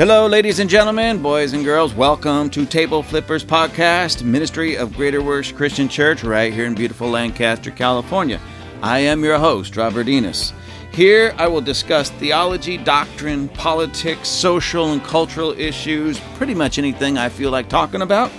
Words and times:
Hello, 0.00 0.26
ladies 0.26 0.60
and 0.60 0.70
gentlemen, 0.70 1.20
boys 1.20 1.52
and 1.52 1.62
girls. 1.62 1.92
Welcome 1.92 2.48
to 2.52 2.64
Table 2.64 3.02
Flippers 3.02 3.44
Podcast, 3.44 4.22
Ministry 4.22 4.74
of 4.74 4.96
Greater 4.96 5.22
Works 5.22 5.52
Christian 5.52 5.90
Church, 5.90 6.24
right 6.24 6.54
here 6.54 6.64
in 6.64 6.74
beautiful 6.74 7.10
Lancaster, 7.10 7.70
California. 7.70 8.40
I 8.80 9.00
am 9.00 9.22
your 9.22 9.38
host, 9.38 9.76
Robert 9.76 10.08
Enos. 10.08 10.54
Here 10.90 11.34
I 11.36 11.48
will 11.48 11.60
discuss 11.60 12.08
theology, 12.12 12.78
doctrine, 12.78 13.50
politics, 13.50 14.26
social 14.26 14.92
and 14.92 15.04
cultural 15.04 15.52
issues, 15.52 16.18
pretty 16.36 16.54
much 16.54 16.78
anything 16.78 17.18
I 17.18 17.28
feel 17.28 17.50
like 17.50 17.68
talking 17.68 18.00
about. 18.00 18.32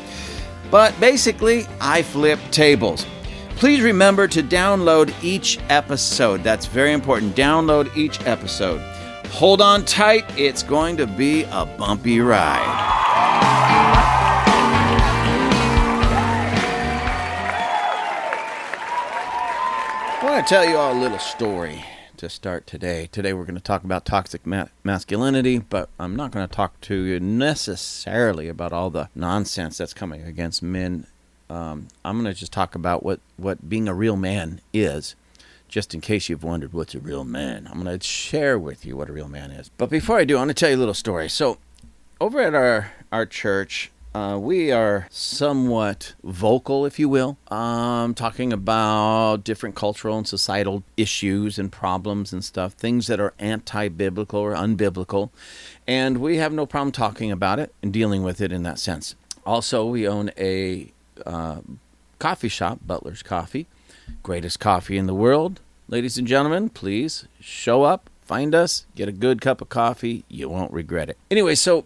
But 0.71 0.99
basically, 0.99 1.67
I 1.79 2.01
flip 2.01 2.39
tables. 2.49 3.05
Please 3.57 3.83
remember 3.83 4.27
to 4.29 4.41
download 4.41 5.13
each 5.23 5.59
episode. 5.69 6.41
That's 6.41 6.65
very 6.65 6.91
important. 6.91 7.35
Download 7.35 7.95
each 7.95 8.19
episode. 8.25 8.81
Hold 9.31 9.61
on 9.61 9.85
tight, 9.85 10.25
it's 10.37 10.61
going 10.61 10.97
to 10.97 11.07
be 11.07 11.43
a 11.45 11.65
bumpy 11.65 12.19
ride. 12.19 12.59
I 20.19 20.23
want 20.23 20.45
to 20.45 20.53
tell 20.53 20.69
you 20.69 20.75
all 20.77 20.93
a 20.93 20.99
little 20.99 21.17
story 21.17 21.83
to 22.17 22.29
start 22.29 22.67
today. 22.67 23.09
Today 23.11 23.33
we're 23.33 23.45
going 23.45 23.55
to 23.55 23.61
talk 23.61 23.83
about 23.83 24.05
toxic 24.05 24.45
ma- 24.45 24.67
masculinity, 24.83 25.57
but 25.57 25.89
I'm 25.97 26.15
not 26.15 26.29
going 26.31 26.47
to 26.47 26.53
talk 26.53 26.79
to 26.81 26.95
you 26.95 27.19
necessarily 27.19 28.47
about 28.47 28.73
all 28.73 28.91
the 28.91 29.09
nonsense 29.15 29.79
that's 29.79 29.93
coming 29.93 30.21
against 30.21 30.61
men. 30.61 31.07
Um, 31.49 31.87
I'm 32.05 32.21
going 32.21 32.31
to 32.31 32.39
just 32.39 32.53
talk 32.53 32.75
about 32.75 33.03
what, 33.03 33.21
what 33.37 33.67
being 33.67 33.87
a 33.87 33.93
real 33.95 34.17
man 34.17 34.61
is 34.71 35.15
just 35.71 35.95
in 35.95 36.01
case 36.01 36.29
you've 36.29 36.43
wondered 36.43 36.73
what's 36.73 36.93
a 36.93 36.99
real 36.99 37.23
man, 37.23 37.67
I'm 37.71 37.81
going 37.81 37.97
to 37.97 38.05
share 38.05 38.59
with 38.59 38.85
you 38.85 38.97
what 38.97 39.09
a 39.09 39.13
real 39.13 39.29
man 39.29 39.51
is. 39.51 39.71
But 39.77 39.89
before 39.89 40.19
I 40.19 40.25
do, 40.25 40.35
I 40.35 40.39
want 40.39 40.49
to 40.49 40.53
tell 40.53 40.69
you 40.69 40.75
a 40.75 40.77
little 40.77 40.93
story. 40.93 41.29
So, 41.29 41.57
over 42.19 42.41
at 42.41 42.53
our, 42.53 42.91
our 43.11 43.25
church, 43.25 43.89
uh, 44.13 44.37
we 44.39 44.69
are 44.71 45.07
somewhat 45.09 46.13
vocal, 46.23 46.85
if 46.85 46.99
you 46.99 47.07
will, 47.07 47.37
um, 47.47 48.13
talking 48.13 48.51
about 48.51 49.45
different 49.45 49.73
cultural 49.73 50.17
and 50.17 50.27
societal 50.27 50.83
issues 50.97 51.57
and 51.57 51.71
problems 51.71 52.33
and 52.33 52.43
stuff, 52.43 52.73
things 52.73 53.07
that 53.07 53.21
are 53.21 53.33
anti 53.39 53.87
biblical 53.87 54.41
or 54.41 54.53
unbiblical. 54.53 55.29
And 55.87 56.17
we 56.17 56.37
have 56.37 56.51
no 56.51 56.65
problem 56.65 56.91
talking 56.91 57.31
about 57.31 57.59
it 57.59 57.73
and 57.81 57.93
dealing 57.93 58.23
with 58.23 58.41
it 58.41 58.51
in 58.51 58.63
that 58.63 58.77
sense. 58.77 59.15
Also, 59.45 59.85
we 59.85 60.05
own 60.05 60.31
a 60.37 60.91
uh, 61.25 61.61
coffee 62.19 62.49
shop, 62.49 62.79
Butler's 62.85 63.23
Coffee 63.23 63.67
greatest 64.23 64.59
coffee 64.59 64.97
in 64.97 65.07
the 65.07 65.13
world. 65.13 65.59
Ladies 65.87 66.17
and 66.17 66.27
gentlemen, 66.27 66.69
please 66.69 67.27
show 67.39 67.83
up, 67.83 68.09
find 68.21 68.55
us, 68.55 68.85
get 68.95 69.09
a 69.09 69.11
good 69.11 69.41
cup 69.41 69.61
of 69.61 69.69
coffee. 69.69 70.23
You 70.29 70.49
won't 70.49 70.71
regret 70.71 71.09
it. 71.09 71.17
Anyway, 71.29 71.55
so 71.55 71.85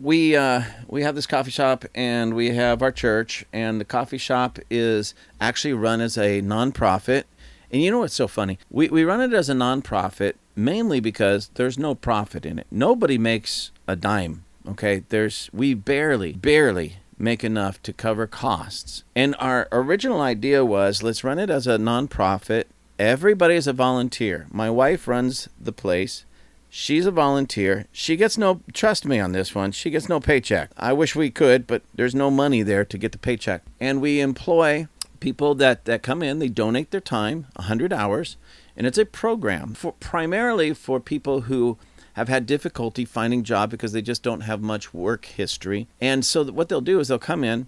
we 0.00 0.36
uh, 0.36 0.62
we 0.88 1.02
have 1.02 1.14
this 1.14 1.26
coffee 1.26 1.50
shop 1.50 1.84
and 1.94 2.34
we 2.34 2.50
have 2.50 2.82
our 2.82 2.92
church, 2.92 3.44
and 3.52 3.80
the 3.80 3.84
coffee 3.84 4.18
shop 4.18 4.58
is 4.70 5.14
actually 5.40 5.74
run 5.74 6.00
as 6.00 6.16
a 6.16 6.42
nonprofit. 6.42 7.24
And 7.72 7.82
you 7.82 7.90
know 7.90 8.00
what's 8.00 8.14
so 8.14 8.28
funny? 8.28 8.58
We 8.70 8.88
we 8.88 9.04
run 9.04 9.20
it 9.20 9.32
as 9.32 9.48
a 9.48 9.54
nonprofit 9.54 10.34
mainly 10.56 11.00
because 11.00 11.50
there's 11.54 11.78
no 11.78 11.94
profit 11.94 12.44
in 12.46 12.58
it. 12.58 12.66
Nobody 12.70 13.18
makes 13.18 13.70
a 13.86 13.96
dime. 13.96 14.44
Okay, 14.68 15.04
there's 15.08 15.50
we 15.52 15.74
barely 15.74 16.32
barely 16.34 16.96
make 17.20 17.44
enough 17.44 17.82
to 17.82 17.92
cover 17.92 18.26
costs. 18.26 19.04
And 19.14 19.36
our 19.38 19.68
original 19.70 20.20
idea 20.20 20.64
was 20.64 21.02
let's 21.02 21.22
run 21.22 21.38
it 21.38 21.50
as 21.50 21.66
a 21.66 21.78
nonprofit. 21.78 22.64
Everybody 22.98 23.54
is 23.54 23.66
a 23.66 23.72
volunteer. 23.72 24.46
My 24.50 24.70
wife 24.70 25.06
runs 25.06 25.48
the 25.60 25.72
place. 25.72 26.24
She's 26.68 27.06
a 27.06 27.10
volunteer. 27.10 27.86
She 27.92 28.16
gets 28.16 28.38
no, 28.38 28.60
trust 28.72 29.04
me 29.04 29.18
on 29.18 29.32
this 29.32 29.54
one, 29.54 29.72
she 29.72 29.90
gets 29.90 30.08
no 30.08 30.20
paycheck. 30.20 30.70
I 30.76 30.92
wish 30.92 31.16
we 31.16 31.30
could, 31.30 31.66
but 31.66 31.82
there's 31.94 32.14
no 32.14 32.30
money 32.30 32.62
there 32.62 32.84
to 32.84 32.98
get 32.98 33.12
the 33.12 33.18
paycheck. 33.18 33.62
And 33.80 34.00
we 34.00 34.20
employ 34.20 34.86
people 35.18 35.54
that, 35.56 35.84
that 35.84 36.02
come 36.02 36.22
in, 36.22 36.38
they 36.38 36.48
donate 36.48 36.90
their 36.90 37.00
time, 37.00 37.46
100 37.56 37.92
hours, 37.92 38.36
and 38.76 38.86
it's 38.86 38.98
a 38.98 39.04
program 39.04 39.74
for 39.74 39.92
primarily 39.92 40.72
for 40.72 41.00
people 41.00 41.42
who 41.42 41.76
have 42.20 42.28
had 42.28 42.44
difficulty 42.44 43.06
finding 43.06 43.42
job 43.42 43.70
because 43.70 43.92
they 43.92 44.02
just 44.02 44.22
don't 44.22 44.42
have 44.42 44.60
much 44.60 44.92
work 44.92 45.24
history. 45.24 45.88
And 46.02 46.22
so 46.22 46.44
what 46.44 46.68
they'll 46.68 46.82
do 46.82 47.00
is 47.00 47.08
they'll 47.08 47.18
come 47.18 47.42
in, 47.42 47.66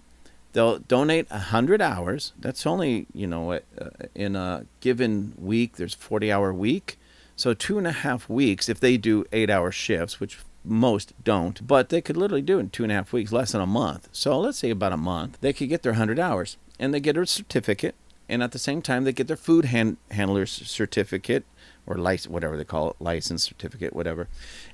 they'll 0.53 0.77
donate 0.77 1.27
100 1.31 1.81
hours. 1.81 2.33
That's 2.39 2.67
only, 2.67 3.07
you 3.13 3.25
know, 3.25 3.53
uh, 3.53 3.59
in 4.13 4.35
a 4.35 4.67
given 4.79 5.33
week, 5.39 5.77
there's 5.77 5.95
40 5.95 6.31
hour 6.31 6.53
week. 6.53 6.99
So 7.35 7.55
two 7.55 7.79
and 7.79 7.87
a 7.87 7.91
half 7.91 8.29
weeks, 8.29 8.69
if 8.69 8.79
they 8.79 8.95
do 8.95 9.25
eight 9.33 9.49
hour 9.49 9.71
shifts, 9.71 10.19
which 10.19 10.37
most 10.63 11.13
don't, 11.23 11.65
but 11.65 11.89
they 11.89 11.99
could 11.99 12.15
literally 12.15 12.43
do 12.43 12.57
it 12.57 12.61
in 12.61 12.69
two 12.69 12.83
and 12.83 12.91
a 12.91 12.95
half 12.95 13.11
weeks, 13.11 13.31
less 13.31 13.53
than 13.53 13.61
a 13.61 13.65
month. 13.65 14.07
So 14.11 14.39
let's 14.39 14.59
say 14.59 14.69
about 14.69 14.93
a 14.93 14.97
month, 14.97 15.39
they 15.41 15.51
could 15.51 15.67
get 15.69 15.81
their 15.81 15.93
100 15.93 16.19
hours 16.19 16.57
and 16.79 16.93
they 16.93 16.99
get 16.99 17.17
a 17.17 17.25
certificate. 17.25 17.95
And 18.29 18.43
at 18.43 18.51
the 18.51 18.59
same 18.59 18.83
time, 18.83 19.03
they 19.03 19.13
get 19.13 19.27
their 19.27 19.35
food 19.35 19.65
hand- 19.65 19.97
handler's 20.11 20.51
certificate 20.51 21.43
or 21.85 21.97
license, 21.97 22.31
whatever 22.31 22.57
they 22.57 22.63
call 22.63 22.91
it, 22.91 22.95
license 22.99 23.43
certificate, 23.43 23.93
whatever. 23.93 24.27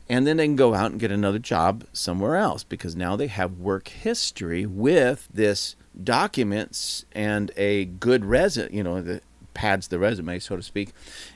And 0.07 0.27
then 0.27 0.37
they 0.37 0.45
can 0.45 0.55
go 0.55 0.73
out 0.73 0.91
and 0.91 0.99
get 0.99 1.11
another 1.11 1.39
job 1.39 1.85
somewhere 1.93 2.35
else 2.35 2.63
because 2.63 2.95
now 2.95 3.15
they 3.15 3.27
have 3.27 3.59
work 3.59 3.87
history 3.87 4.65
with 4.65 5.27
this 5.33 5.75
documents 6.01 7.05
and 7.11 7.51
a 7.57 7.85
good 7.85 8.25
resume, 8.25 8.73
you 8.73 8.83
know, 8.83 9.01
the 9.01 9.21
pads 9.53 9.87
the 9.87 9.99
resume, 9.99 10.39
so 10.39 10.55
to 10.55 10.63
speak. 10.63 10.91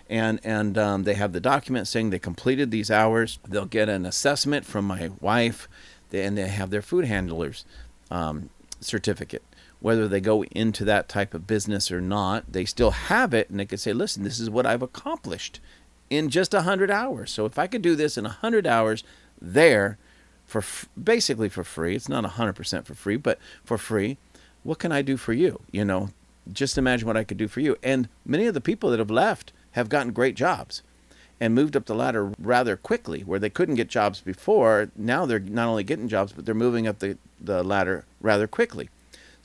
And 0.10 0.40
and 0.44 0.78
um, 0.78 1.04
they 1.04 1.16
have 1.16 1.34
the 1.34 1.40
document 1.40 1.88
saying 1.88 2.10
they 2.10 2.20
completed 2.20 2.72
these 2.72 2.92
hours. 2.92 3.40
They'll 3.48 3.66
get 3.66 3.90
an 3.90 4.06
assessment 4.06 4.66
from 4.66 4.86
my 4.86 5.12
wife, 5.20 5.68
and 6.12 6.38
they 6.38 6.48
have 6.48 6.70
their 6.70 6.82
food 6.82 7.06
handlers 7.06 7.66
um, 8.12 8.50
certificate 8.80 9.44
whether 9.84 10.08
they 10.08 10.22
go 10.22 10.46
into 10.46 10.86
that 10.86 11.10
type 11.10 11.34
of 11.34 11.46
business 11.46 11.92
or 11.92 12.00
not, 12.00 12.50
they 12.50 12.64
still 12.64 12.92
have 12.92 13.34
it 13.34 13.50
and 13.50 13.60
they 13.60 13.66
can 13.66 13.78
say, 13.78 13.92
listen, 13.92 14.24
this 14.24 14.40
is 14.40 14.50
what 14.50 14.66
I've 14.66 14.82
accomplished 14.82 15.60
in 16.10 16.30
just 16.30 16.54
100 16.54 16.90
hours. 16.90 17.32
So 17.32 17.46
if 17.46 17.60
I 17.60 17.68
could 17.68 17.82
do 17.82 17.94
this 17.94 18.18
in 18.18 18.24
100 18.24 18.66
hours 18.66 19.04
there 19.42 19.98
for 20.46 20.60
f- 20.60 20.88
basically 21.02 21.50
for 21.50 21.66
free, 21.66 21.98
it's 21.98 22.08
not 22.08 22.24
100% 22.24 22.86
for 22.86 22.94
free, 22.96 23.18
but 23.18 23.38
for 23.66 23.78
free, 23.78 24.16
what 24.64 24.80
can 24.80 24.94
I 24.94 25.02
do 25.02 25.18
for 25.18 25.34
you? 25.34 25.60
You 25.70 25.84
know, 25.84 26.12
just 26.50 26.78
imagine 26.78 27.06
what 27.06 27.18
I 27.18 27.26
could 27.26 27.38
do 27.38 27.50
for 27.50 27.60
you. 27.60 27.76
And 27.84 28.08
many 28.26 28.46
of 28.46 28.54
the 28.54 28.62
people 28.62 28.90
that 28.92 29.00
have 29.00 29.12
left 29.12 29.52
have 29.72 29.90
gotten 29.90 30.14
great 30.14 30.36
jobs 30.36 30.82
and 31.42 31.54
moved 31.54 31.76
up 31.76 31.88
the 31.88 31.94
ladder 31.94 32.32
rather 32.40 32.78
quickly 32.78 33.20
where 33.20 33.38
they 33.40 33.50
couldn't 33.50 33.76
get 33.76 33.90
jobs 33.90 34.22
before. 34.22 34.92
Now 34.96 35.26
they're 35.26 35.40
not 35.40 35.68
only 35.68 35.84
getting 35.84 36.08
jobs, 36.08 36.32
but 36.32 36.46
they're 36.46 36.56
moving 36.56 36.88
up 36.88 37.00
the, 37.00 37.18
the 37.42 37.66
ladder 37.66 38.06
rather 38.22 38.48
quickly. 38.48 38.90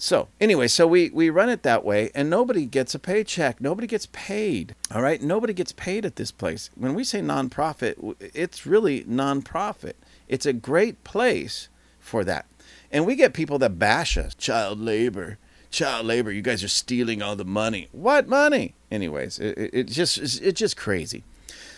So 0.01 0.29
anyway, 0.41 0.69
so 0.69 0.87
we 0.87 1.11
we 1.11 1.29
run 1.29 1.49
it 1.49 1.65
that 1.65 1.85
way, 1.85 2.13
and 2.15 2.31
nobody 2.31 2.67
gets 2.67 2.95
a 2.95 3.01
paycheck. 3.01 3.61
Nobody 3.61 3.89
gets 3.89 4.07
paid. 4.13 4.77
All 4.95 5.03
right, 5.03 5.21
nobody 5.21 5.53
gets 5.53 5.73
paid 5.73 6.07
at 6.07 6.15
this 6.15 6.31
place. 6.31 6.71
When 6.77 6.95
we 6.95 7.03
say 7.03 7.21
nonprofit, 7.21 8.15
it's 8.33 8.65
really 8.65 9.03
nonprofit. 9.05 9.95
It's 10.29 10.47
a 10.47 10.53
great 10.53 11.03
place 11.03 11.69
for 11.99 12.23
that, 12.25 12.47
and 12.93 13.07
we 13.07 13.17
get 13.17 13.35
people 13.35 13.59
that 13.59 13.81
bash 13.81 14.17
us. 14.17 14.37
Child 14.37 14.79
labor, 14.79 15.37
child 15.69 16.07
labor. 16.07 16.31
You 16.31 16.43
guys 16.43 16.63
are 16.63 16.69
stealing 16.69 17.21
all 17.21 17.35
the 17.35 17.45
money. 17.45 17.89
What 17.91 18.29
money? 18.29 18.77
Anyways, 18.93 19.41
it, 19.41 19.59
it, 19.59 19.71
it 19.73 19.87
just 19.89 20.17
it's 20.17 20.61
just 20.61 20.77
crazy. 20.77 21.25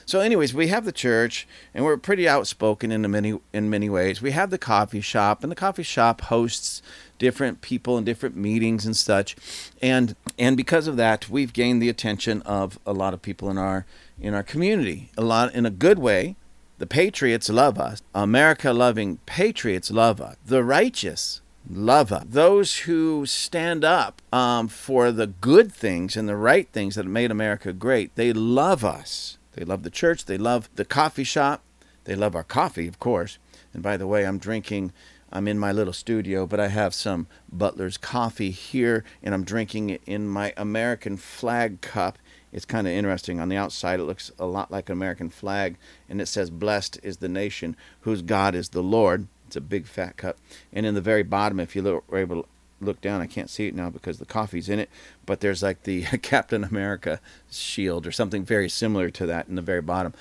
So, 0.04 0.20
anyways, 0.20 0.52
we 0.52 0.66
have 0.68 0.84
the 0.84 0.92
church, 0.92 1.46
and 1.72 1.84
we're 1.84 1.96
pretty 1.96 2.28
outspoken 2.28 2.92
in 2.92 3.08
many 3.10 3.40
in 3.52 3.70
many 3.70 3.88
ways. 3.88 4.20
We 4.20 4.32
have 4.32 4.50
the 4.50 4.58
coffee 4.58 5.00
shop, 5.00 5.42
and 5.42 5.50
the 5.50 5.56
coffee 5.56 5.84
shop 5.84 6.22
hosts 6.22 6.82
different 7.20 7.60
people 7.60 7.96
and 7.96 8.04
different 8.04 8.34
meetings 8.34 8.84
and 8.84 8.96
such, 8.96 9.36
and 9.80 10.16
and 10.36 10.56
because 10.56 10.88
of 10.88 10.96
that, 10.96 11.30
we've 11.30 11.52
gained 11.52 11.80
the 11.80 11.88
attention 11.88 12.42
of 12.42 12.80
a 12.84 12.92
lot 12.92 13.14
of 13.14 13.22
people 13.22 13.48
in 13.48 13.58
our 13.58 13.86
in 14.20 14.34
our 14.34 14.42
community. 14.42 15.12
A 15.16 15.22
lot 15.22 15.54
in 15.54 15.64
a 15.64 15.70
good 15.70 16.00
way. 16.00 16.34
The 16.78 16.86
patriots 16.86 17.50
love 17.50 17.78
us. 17.78 18.02
America 18.14 18.72
loving 18.72 19.18
patriots 19.26 19.90
love 19.90 20.18
us. 20.20 20.36
The 20.46 20.64
righteous 20.64 21.42
love 21.68 22.10
us. 22.10 22.24
Those 22.26 22.78
who 22.78 23.26
stand 23.26 23.84
up 23.84 24.22
um, 24.32 24.66
for 24.66 25.12
the 25.12 25.26
good 25.26 25.72
things 25.72 26.16
and 26.16 26.26
the 26.26 26.36
right 26.36 26.66
things 26.72 26.94
that 26.94 27.04
made 27.04 27.30
America 27.30 27.74
great, 27.74 28.14
they 28.16 28.32
love 28.32 28.82
us. 28.82 29.36
They 29.52 29.64
love 29.64 29.82
the 29.82 29.90
church. 29.90 30.24
They 30.24 30.38
love 30.38 30.70
the 30.74 30.86
coffee 30.86 31.24
shop. 31.24 31.62
They 32.04 32.14
love 32.14 32.34
our 32.34 32.44
coffee, 32.44 32.88
of 32.88 32.98
course. 32.98 33.38
And 33.74 33.82
by 33.82 33.96
the 33.96 34.06
way, 34.06 34.26
I'm 34.26 34.38
drinking 34.38 34.92
I'm 35.32 35.46
in 35.46 35.58
my 35.58 35.72
little 35.72 35.92
studio, 35.92 36.46
but 36.46 36.58
I 36.58 36.68
have 36.68 36.92
some 36.92 37.26
Butler's 37.52 37.96
coffee 37.96 38.50
here, 38.50 39.04
and 39.22 39.32
I'm 39.32 39.44
drinking 39.44 39.90
it 39.90 40.02
in 40.06 40.28
my 40.28 40.52
American 40.56 41.16
flag 41.16 41.80
cup. 41.80 42.18
It's 42.52 42.64
kind 42.64 42.86
of 42.86 42.92
interesting. 42.92 43.38
On 43.38 43.48
the 43.48 43.56
outside, 43.56 44.00
it 44.00 44.04
looks 44.04 44.32
a 44.38 44.46
lot 44.46 44.72
like 44.72 44.88
an 44.88 44.94
American 44.94 45.30
flag, 45.30 45.76
and 46.08 46.20
it 46.20 46.26
says, 46.26 46.50
Blessed 46.50 46.98
is 47.02 47.18
the 47.18 47.28
nation 47.28 47.76
whose 48.00 48.22
God 48.22 48.54
is 48.54 48.70
the 48.70 48.82
Lord. 48.82 49.28
It's 49.46 49.56
a 49.56 49.60
big 49.60 49.86
fat 49.86 50.16
cup. 50.16 50.36
And 50.72 50.84
in 50.84 50.94
the 50.94 51.00
very 51.00 51.22
bottom, 51.22 51.60
if 51.60 51.76
you 51.76 51.82
look, 51.82 52.04
able 52.12 52.42
to 52.42 52.48
look 52.80 53.00
down, 53.00 53.20
I 53.20 53.26
can't 53.26 53.50
see 53.50 53.68
it 53.68 53.74
now 53.74 53.90
because 53.90 54.18
the 54.18 54.26
coffee's 54.26 54.68
in 54.68 54.80
it, 54.80 54.90
but 55.26 55.40
there's 55.40 55.62
like 55.62 55.84
the 55.84 56.02
Captain 56.22 56.64
America 56.64 57.20
shield 57.50 58.06
or 58.06 58.12
something 58.12 58.44
very 58.44 58.68
similar 58.68 59.10
to 59.10 59.26
that 59.26 59.48
in 59.48 59.54
the 59.54 59.62
very 59.62 59.82
bottom. 59.82 60.12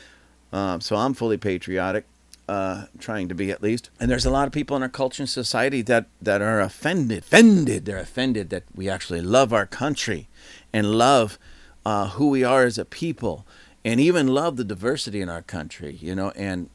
Um, 0.51 0.81
so 0.81 0.95
I'm 0.95 1.13
fully 1.13 1.37
patriotic. 1.37 2.05
Uh, 2.49 2.87
trying 2.97 3.27
to 3.29 3.35
be 3.35 3.51
at 3.51 3.61
least. 3.61 3.91
And 3.99 4.09
there's 4.09 4.25
a 4.25 4.31
lot 4.31 4.47
of 4.47 4.53
people 4.53 4.75
in 4.75 4.81
our 4.81 4.89
culture 4.89 5.21
and 5.21 5.29
society 5.29 5.83
that, 5.83 6.07
that 6.19 6.41
are 6.41 6.59
offended, 6.59 7.19
offended. 7.19 7.85
They're 7.85 7.99
offended 7.99 8.49
that 8.49 8.63
we 8.73 8.89
actually 8.89 9.21
love 9.21 9.53
our 9.53 9.67
country 9.67 10.27
and 10.73 10.97
love 10.97 11.37
uh, 11.85 12.09
who 12.09 12.29
we 12.29 12.43
are 12.43 12.63
as 12.63 12.79
a 12.79 12.85
people 12.85 13.45
and 13.85 13.99
even 13.99 14.27
love 14.27 14.57
the 14.57 14.63
diversity 14.63 15.21
in 15.21 15.29
our 15.29 15.43
country, 15.43 15.99
you 16.01 16.15
know. 16.15 16.31
And 16.31 16.71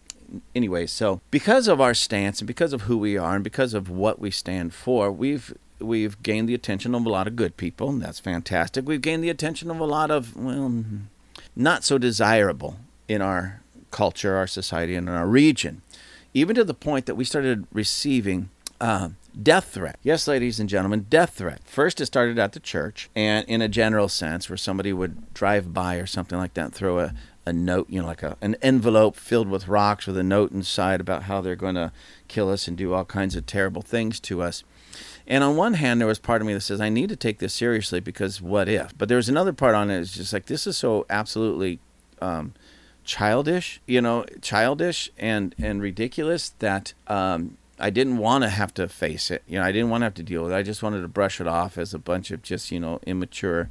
anyway, 0.54 0.86
so 0.86 1.20
because 1.32 1.66
of 1.66 1.80
our 1.80 1.92
stance 1.92 2.38
and 2.38 2.46
because 2.46 2.72
of 2.72 2.82
who 2.82 2.96
we 2.96 3.18
are 3.18 3.34
and 3.34 3.42
because 3.42 3.74
of 3.74 3.90
what 3.90 4.20
we 4.20 4.30
stand 4.30 4.72
for, 4.72 5.10
we've 5.10 5.52
we've 5.80 6.22
gained 6.22 6.48
the 6.48 6.54
attention 6.54 6.94
of 6.94 7.04
a 7.04 7.10
lot 7.10 7.26
of 7.26 7.34
good 7.34 7.56
people, 7.56 7.88
and 7.88 8.00
that's 8.00 8.20
fantastic. 8.20 8.86
We've 8.86 9.02
gained 9.02 9.24
the 9.24 9.28
attention 9.28 9.72
of 9.72 9.80
a 9.80 9.84
lot 9.84 10.12
of 10.12 10.36
well, 10.36 10.84
not 11.56 11.82
so 11.82 11.98
desirable 11.98 12.76
in 13.08 13.20
our 13.20 13.60
culture, 13.94 14.34
our 14.34 14.48
society, 14.48 14.96
and 14.96 15.08
our 15.08 15.28
region, 15.28 15.80
even 16.34 16.56
to 16.56 16.64
the 16.64 16.74
point 16.74 17.06
that 17.06 17.14
we 17.14 17.24
started 17.24 17.64
receiving. 17.72 18.50
Uh, 18.80 19.10
death 19.40 19.72
threat. 19.72 19.96
Yes, 20.02 20.26
ladies 20.26 20.58
and 20.58 20.68
gentlemen, 20.68 21.06
death 21.08 21.34
threat. 21.34 21.60
First, 21.64 22.00
it 22.00 22.06
started 22.06 22.36
at 22.36 22.52
the 22.52 22.60
church, 22.60 23.08
and 23.14 23.46
in 23.48 23.62
a 23.62 23.68
general 23.68 24.08
sense, 24.08 24.50
where 24.50 24.56
somebody 24.56 24.92
would 24.92 25.32
drive 25.32 25.72
by 25.72 25.94
or 25.94 26.06
something 26.06 26.36
like 26.36 26.54
that, 26.54 26.64
and 26.64 26.74
throw 26.74 26.98
a, 26.98 27.14
a 27.46 27.52
note, 27.52 27.88
you 27.88 28.00
know, 28.00 28.08
like 28.08 28.24
a, 28.24 28.36
an 28.40 28.56
envelope 28.62 29.14
filled 29.14 29.48
with 29.48 29.68
rocks 29.68 30.08
with 30.08 30.18
a 30.18 30.24
note 30.24 30.50
inside 30.50 31.00
about 31.00 31.22
how 31.22 31.40
they're 31.40 31.54
going 31.54 31.76
to 31.76 31.92
kill 32.26 32.50
us 32.50 32.66
and 32.66 32.76
do 32.76 32.92
all 32.92 33.04
kinds 33.04 33.36
of 33.36 33.46
terrible 33.46 33.80
things 33.80 34.18
to 34.18 34.42
us. 34.42 34.64
And 35.28 35.44
on 35.44 35.54
one 35.54 35.74
hand, 35.74 36.00
there 36.00 36.08
was 36.08 36.18
part 36.18 36.42
of 36.42 36.48
me 36.48 36.54
that 36.54 36.62
says, 36.62 36.80
I 36.80 36.88
need 36.88 37.10
to 37.10 37.16
take 37.16 37.38
this 37.38 37.54
seriously 37.54 38.00
because 38.00 38.42
what 38.42 38.68
if? 38.68 38.98
But 38.98 39.08
there 39.08 39.16
was 39.18 39.28
another 39.28 39.52
part 39.52 39.76
on 39.76 39.88
it 39.88 39.98
that's 39.98 40.16
just 40.16 40.32
like, 40.32 40.46
this 40.46 40.66
is 40.66 40.76
so 40.76 41.06
absolutely 41.08 41.78
um, 42.20 42.54
childish, 43.04 43.80
you 43.86 44.00
know, 44.00 44.24
childish 44.40 45.10
and, 45.18 45.54
and 45.58 45.82
ridiculous 45.82 46.50
that 46.58 46.94
um, 47.06 47.56
I 47.78 47.90
didn't 47.90 48.18
want 48.18 48.44
to 48.44 48.50
have 48.50 48.72
to 48.74 48.88
face 48.88 49.30
it. 49.30 49.42
You 49.46 49.58
know, 49.58 49.64
I 49.64 49.72
didn't 49.72 49.90
want 49.90 50.02
to 50.02 50.06
have 50.06 50.14
to 50.14 50.22
deal 50.22 50.42
with 50.42 50.52
it. 50.52 50.56
I 50.56 50.62
just 50.62 50.82
wanted 50.82 51.02
to 51.02 51.08
brush 51.08 51.40
it 51.40 51.46
off 51.46 51.76
as 51.78 51.92
a 51.94 51.98
bunch 51.98 52.30
of 52.30 52.42
just, 52.42 52.70
you 52.70 52.80
know, 52.80 53.00
immature 53.06 53.68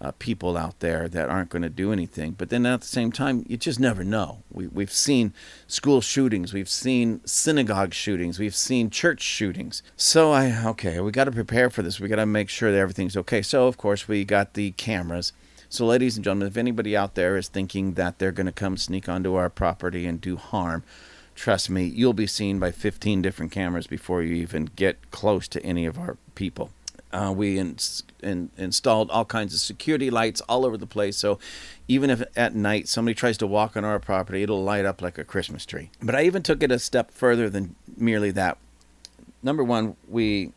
uh, 0.00 0.12
people 0.18 0.56
out 0.56 0.80
there 0.80 1.08
that 1.08 1.30
aren't 1.30 1.48
going 1.48 1.62
to 1.62 1.70
do 1.70 1.90
anything. 1.92 2.32
But 2.32 2.50
then 2.50 2.66
at 2.66 2.82
the 2.82 2.86
same 2.86 3.10
time, 3.10 3.44
you 3.48 3.56
just 3.56 3.80
never 3.80 4.04
know. 4.04 4.42
We, 4.52 4.66
we've 4.66 4.92
seen 4.92 5.32
school 5.66 6.00
shootings, 6.00 6.52
we've 6.52 6.68
seen 6.68 7.22
synagogue 7.24 7.94
shootings, 7.94 8.38
we've 8.38 8.54
seen 8.54 8.90
church 8.90 9.22
shootings. 9.22 9.82
So 9.96 10.32
I, 10.32 10.54
okay, 10.66 11.00
we 11.00 11.12
got 11.12 11.24
to 11.24 11.32
prepare 11.32 11.70
for 11.70 11.82
this. 11.82 11.98
We 11.98 12.08
got 12.08 12.16
to 12.16 12.26
make 12.26 12.50
sure 12.50 12.70
that 12.70 12.78
everything's 12.78 13.16
okay. 13.16 13.40
So, 13.42 13.66
of 13.66 13.78
course, 13.78 14.06
we 14.06 14.24
got 14.24 14.54
the 14.54 14.72
cameras. 14.72 15.32
So, 15.76 15.84
ladies 15.84 16.16
and 16.16 16.24
gentlemen, 16.24 16.48
if 16.48 16.56
anybody 16.56 16.96
out 16.96 17.16
there 17.16 17.36
is 17.36 17.48
thinking 17.48 17.92
that 17.94 18.18
they're 18.18 18.32
going 18.32 18.46
to 18.46 18.52
come 18.52 18.78
sneak 18.78 19.10
onto 19.10 19.34
our 19.34 19.50
property 19.50 20.06
and 20.06 20.18
do 20.18 20.38
harm, 20.38 20.84
trust 21.34 21.68
me, 21.68 21.84
you'll 21.84 22.14
be 22.14 22.26
seen 22.26 22.58
by 22.58 22.70
15 22.70 23.20
different 23.20 23.52
cameras 23.52 23.86
before 23.86 24.22
you 24.22 24.34
even 24.36 24.70
get 24.74 25.10
close 25.10 25.46
to 25.48 25.62
any 25.62 25.84
of 25.84 25.98
our 25.98 26.16
people. 26.34 26.70
Uh, 27.12 27.30
we 27.36 27.58
in, 27.58 27.76
in, 28.22 28.48
installed 28.56 29.10
all 29.10 29.26
kinds 29.26 29.52
of 29.52 29.60
security 29.60 30.08
lights 30.08 30.40
all 30.48 30.64
over 30.64 30.78
the 30.78 30.86
place. 30.86 31.18
So 31.18 31.38
even 31.88 32.08
if 32.08 32.22
at 32.34 32.54
night 32.54 32.88
somebody 32.88 33.14
tries 33.14 33.36
to 33.36 33.46
walk 33.46 33.76
on 33.76 33.84
our 33.84 33.98
property, 33.98 34.42
it'll 34.42 34.64
light 34.64 34.86
up 34.86 35.02
like 35.02 35.18
a 35.18 35.24
Christmas 35.24 35.66
tree. 35.66 35.90
But 36.00 36.14
I 36.14 36.22
even 36.22 36.42
took 36.42 36.62
it 36.62 36.72
a 36.72 36.78
step 36.78 37.10
further 37.10 37.50
than 37.50 37.74
merely 37.98 38.30
that. 38.30 38.56
Number 39.42 39.62
one, 39.62 39.96
we 40.08 40.52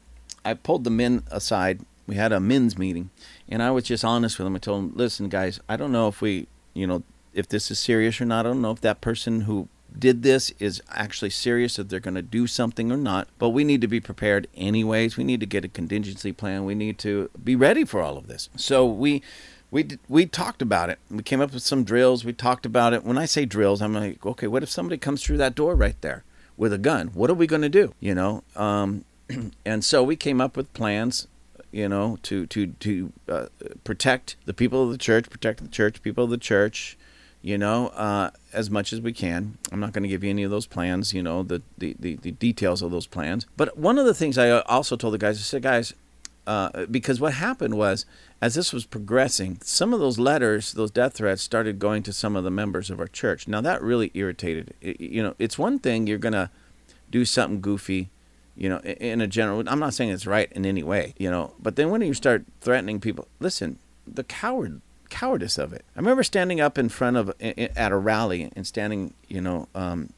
I 0.45 0.53
pulled 0.53 0.85
the 0.85 0.89
men 0.89 1.23
aside. 1.29 1.81
We 2.07 2.15
had 2.15 2.31
a 2.31 2.39
men's 2.39 2.75
meeting, 2.77 3.11
and 3.49 3.61
I 3.61 3.71
was 3.71 3.83
just 3.83 4.05
honest 4.05 4.37
with 4.37 4.45
them. 4.45 4.55
I 4.55 4.59
told 4.59 4.83
them, 4.83 4.91
"Listen, 4.95 5.27
guys, 5.27 5.59
I 5.67 5.75
don't 5.75 5.91
know 5.91 6.07
if 6.07 6.21
we, 6.21 6.47
you 6.73 6.87
know, 6.87 7.03
if 7.33 7.47
this 7.47 7.71
is 7.71 7.79
serious 7.79 8.19
or 8.21 8.25
not. 8.25 8.45
I 8.45 8.49
don't 8.49 8.61
know 8.61 8.71
if 8.71 8.81
that 8.81 9.01
person 9.01 9.41
who 9.41 9.67
did 9.97 10.21
this 10.23 10.51
is 10.59 10.81
actually 10.89 11.29
serious 11.29 11.75
that 11.77 11.89
they're 11.89 11.99
going 11.99 12.15
to 12.15 12.21
do 12.21 12.47
something 12.47 12.91
or 12.91 12.97
not. 12.97 13.27
But 13.37 13.49
we 13.49 13.63
need 13.63 13.81
to 13.81 13.87
be 13.87 13.99
prepared 13.99 14.47
anyways. 14.55 15.17
We 15.17 15.23
need 15.23 15.39
to 15.39 15.45
get 15.45 15.65
a 15.65 15.69
contingency 15.69 16.31
plan. 16.31 16.65
We 16.65 16.75
need 16.75 16.97
to 16.99 17.29
be 17.43 17.55
ready 17.55 17.85
for 17.85 18.01
all 18.01 18.17
of 18.17 18.27
this. 18.27 18.49
So 18.55 18.85
we 18.85 19.21
we 19.71 19.87
we 20.07 20.25
talked 20.25 20.61
about 20.61 20.89
it. 20.89 20.99
We 21.09 21.23
came 21.23 21.41
up 21.41 21.53
with 21.53 21.63
some 21.63 21.83
drills. 21.83 22.25
We 22.25 22.33
talked 22.33 22.65
about 22.65 22.93
it. 22.93 23.03
When 23.03 23.17
i 23.17 23.25
say 23.25 23.45
drills 23.45 23.81
i'm 23.81 23.93
like 23.93 24.25
okay 24.25 24.47
what 24.47 24.63
if 24.63 24.69
somebody 24.69 24.97
comes 24.97 25.23
through 25.23 25.37
that 25.37 25.55
door 25.55 25.75
right 25.75 25.99
there 26.01 26.23
with 26.57 26.73
a 26.73 26.77
gun? 26.77 27.07
What 27.13 27.29
are 27.29 27.35
we 27.35 27.47
going 27.47 27.61
to 27.61 27.69
do? 27.69 27.93
You 27.99 28.15
know 28.15 28.43
um, 28.55 29.05
and 29.65 29.83
so 29.83 30.03
we 30.03 30.15
came 30.15 30.41
up 30.41 30.57
with 30.57 30.73
plans 30.73 31.27
you 31.71 31.87
know 31.87 32.17
to 32.23 32.45
to 32.47 32.67
to 32.67 33.13
uh, 33.27 33.45
protect 33.83 34.35
the 34.45 34.53
people 34.53 34.83
of 34.83 34.91
the 34.91 34.97
church 34.97 35.29
protect 35.29 35.61
the 35.61 35.69
church 35.69 36.01
people 36.01 36.23
of 36.23 36.29
the 36.29 36.37
church 36.37 36.97
you 37.41 37.57
know, 37.57 37.87
uh, 37.89 38.31
as 38.51 38.69
much 38.69 38.91
as 38.91 38.99
we 38.99 39.13
can. 39.13 39.57
I'm 39.71 39.79
not 39.79 39.93
going 39.93 40.03
to 40.03 40.09
give 40.09 40.23
you 40.23 40.29
any 40.29 40.43
of 40.43 40.51
those 40.51 40.65
plans, 40.65 41.13
you 41.13 41.23
know, 41.23 41.43
the, 41.43 41.61
the, 41.77 41.95
the, 41.99 42.15
the, 42.17 42.31
details 42.31 42.81
of 42.81 42.91
those 42.91 43.07
plans. 43.07 43.45
But 43.55 43.77
one 43.77 43.97
of 43.97 44.05
the 44.05 44.13
things 44.13 44.37
I 44.37 44.49
uh, 44.49 44.63
also 44.65 44.97
told 44.97 45.13
the 45.13 45.17
guys, 45.17 45.37
I 45.37 45.41
said, 45.41 45.61
guys, 45.61 45.93
uh, 46.45 46.85
because 46.87 47.21
what 47.21 47.33
happened 47.33 47.75
was, 47.75 48.05
as 48.41 48.55
this 48.55 48.73
was 48.73 48.85
progressing, 48.85 49.59
some 49.61 49.93
of 49.93 49.99
those 49.99 50.19
letters, 50.19 50.73
those 50.73 50.91
death 50.91 51.13
threats, 51.13 51.41
started 51.41 51.79
going 51.79 52.03
to 52.03 52.13
some 52.13 52.35
of 52.35 52.43
the 52.43 52.51
members 52.51 52.89
of 52.89 52.99
our 52.99 53.07
church. 53.07 53.47
Now 53.47 53.61
that 53.61 53.81
really 53.81 54.11
irritated. 54.13 54.73
It, 54.81 54.99
you 54.99 55.23
know, 55.23 55.35
it's 55.39 55.57
one 55.57 55.79
thing 55.79 56.07
you're 56.07 56.17
going 56.17 56.33
to 56.33 56.49
do 57.09 57.23
something 57.23 57.61
goofy, 57.61 58.09
you 58.55 58.69
know, 58.69 58.79
in 58.79 59.21
a 59.21 59.27
general. 59.27 59.63
I'm 59.67 59.79
not 59.79 59.93
saying 59.93 60.09
it's 60.11 60.27
right 60.27 60.51
in 60.51 60.65
any 60.65 60.83
way, 60.83 61.13
you 61.17 61.29
know, 61.29 61.53
but 61.59 61.75
then 61.75 61.89
when 61.89 62.01
you 62.01 62.13
start 62.13 62.45
threatening 62.61 62.99
people, 62.99 63.27
listen, 63.39 63.79
the 64.07 64.23
coward 64.23 64.81
cowardice 65.09 65.57
of 65.57 65.73
it. 65.73 65.83
I 65.95 65.99
remember 65.99 66.23
standing 66.23 66.61
up 66.61 66.77
in 66.77 66.89
front 66.89 67.17
of 67.17 67.33
at 67.41 67.91
a 67.91 67.97
rally 67.97 68.51
and 68.55 68.65
standing, 68.65 69.13
you 69.27 69.41
know, 69.41 69.67
um, 69.73 70.13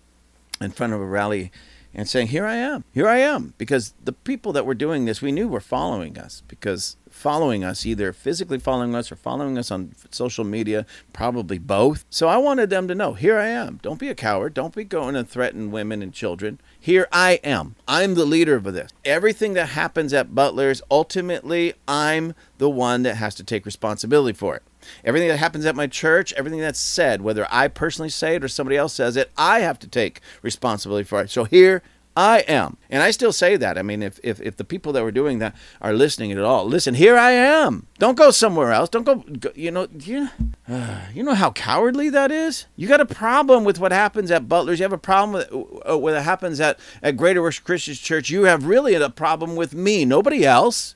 in 0.59 0.71
front 0.71 0.93
of 0.93 1.01
a 1.01 1.05
rally 1.05 1.51
and 1.93 2.07
saying, 2.07 2.27
"Here 2.27 2.45
I 2.45 2.55
am, 2.55 2.83
here 2.91 3.07
I 3.07 3.17
am," 3.17 3.53
because 3.57 3.93
the 4.03 4.13
people 4.13 4.53
that 4.53 4.65
were 4.65 4.73
doing 4.73 5.05
this, 5.05 5.21
we 5.21 5.31
knew 5.31 5.47
were 5.47 5.59
following 5.59 6.17
us 6.17 6.43
because 6.47 6.97
following 7.09 7.63
us, 7.63 7.85
either 7.85 8.13
physically 8.13 8.57
following 8.57 8.95
us 8.95 9.11
or 9.11 9.15
following 9.15 9.57
us 9.57 9.69
on 9.69 9.93
social 10.09 10.43
media, 10.43 10.85
probably 11.13 11.59
both. 11.59 12.05
So 12.09 12.27
I 12.27 12.37
wanted 12.37 12.69
them 12.69 12.87
to 12.87 12.95
know, 12.95 13.13
here 13.13 13.37
I 13.37 13.47
am. 13.47 13.79
Don't 13.83 13.99
be 13.99 14.09
a 14.09 14.15
coward. 14.15 14.53
Don't 14.53 14.73
be 14.73 14.83
going 14.83 15.15
and 15.15 15.29
threatening 15.29 15.71
women 15.71 16.01
and 16.01 16.13
children. 16.13 16.59
Here 16.79 17.07
I 17.11 17.33
am. 17.43 17.75
I'm 17.87 18.15
the 18.15 18.25
leader 18.25 18.55
of 18.55 18.63
this. 18.63 18.91
Everything 19.05 19.53
that 19.53 19.69
happens 19.69 20.13
at 20.13 20.33
Butler's, 20.33 20.81
ultimately, 20.89 21.73
I'm 21.87 22.33
the 22.57 22.69
one 22.69 23.03
that 23.03 23.17
has 23.17 23.35
to 23.35 23.43
take 23.43 23.65
responsibility 23.65 24.35
for 24.35 24.55
it. 24.55 24.63
Everything 25.03 25.29
that 25.29 25.37
happens 25.37 25.65
at 25.65 25.75
my 25.75 25.87
church, 25.87 26.33
everything 26.33 26.59
that's 26.59 26.79
said, 26.79 27.21
whether 27.21 27.47
I 27.49 27.67
personally 27.67 28.09
say 28.09 28.35
it 28.35 28.43
or 28.43 28.47
somebody 28.47 28.77
else 28.77 28.93
says 28.93 29.17
it, 29.17 29.31
I 29.37 29.59
have 29.59 29.79
to 29.79 29.87
take 29.87 30.21
responsibility 30.41 31.03
for 31.03 31.21
it. 31.21 31.29
So 31.29 31.43
here 31.43 31.81
I 32.15 32.39
am. 32.39 32.75
And 32.89 33.01
I 33.01 33.11
still 33.11 33.31
say 33.31 33.55
that. 33.55 33.77
I 33.77 33.83
mean, 33.83 34.03
if, 34.03 34.19
if, 34.21 34.41
if 34.41 34.57
the 34.57 34.65
people 34.65 34.91
that 34.93 35.03
were 35.03 35.13
doing 35.13 35.39
that 35.39 35.55
are 35.81 35.93
listening 35.93 36.31
at 36.33 36.39
all, 36.39 36.65
listen, 36.65 36.93
here 36.93 37.17
I 37.17 37.31
am. 37.31 37.87
Don't 37.99 38.17
go 38.17 38.31
somewhere 38.31 38.71
else. 38.71 38.89
Don't 38.89 39.05
go, 39.05 39.15
go 39.15 39.51
you 39.55 39.71
know, 39.71 39.87
you, 39.97 40.29
uh, 40.67 41.01
you 41.13 41.23
know 41.23 41.35
how 41.35 41.51
cowardly 41.51 42.09
that 42.09 42.31
is? 42.31 42.65
You 42.75 42.87
got 42.87 42.99
a 42.99 43.05
problem 43.05 43.63
with 43.63 43.79
what 43.79 43.93
happens 43.93 44.29
at 44.29 44.49
Butler's. 44.49 44.79
You 44.79 44.83
have 44.83 44.93
a 44.93 44.97
problem 44.97 45.33
with 45.33 45.89
uh, 45.89 45.97
what 45.97 46.21
happens 46.21 46.59
at, 46.59 46.79
at 47.01 47.15
Greater 47.15 47.41
Works 47.41 47.59
Christian 47.59 47.95
Church. 47.95 48.29
You 48.29 48.43
have 48.43 48.65
really 48.65 48.93
a 48.93 49.09
problem 49.09 49.55
with 49.55 49.73
me, 49.73 50.03
nobody 50.03 50.45
else. 50.45 50.95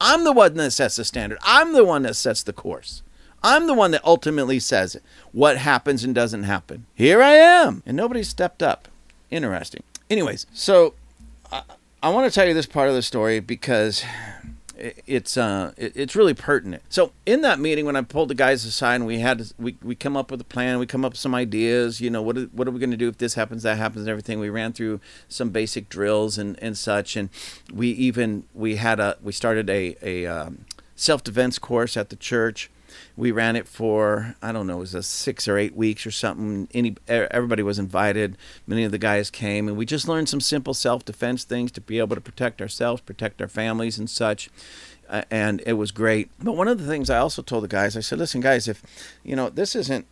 I'm 0.00 0.24
the 0.24 0.32
one 0.32 0.54
that 0.54 0.72
sets 0.72 0.96
the 0.96 1.04
standard. 1.04 1.38
I'm 1.42 1.72
the 1.72 1.84
one 1.84 2.02
that 2.02 2.14
sets 2.14 2.42
the 2.42 2.52
course. 2.52 3.02
I'm 3.42 3.66
the 3.66 3.74
one 3.74 3.92
that 3.92 4.04
ultimately 4.04 4.58
says 4.58 4.96
what 5.32 5.58
happens 5.58 6.04
and 6.04 6.14
doesn't 6.14 6.44
happen. 6.44 6.86
Here 6.94 7.22
I 7.22 7.32
am. 7.32 7.82
And 7.86 7.96
nobody 7.96 8.22
stepped 8.22 8.62
up. 8.62 8.88
Interesting. 9.30 9.82
Anyways, 10.10 10.46
so 10.52 10.94
I, 11.52 11.62
I 12.02 12.08
want 12.10 12.30
to 12.30 12.34
tell 12.34 12.48
you 12.48 12.54
this 12.54 12.66
part 12.66 12.88
of 12.88 12.94
the 12.94 13.02
story 13.02 13.40
because 13.40 14.04
it's 15.06 15.36
uh 15.36 15.72
it's 15.76 16.14
really 16.14 16.34
pertinent. 16.34 16.82
So 16.88 17.12
in 17.26 17.42
that 17.42 17.58
meeting 17.58 17.84
when 17.84 17.96
I 17.96 18.02
pulled 18.02 18.28
the 18.28 18.34
guys 18.34 18.64
aside 18.64 18.96
and 18.96 19.06
we 19.06 19.18
had 19.18 19.50
we 19.58 19.76
we 19.82 19.94
come 19.94 20.16
up 20.16 20.30
with 20.30 20.40
a 20.40 20.44
plan, 20.44 20.78
we 20.78 20.86
come 20.86 21.04
up 21.04 21.12
with 21.12 21.20
some 21.20 21.34
ideas, 21.34 22.00
you 22.00 22.10
know, 22.10 22.22
what 22.22 22.38
are, 22.38 22.44
what 22.44 22.68
are 22.68 22.70
we 22.70 22.78
going 22.78 22.92
to 22.92 22.96
do 22.96 23.08
if 23.08 23.18
this 23.18 23.34
happens, 23.34 23.64
that 23.64 23.76
happens 23.76 24.02
and 24.02 24.08
everything. 24.08 24.38
We 24.38 24.50
ran 24.50 24.72
through 24.72 25.00
some 25.28 25.50
basic 25.50 25.88
drills 25.88 26.38
and 26.38 26.58
and 26.62 26.78
such 26.78 27.16
and 27.16 27.28
we 27.72 27.88
even 27.90 28.44
we 28.54 28.76
had 28.76 29.00
a 29.00 29.16
we 29.22 29.32
started 29.32 29.68
a 29.68 29.96
a 30.00 30.26
um, 30.26 30.64
self-defense 30.94 31.58
course 31.58 31.96
at 31.96 32.10
the 32.10 32.16
church 32.16 32.70
we 33.18 33.32
ran 33.32 33.56
it 33.56 33.66
for 33.66 34.36
I 34.40 34.52
don't 34.52 34.68
know, 34.68 34.76
it 34.76 34.80
was 34.80 34.94
a 34.94 35.02
six 35.02 35.48
or 35.48 35.58
eight 35.58 35.74
weeks 35.74 36.06
or 36.06 36.12
something. 36.12 36.68
Any 36.72 36.96
everybody 37.08 37.64
was 37.64 37.78
invited. 37.78 38.38
Many 38.66 38.84
of 38.84 38.92
the 38.92 38.98
guys 38.98 39.28
came, 39.28 39.66
and 39.66 39.76
we 39.76 39.84
just 39.84 40.06
learned 40.06 40.28
some 40.28 40.40
simple 40.40 40.72
self 40.72 41.04
defense 41.04 41.42
things 41.42 41.72
to 41.72 41.80
be 41.80 41.98
able 41.98 42.14
to 42.14 42.22
protect 42.22 42.62
ourselves, 42.62 43.02
protect 43.02 43.42
our 43.42 43.48
families, 43.48 43.98
and 43.98 44.08
such. 44.08 44.48
Uh, 45.08 45.22
and 45.30 45.62
it 45.66 45.72
was 45.72 45.90
great. 45.90 46.30
But 46.38 46.52
one 46.52 46.68
of 46.68 46.78
the 46.78 46.86
things 46.86 47.10
I 47.10 47.18
also 47.18 47.42
told 47.42 47.64
the 47.64 47.68
guys, 47.68 47.96
I 47.96 48.00
said, 48.00 48.18
listen, 48.18 48.40
guys, 48.40 48.68
if 48.68 48.82
you 49.24 49.34
know 49.34 49.50
this 49.50 49.74
isn't 49.74 50.06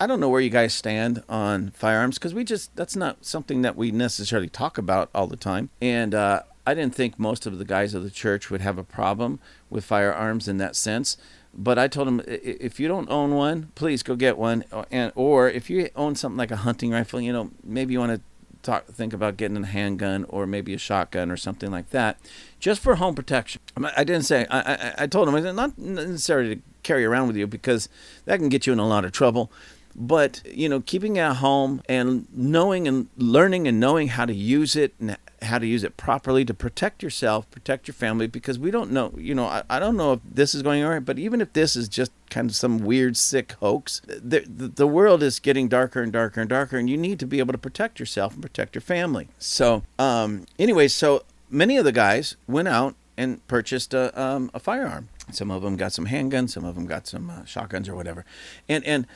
I 0.00 0.06
don't 0.06 0.20
know 0.20 0.28
where 0.28 0.40
you 0.40 0.50
guys 0.50 0.74
stand 0.74 1.24
on 1.28 1.70
firearms 1.70 2.18
because 2.18 2.34
we 2.34 2.44
just 2.44 2.74
that's 2.76 2.94
not 2.94 3.24
something 3.24 3.62
that 3.62 3.74
we 3.76 3.90
necessarily 3.90 4.48
talk 4.48 4.78
about 4.78 5.10
all 5.12 5.26
the 5.26 5.36
time. 5.36 5.70
And 5.82 6.14
uh, 6.14 6.42
I 6.64 6.74
didn't 6.74 6.94
think 6.94 7.18
most 7.18 7.46
of 7.46 7.58
the 7.58 7.64
guys 7.64 7.94
of 7.94 8.04
the 8.04 8.10
church 8.10 8.48
would 8.48 8.60
have 8.60 8.78
a 8.78 8.84
problem 8.84 9.40
with 9.70 9.84
firearms 9.84 10.46
in 10.46 10.58
that 10.58 10.76
sense 10.76 11.16
but 11.56 11.78
I 11.78 11.88
told 11.88 12.08
him 12.08 12.22
if 12.26 12.80
you 12.80 12.88
don't 12.88 13.08
own 13.10 13.34
one, 13.34 13.70
please 13.74 14.02
go 14.02 14.16
get 14.16 14.36
one. 14.36 14.64
Uh, 14.72 14.84
and 14.90 15.12
or 15.14 15.48
if 15.48 15.70
you 15.70 15.88
own 15.94 16.16
something 16.16 16.36
like 16.36 16.50
a 16.50 16.56
hunting 16.56 16.90
rifle, 16.90 17.20
you 17.20 17.32
know, 17.32 17.50
maybe 17.62 17.92
you 17.92 18.00
want 18.00 18.12
to 18.12 18.20
talk, 18.62 18.86
think 18.86 19.12
about 19.12 19.36
getting 19.36 19.56
a 19.56 19.66
handgun 19.66 20.24
or 20.28 20.46
maybe 20.46 20.74
a 20.74 20.78
shotgun 20.78 21.30
or 21.30 21.36
something 21.36 21.70
like 21.70 21.90
that, 21.90 22.18
just 22.58 22.80
for 22.80 22.96
home 22.96 23.14
protection. 23.14 23.60
I 23.96 24.04
didn't 24.04 24.24
say. 24.24 24.46
I 24.50 24.60
I, 24.60 24.94
I 24.98 25.06
told 25.06 25.28
him 25.28 25.34
I 25.34 25.42
said 25.42 25.54
not 25.54 25.78
necessarily 25.78 26.56
to 26.56 26.62
carry 26.82 27.04
around 27.04 27.28
with 27.28 27.36
you 27.36 27.46
because 27.46 27.88
that 28.24 28.38
can 28.38 28.48
get 28.48 28.66
you 28.66 28.72
in 28.72 28.78
a 28.78 28.88
lot 28.88 29.04
of 29.04 29.12
trouble. 29.12 29.52
But 29.96 30.42
you 30.44 30.68
know, 30.68 30.80
keeping 30.80 31.16
it 31.16 31.20
at 31.20 31.36
home 31.36 31.82
and 31.88 32.26
knowing 32.32 32.88
and 32.88 33.08
learning 33.16 33.68
and 33.68 33.78
knowing 33.78 34.08
how 34.08 34.24
to 34.24 34.34
use 34.34 34.74
it 34.74 34.92
and 34.98 35.16
how 35.44 35.58
to 35.58 35.66
use 35.66 35.84
it 35.84 35.96
properly 35.96 36.44
to 36.44 36.54
protect 36.54 37.02
yourself, 37.02 37.50
protect 37.50 37.88
your 37.88 37.94
family, 37.94 38.26
because 38.26 38.58
we 38.58 38.70
don't 38.70 38.90
know, 38.90 39.12
you 39.16 39.34
know, 39.34 39.46
I, 39.46 39.62
I 39.68 39.78
don't 39.78 39.96
know 39.96 40.14
if 40.14 40.20
this 40.24 40.54
is 40.54 40.62
going 40.62 40.82
all 40.82 40.90
right, 40.90 41.04
but 41.04 41.18
even 41.18 41.40
if 41.40 41.52
this 41.52 41.76
is 41.76 41.88
just 41.88 42.12
kind 42.30 42.48
of 42.48 42.56
some 42.56 42.78
weird, 42.78 43.16
sick 43.16 43.52
hoax, 43.60 44.00
the, 44.06 44.40
the, 44.40 44.68
the 44.68 44.86
world 44.86 45.22
is 45.22 45.38
getting 45.38 45.68
darker 45.68 46.02
and 46.02 46.12
darker 46.12 46.40
and 46.40 46.50
darker, 46.50 46.76
and 46.76 46.88
you 46.90 46.96
need 46.96 47.18
to 47.20 47.26
be 47.26 47.38
able 47.38 47.52
to 47.52 47.58
protect 47.58 48.00
yourself 48.00 48.34
and 48.34 48.42
protect 48.42 48.74
your 48.74 48.82
family. 48.82 49.28
So, 49.38 49.82
um, 49.98 50.46
anyway, 50.58 50.88
so 50.88 51.24
many 51.50 51.76
of 51.76 51.84
the 51.84 51.92
guys 51.92 52.36
went 52.46 52.68
out 52.68 52.94
and 53.16 53.46
purchased 53.46 53.94
a, 53.94 54.20
um, 54.20 54.50
a 54.52 54.58
firearm. 54.58 55.08
Some 55.30 55.50
of 55.50 55.62
them 55.62 55.76
got 55.76 55.92
some 55.92 56.06
handguns, 56.06 56.50
some 56.50 56.64
of 56.64 56.74
them 56.74 56.86
got 56.86 57.06
some 57.06 57.30
uh, 57.30 57.44
shotguns 57.44 57.88
or 57.88 57.94
whatever. 57.94 58.24
And, 58.68 58.84
and, 58.84 59.06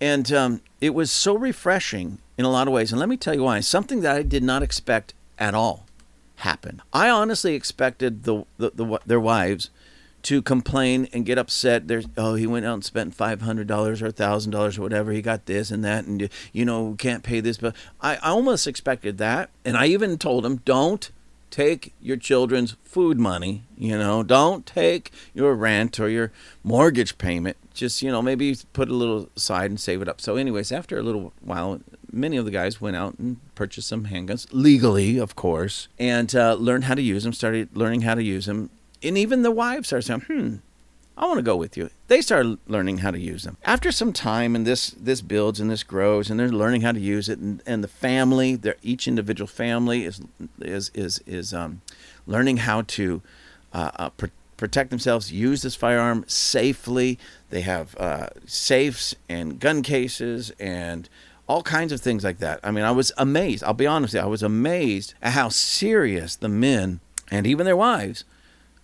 and 0.00 0.30
um, 0.32 0.60
it 0.80 0.90
was 0.90 1.10
so 1.10 1.36
refreshing 1.36 2.18
in 2.38 2.44
a 2.44 2.50
lot 2.50 2.68
of 2.68 2.74
ways. 2.74 2.92
And 2.92 3.00
let 3.00 3.08
me 3.08 3.16
tell 3.16 3.34
you 3.34 3.42
why. 3.42 3.60
Something 3.60 4.00
that 4.00 4.14
I 4.14 4.22
did 4.22 4.42
not 4.42 4.62
expect 4.62 5.14
at 5.38 5.54
all 5.54 5.86
happen. 6.36 6.82
I 6.92 7.08
honestly 7.08 7.54
expected 7.54 8.24
the, 8.24 8.44
the, 8.58 8.70
the 8.74 9.00
their 9.06 9.20
wives 9.20 9.70
to 10.22 10.42
complain 10.42 11.08
and 11.12 11.24
get 11.24 11.38
upset. 11.38 11.88
There's 11.88 12.06
oh 12.16 12.34
he 12.34 12.46
went 12.46 12.66
out 12.66 12.74
and 12.74 12.84
spent 12.84 13.14
five 13.14 13.42
hundred 13.42 13.66
dollars 13.66 14.02
or 14.02 14.10
thousand 14.10 14.50
dollars 14.50 14.76
or 14.76 14.82
whatever. 14.82 15.12
He 15.12 15.22
got 15.22 15.46
this 15.46 15.70
and 15.70 15.84
that, 15.84 16.04
and 16.04 16.28
you 16.52 16.64
know 16.64 16.96
can't 16.98 17.22
pay 17.22 17.40
this. 17.40 17.58
But 17.58 17.76
I, 18.00 18.16
I 18.16 18.30
almost 18.30 18.66
expected 18.66 19.18
that, 19.18 19.50
and 19.64 19.76
I 19.76 19.86
even 19.86 20.18
told 20.18 20.44
him 20.44 20.56
don't 20.64 21.10
take 21.50 21.94
your 22.00 22.16
children's 22.16 22.76
food 22.82 23.18
money. 23.20 23.62
You 23.78 23.96
know, 23.96 24.22
don't 24.22 24.66
take 24.66 25.12
your 25.32 25.54
rent 25.54 26.00
or 26.00 26.08
your 26.08 26.32
mortgage 26.64 27.18
payment. 27.18 27.56
Just 27.72 28.02
you 28.02 28.10
know 28.10 28.20
maybe 28.20 28.56
put 28.72 28.88
a 28.88 28.94
little 28.94 29.30
aside 29.36 29.70
and 29.70 29.78
save 29.78 30.02
it 30.02 30.08
up. 30.08 30.20
So, 30.20 30.36
anyways, 30.36 30.72
after 30.72 30.98
a 30.98 31.02
little 31.02 31.32
while, 31.40 31.80
many 32.16 32.36
of 32.36 32.44
the 32.44 32.50
guys 32.50 32.80
went 32.80 32.96
out 32.96 33.18
and 33.18 33.36
purchased 33.54 33.88
some 33.88 34.06
handguns 34.06 34.46
legally, 34.50 35.18
of 35.18 35.36
course, 35.36 35.88
and 35.98 36.34
uh, 36.34 36.54
learned 36.54 36.84
how 36.84 36.94
to 36.94 37.02
use 37.02 37.24
them. 37.24 37.32
Started 37.32 37.76
learning 37.76 38.00
how 38.02 38.14
to 38.14 38.22
use 38.22 38.46
them, 38.46 38.70
and 39.02 39.16
even 39.18 39.42
the 39.42 39.50
wives 39.50 39.88
started 39.88 40.06
saying, 40.06 40.20
"Hmm, 40.22 40.56
I 41.16 41.26
want 41.26 41.38
to 41.38 41.42
go 41.42 41.56
with 41.56 41.76
you." 41.76 41.90
They 42.08 42.20
started 42.20 42.58
learning 42.66 42.98
how 42.98 43.10
to 43.10 43.18
use 43.18 43.44
them. 43.44 43.56
After 43.64 43.92
some 43.92 44.12
time, 44.12 44.56
and 44.56 44.66
this 44.66 44.90
this 44.90 45.20
builds 45.20 45.60
and 45.60 45.70
this 45.70 45.82
grows, 45.82 46.30
and 46.30 46.40
they're 46.40 46.48
learning 46.48 46.80
how 46.80 46.92
to 46.92 47.00
use 47.00 47.28
it, 47.28 47.38
and, 47.38 47.62
and 47.66 47.84
the 47.84 47.88
family, 47.88 48.56
their 48.56 48.76
each 48.82 49.06
individual 49.06 49.48
family 49.48 50.04
is 50.04 50.20
is 50.60 50.90
is 50.94 51.22
is 51.26 51.52
um, 51.52 51.82
learning 52.26 52.58
how 52.58 52.82
to 52.82 53.22
uh, 53.72 53.90
uh, 53.96 54.10
pr- 54.10 54.26
protect 54.56 54.90
themselves, 54.90 55.32
use 55.32 55.62
this 55.62 55.74
firearm 55.74 56.24
safely. 56.26 57.18
They 57.50 57.60
have 57.60 57.96
uh, 57.98 58.28
safes 58.46 59.14
and 59.28 59.60
gun 59.60 59.82
cases 59.82 60.50
and 60.58 61.08
all 61.48 61.62
kinds 61.62 61.92
of 61.92 62.00
things 62.00 62.24
like 62.24 62.38
that. 62.38 62.60
I 62.62 62.70
mean, 62.70 62.84
I 62.84 62.90
was 62.90 63.12
amazed. 63.16 63.62
I'll 63.64 63.74
be 63.74 63.86
honest 63.86 64.14
you, 64.14 64.20
I 64.20 64.26
was 64.26 64.42
amazed 64.42 65.14
at 65.22 65.32
how 65.32 65.48
serious 65.48 66.36
the 66.36 66.48
men 66.48 67.00
and 67.30 67.46
even 67.46 67.66
their 67.66 67.76
wives 67.76 68.24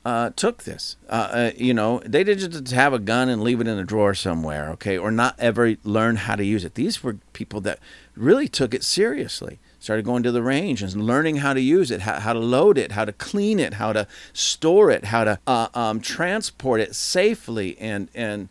uh, 0.04 0.31
took 0.31 0.64
this. 0.64 0.97
Uh, 1.09 1.12
uh, 1.12 1.50
you 1.57 1.75
know, 1.75 2.00
they 2.04 2.25
didn't 2.25 2.50
just 2.50 2.75
have 2.75 2.92
a 2.92 2.99
gun 2.99 3.28
and 3.28 3.42
leave 3.42 3.61
it 3.61 3.69
in 3.69 3.78
a 3.78 3.85
drawer 3.85 4.14
somewhere, 4.14 4.69
okay, 4.71 4.99
or 4.99 5.11
not 5.11 5.37
ever 5.38 5.76
learn 5.85 6.16
how 6.16 6.35
to 6.37 6.45
use 6.45 6.64
it. 6.64 6.75
These 6.75 7.02
were 7.02 7.19
people 7.33 7.61
that 7.62 7.78
really 8.16 8.49
took 8.49 8.75
it 8.75 8.83
seriously. 8.83 9.59
Started 9.78 10.04
going 10.04 10.23
to 10.23 10.31
the 10.31 10.42
range 10.42 10.83
and 10.83 11.04
learning 11.04 11.37
how 11.37 11.54
to 11.54 11.61
use 11.61 11.90
it, 11.90 12.02
how, 12.02 12.21
how 12.21 12.33
to 12.33 12.38
load 12.38 12.78
it, 12.78 12.92
how 12.92 13.04
to 13.04 13.12
clean 13.12 13.59
it, 13.59 13.75
how 13.75 13.92
to 13.92 14.07
store 14.33 14.90
it, 14.90 15.07
how 15.07 15.25
to 15.25 15.38
uh, 15.47 15.69
um, 15.75 16.00
transport 16.00 16.81
it 16.81 16.95
safely, 16.95 17.76
and 17.81 18.09
and 18.14 18.49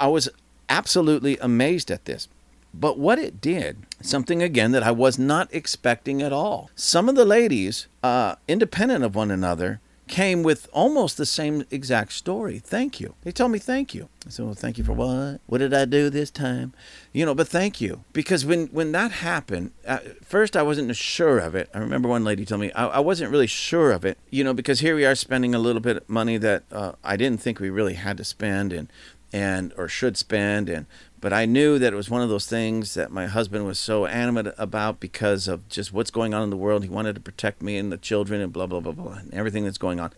I 0.00 0.08
was 0.08 0.28
absolutely 0.68 1.38
amazed 1.38 1.92
at 1.92 2.06
this. 2.06 2.26
But 2.74 2.98
what 2.98 3.18
it 3.18 3.40
did, 3.40 3.86
something 4.02 4.42
again 4.42 4.72
that 4.72 4.82
I 4.82 4.90
was 4.90 5.18
not 5.18 5.52
expecting 5.52 6.22
at 6.22 6.32
all. 6.32 6.70
Some 6.74 7.08
of 7.08 7.16
the 7.16 7.24
ladies, 7.24 7.86
uh, 8.02 8.36
independent 8.46 9.04
of 9.04 9.14
one 9.14 9.30
another, 9.30 9.80
came 10.08 10.42
with 10.42 10.68
almost 10.72 11.16
the 11.16 11.26
same 11.26 11.64
exact 11.70 12.12
story. 12.12 12.58
Thank 12.58 12.98
you. 12.98 13.14
They 13.22 13.30
told 13.30 13.52
me 13.52 13.58
thank 13.58 13.94
you. 13.94 14.08
I 14.26 14.30
said, 14.30 14.46
well, 14.46 14.54
thank 14.54 14.78
you 14.78 14.84
for 14.84 14.94
what? 14.94 15.40
What 15.46 15.58
did 15.58 15.74
I 15.74 15.84
do 15.84 16.10
this 16.10 16.30
time? 16.30 16.72
You 17.12 17.26
know, 17.26 17.34
but 17.34 17.46
thank 17.46 17.80
you. 17.80 18.04
Because 18.12 18.44
when, 18.44 18.66
when 18.68 18.92
that 18.92 19.12
happened, 19.12 19.72
at 19.84 20.24
first 20.24 20.56
I 20.56 20.62
wasn't 20.62 20.96
sure 20.96 21.38
of 21.38 21.54
it. 21.54 21.68
I 21.74 21.78
remember 21.78 22.08
one 22.08 22.24
lady 22.24 22.44
told 22.44 22.62
me 22.62 22.72
I, 22.72 22.86
I 22.86 23.00
wasn't 23.00 23.30
really 23.30 23.46
sure 23.46 23.92
of 23.92 24.04
it, 24.04 24.18
you 24.30 24.42
know, 24.42 24.54
because 24.54 24.80
here 24.80 24.96
we 24.96 25.04
are 25.04 25.14
spending 25.14 25.54
a 25.54 25.58
little 25.58 25.82
bit 25.82 25.98
of 25.98 26.08
money 26.08 26.38
that 26.38 26.64
uh, 26.72 26.92
I 27.04 27.16
didn't 27.16 27.40
think 27.40 27.60
we 27.60 27.70
really 27.70 27.94
had 27.94 28.16
to 28.16 28.24
spend 28.24 28.72
and, 28.72 28.90
and, 29.32 29.74
or 29.76 29.88
should 29.88 30.16
spend. 30.16 30.70
And, 30.70 30.86
but 31.20 31.32
I 31.32 31.46
knew 31.46 31.78
that 31.78 31.92
it 31.92 31.96
was 31.96 32.10
one 32.10 32.22
of 32.22 32.28
those 32.28 32.46
things 32.46 32.94
that 32.94 33.10
my 33.10 33.26
husband 33.26 33.66
was 33.66 33.78
so 33.78 34.06
animate 34.06 34.54
about 34.56 35.00
because 35.00 35.48
of 35.48 35.68
just 35.68 35.92
what's 35.92 36.10
going 36.10 36.34
on 36.34 36.42
in 36.42 36.50
the 36.50 36.56
world. 36.56 36.82
He 36.82 36.88
wanted 36.88 37.14
to 37.14 37.20
protect 37.20 37.62
me 37.62 37.76
and 37.76 37.90
the 37.90 37.96
children 37.96 38.40
and 38.40 38.52
blah, 38.52 38.66
blah, 38.66 38.80
blah, 38.80 38.92
blah, 38.92 39.14
and 39.14 39.32
everything 39.34 39.64
that's 39.64 39.78
going 39.78 40.00
on. 40.00 40.12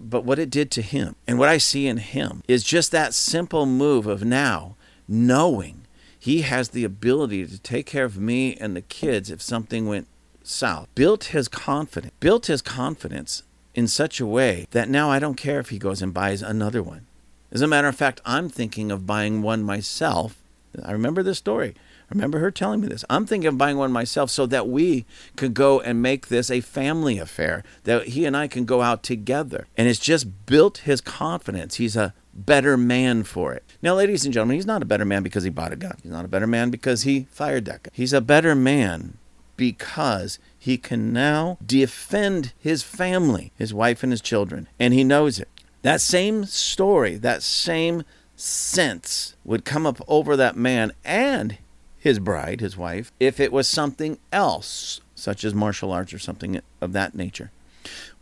But 0.00 0.24
what 0.24 0.38
it 0.38 0.50
did 0.50 0.70
to 0.72 0.82
him 0.82 1.16
and 1.26 1.38
what 1.38 1.48
I 1.48 1.58
see 1.58 1.86
in 1.86 1.98
him 1.98 2.42
is 2.48 2.64
just 2.64 2.92
that 2.92 3.14
simple 3.14 3.66
move 3.66 4.06
of 4.06 4.24
now 4.24 4.76
knowing 5.06 5.82
he 6.18 6.42
has 6.42 6.70
the 6.70 6.84
ability 6.84 7.46
to 7.46 7.58
take 7.58 7.86
care 7.86 8.04
of 8.04 8.18
me 8.18 8.56
and 8.56 8.74
the 8.74 8.82
kids 8.82 9.30
if 9.30 9.40
something 9.40 9.86
went 9.86 10.08
south. 10.42 10.88
Built 10.94 11.24
his 11.24 11.48
confidence, 11.48 12.12
built 12.20 12.46
his 12.46 12.62
confidence 12.62 13.42
in 13.74 13.86
such 13.86 14.18
a 14.18 14.26
way 14.26 14.66
that 14.72 14.88
now 14.88 15.10
I 15.10 15.18
don't 15.18 15.36
care 15.36 15.60
if 15.60 15.68
he 15.68 15.78
goes 15.78 16.02
and 16.02 16.12
buys 16.12 16.42
another 16.42 16.82
one. 16.82 17.06
As 17.50 17.62
a 17.62 17.68
matter 17.68 17.88
of 17.88 17.96
fact, 17.96 18.20
I'm 18.26 18.48
thinking 18.48 18.90
of 18.90 19.06
buying 19.06 19.40
one 19.40 19.62
myself. 19.62 20.37
I 20.84 20.92
remember 20.92 21.22
this 21.22 21.38
story. 21.38 21.74
I 21.76 22.14
remember 22.14 22.38
her 22.38 22.50
telling 22.50 22.80
me 22.80 22.88
this. 22.88 23.04
I'm 23.10 23.26
thinking 23.26 23.48
of 23.48 23.58
buying 23.58 23.76
one 23.76 23.92
myself 23.92 24.30
so 24.30 24.46
that 24.46 24.68
we 24.68 25.04
could 25.36 25.54
go 25.54 25.80
and 25.80 26.00
make 26.00 26.28
this 26.28 26.50
a 26.50 26.60
family 26.60 27.18
affair, 27.18 27.64
that 27.84 28.08
he 28.08 28.24
and 28.24 28.36
I 28.36 28.48
can 28.48 28.64
go 28.64 28.82
out 28.82 29.02
together. 29.02 29.66
And 29.76 29.88
it's 29.88 29.98
just 29.98 30.46
built 30.46 30.78
his 30.78 31.00
confidence. 31.00 31.76
He's 31.76 31.96
a 31.96 32.14
better 32.32 32.76
man 32.76 33.24
for 33.24 33.52
it. 33.52 33.64
Now, 33.82 33.94
ladies 33.94 34.24
and 34.24 34.32
gentlemen, 34.32 34.56
he's 34.56 34.66
not 34.66 34.82
a 34.82 34.86
better 34.86 35.04
man 35.04 35.22
because 35.22 35.44
he 35.44 35.50
bought 35.50 35.72
a 35.72 35.76
gun. 35.76 35.98
He's 36.02 36.12
not 36.12 36.24
a 36.24 36.28
better 36.28 36.46
man 36.46 36.70
because 36.70 37.02
he 37.02 37.26
fired 37.30 37.64
that 37.66 37.82
gun. 37.82 37.92
He's 37.94 38.12
a 38.12 38.20
better 38.20 38.54
man 38.54 39.18
because 39.56 40.38
he 40.56 40.78
can 40.78 41.12
now 41.12 41.58
defend 41.64 42.52
his 42.58 42.82
family, 42.82 43.52
his 43.56 43.74
wife 43.74 44.02
and 44.02 44.12
his 44.12 44.20
children, 44.20 44.68
and 44.78 44.94
he 44.94 45.04
knows 45.04 45.38
it. 45.38 45.48
That 45.82 46.00
same 46.00 46.44
story, 46.44 47.16
that 47.16 47.42
same 47.42 48.02
sense 48.40 49.34
would 49.44 49.64
come 49.64 49.86
up 49.86 50.00
over 50.08 50.36
that 50.36 50.56
man 50.56 50.92
and 51.04 51.58
his 51.98 52.18
bride, 52.18 52.60
his 52.60 52.76
wife, 52.76 53.12
if 53.18 53.40
it 53.40 53.52
was 53.52 53.68
something 53.68 54.18
else, 54.32 55.00
such 55.14 55.44
as 55.44 55.54
martial 55.54 55.92
arts 55.92 56.12
or 56.12 56.18
something 56.18 56.60
of 56.80 56.92
that 56.92 57.14
nature. 57.14 57.50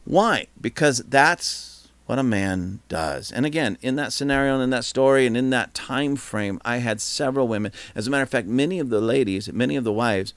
Why? 0.04 0.46
Because 0.60 0.98
that's 1.08 1.88
what 2.06 2.18
a 2.18 2.22
man 2.22 2.80
does. 2.88 3.32
And 3.32 3.44
again, 3.44 3.76
in 3.82 3.96
that 3.96 4.12
scenario 4.12 4.54
and 4.54 4.62
in 4.62 4.70
that 4.70 4.84
story 4.84 5.26
and 5.26 5.36
in 5.36 5.50
that 5.50 5.74
time 5.74 6.16
frame, 6.16 6.60
I 6.64 6.78
had 6.78 7.00
several 7.00 7.48
women. 7.48 7.72
As 7.94 8.06
a 8.06 8.10
matter 8.10 8.22
of 8.22 8.30
fact, 8.30 8.46
many 8.46 8.78
of 8.78 8.88
the 8.88 9.00
ladies, 9.00 9.52
many 9.52 9.76
of 9.76 9.84
the 9.84 9.92
wives, 9.92 10.32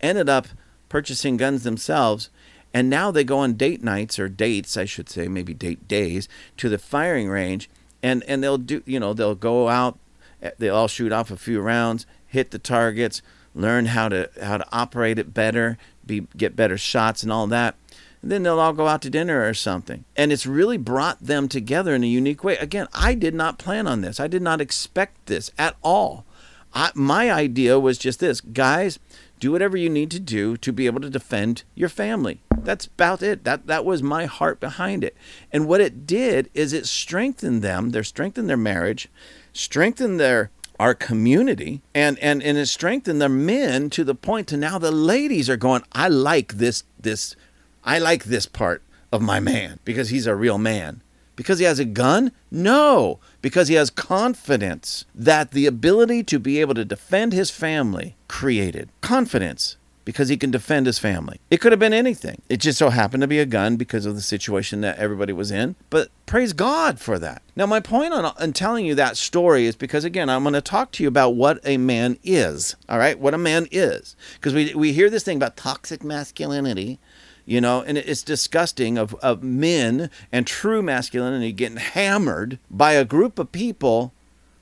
ended 0.00 0.28
up 0.28 0.48
purchasing 0.88 1.36
guns 1.36 1.62
themselves 1.62 2.30
and 2.74 2.88
now 2.88 3.10
they 3.10 3.24
go 3.24 3.38
on 3.38 3.54
date 3.54 3.82
nights 3.82 4.18
or 4.18 4.28
dates, 4.28 4.76
I 4.76 4.84
should 4.84 5.08
say, 5.08 5.28
maybe 5.28 5.54
date 5.54 5.86
days 5.88 6.28
to 6.56 6.68
the 6.68 6.78
firing 6.78 7.28
range 7.28 7.68
and 8.02 8.22
and 8.24 8.42
they'll 8.42 8.58
do, 8.58 8.82
you 8.86 9.00
know, 9.00 9.12
they'll 9.12 9.34
go 9.34 9.68
out, 9.68 9.98
eh, 10.42 10.50
they'll 10.58 10.76
all 10.76 10.88
shoot 10.88 11.12
off 11.12 11.30
a 11.30 11.36
few 11.36 11.60
rounds, 11.60 12.06
hit 12.26 12.50
the 12.50 12.58
targets, 12.58 13.22
learn 13.54 13.86
how 13.86 14.08
to 14.08 14.30
how 14.42 14.58
to 14.58 14.66
operate 14.72 15.18
it 15.18 15.34
better, 15.34 15.78
be 16.04 16.26
get 16.36 16.56
better 16.56 16.78
shots 16.78 17.22
and 17.22 17.32
all 17.32 17.46
that. 17.46 17.76
And 18.22 18.30
then 18.30 18.44
they'll 18.44 18.60
all 18.60 18.72
go 18.72 18.86
out 18.86 19.02
to 19.02 19.10
dinner 19.10 19.46
or 19.46 19.52
something. 19.52 20.04
And 20.16 20.32
it's 20.32 20.46
really 20.46 20.76
brought 20.78 21.20
them 21.20 21.48
together 21.48 21.92
in 21.94 22.04
a 22.04 22.08
unique 22.08 22.44
way. 22.44 22.56
Again, 22.56 22.86
I 22.94 23.14
did 23.14 23.34
not 23.34 23.58
plan 23.58 23.88
on 23.88 24.00
this. 24.00 24.20
I 24.20 24.28
did 24.28 24.42
not 24.42 24.60
expect 24.60 25.26
this 25.26 25.50
at 25.58 25.76
all. 25.82 26.24
I, 26.72 26.92
my 26.94 27.30
idea 27.30 27.80
was 27.80 27.98
just 27.98 28.20
this 28.20 28.40
guys, 28.40 28.98
do 29.42 29.50
whatever 29.50 29.76
you 29.76 29.90
need 29.90 30.08
to 30.08 30.20
do 30.20 30.56
to 30.56 30.72
be 30.72 30.86
able 30.86 31.00
to 31.00 31.10
defend 31.10 31.64
your 31.74 31.88
family. 31.88 32.40
That's 32.58 32.86
about 32.86 33.24
it. 33.24 33.42
That 33.42 33.66
that 33.66 33.84
was 33.84 34.00
my 34.00 34.26
heart 34.26 34.60
behind 34.60 35.02
it. 35.02 35.16
And 35.50 35.66
what 35.66 35.80
it 35.80 36.06
did 36.06 36.48
is 36.54 36.72
it 36.72 36.86
strengthened 36.86 37.60
them. 37.60 37.90
They 37.90 38.04
strengthened 38.04 38.48
their 38.48 38.56
marriage, 38.56 39.08
strengthened 39.52 40.20
their 40.20 40.52
our 40.78 40.94
community, 40.94 41.82
and 41.92 42.20
and 42.20 42.40
and 42.40 42.56
it 42.56 42.66
strengthened 42.66 43.20
their 43.20 43.28
men 43.28 43.90
to 43.90 44.04
the 44.04 44.14
point 44.14 44.46
to 44.46 44.56
now 44.56 44.78
the 44.78 44.92
ladies 44.92 45.50
are 45.50 45.56
going. 45.56 45.82
I 45.90 46.06
like 46.06 46.54
this 46.54 46.84
this, 47.00 47.34
I 47.82 47.98
like 47.98 48.24
this 48.26 48.46
part 48.46 48.80
of 49.10 49.22
my 49.22 49.40
man 49.40 49.80
because 49.84 50.10
he's 50.10 50.28
a 50.28 50.36
real 50.36 50.58
man. 50.58 51.01
Because 51.36 51.58
he 51.58 51.64
has 51.64 51.78
a 51.78 51.84
gun? 51.84 52.32
No, 52.50 53.18
because 53.40 53.68
he 53.68 53.74
has 53.74 53.90
confidence 53.90 55.04
that 55.14 55.52
the 55.52 55.66
ability 55.66 56.22
to 56.24 56.38
be 56.38 56.60
able 56.60 56.74
to 56.74 56.84
defend 56.84 57.32
his 57.32 57.50
family 57.50 58.16
created. 58.28 58.90
Confidence. 59.00 59.76
because 60.04 60.28
he 60.28 60.36
can 60.36 60.50
defend 60.50 60.86
his 60.86 60.98
family. 60.98 61.38
It 61.50 61.58
could 61.60 61.72
have 61.72 61.78
been 61.78 61.92
anything. 61.92 62.42
It 62.48 62.56
just 62.58 62.78
so 62.78 62.90
happened 62.90 63.20
to 63.20 63.28
be 63.28 63.38
a 63.38 63.46
gun 63.46 63.76
because 63.76 64.04
of 64.06 64.14
the 64.14 64.20
situation 64.20 64.80
that 64.80 64.98
everybody 64.98 65.32
was 65.32 65.50
in. 65.50 65.76
But 65.90 66.08
praise 66.26 66.52
God 66.52 66.98
for 66.98 67.18
that. 67.18 67.42
Now, 67.54 67.66
my 67.66 67.80
point 67.80 68.12
on, 68.12 68.24
on 68.24 68.52
telling 68.52 68.84
you 68.84 68.94
that 68.96 69.16
story 69.16 69.66
is 69.66 69.76
because, 69.76 70.04
again, 70.04 70.28
I'm 70.28 70.42
going 70.42 70.54
to 70.54 70.60
talk 70.60 70.90
to 70.92 71.02
you 71.02 71.08
about 71.08 71.30
what 71.36 71.60
a 71.64 71.76
man 71.76 72.18
is. 72.24 72.74
All 72.88 72.98
right? 72.98 73.18
What 73.18 73.34
a 73.34 73.38
man 73.38 73.68
is. 73.70 74.16
Because 74.34 74.54
we, 74.54 74.74
we 74.74 74.92
hear 74.92 75.10
this 75.10 75.22
thing 75.22 75.36
about 75.36 75.56
toxic 75.56 76.02
masculinity 76.02 76.98
you 77.44 77.60
know, 77.60 77.82
and 77.82 77.98
it's 77.98 78.22
disgusting 78.22 78.98
of, 78.98 79.14
of 79.16 79.42
men 79.42 80.10
and 80.30 80.46
true 80.46 80.82
masculinity 80.82 81.52
getting 81.52 81.78
hammered 81.78 82.58
by 82.70 82.92
a 82.92 83.04
group 83.04 83.38
of 83.38 83.52
people 83.52 84.12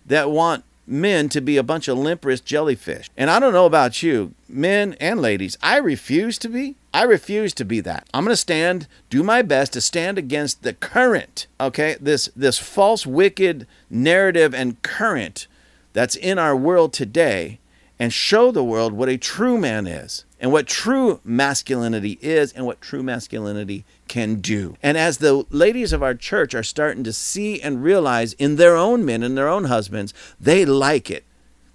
that 0.06 0.30
want 0.30 0.64
men 0.86 1.28
to 1.28 1.40
be 1.40 1.56
a 1.56 1.62
bunch 1.62 1.86
of 1.88 1.96
limp 1.96 2.24
wrist 2.24 2.44
jellyfish. 2.44 3.08
And 3.16 3.30
I 3.30 3.38
don't 3.38 3.52
know 3.52 3.66
about 3.66 4.02
you, 4.02 4.34
men 4.48 4.96
and 5.00 5.20
ladies, 5.20 5.56
I 5.62 5.76
refuse 5.76 6.36
to 6.38 6.48
be. 6.48 6.76
I 6.92 7.04
refuse 7.04 7.54
to 7.54 7.64
be 7.64 7.80
that. 7.80 8.08
I'm 8.12 8.24
going 8.24 8.32
to 8.32 8.36
stand, 8.36 8.88
do 9.10 9.22
my 9.22 9.42
best 9.42 9.74
to 9.74 9.80
stand 9.80 10.18
against 10.18 10.62
the 10.62 10.72
current, 10.72 11.46
okay? 11.60 11.96
This 12.00 12.28
this 12.34 12.58
false 12.58 13.06
wicked 13.06 13.66
narrative 13.88 14.52
and 14.52 14.82
current 14.82 15.46
that's 15.92 16.16
in 16.16 16.38
our 16.38 16.56
world 16.56 16.92
today 16.92 17.60
and 17.98 18.12
show 18.12 18.50
the 18.50 18.64
world 18.64 18.92
what 18.92 19.08
a 19.08 19.16
true 19.16 19.58
man 19.58 19.86
is 19.86 20.24
and 20.40 20.50
what 20.50 20.66
true 20.66 21.20
masculinity 21.22 22.18
is 22.22 22.52
and 22.52 22.64
what 22.64 22.80
true 22.80 23.02
masculinity 23.02 23.84
can 24.08 24.36
do. 24.36 24.76
And 24.82 24.96
as 24.96 25.18
the 25.18 25.44
ladies 25.50 25.92
of 25.92 26.02
our 26.02 26.14
church 26.14 26.54
are 26.54 26.62
starting 26.62 27.04
to 27.04 27.12
see 27.12 27.60
and 27.60 27.82
realize 27.82 28.32
in 28.32 28.56
their 28.56 28.76
own 28.76 29.04
men 29.04 29.22
and 29.22 29.36
their 29.36 29.48
own 29.48 29.64
husbands, 29.64 30.14
they 30.40 30.64
like 30.64 31.10
it. 31.10 31.24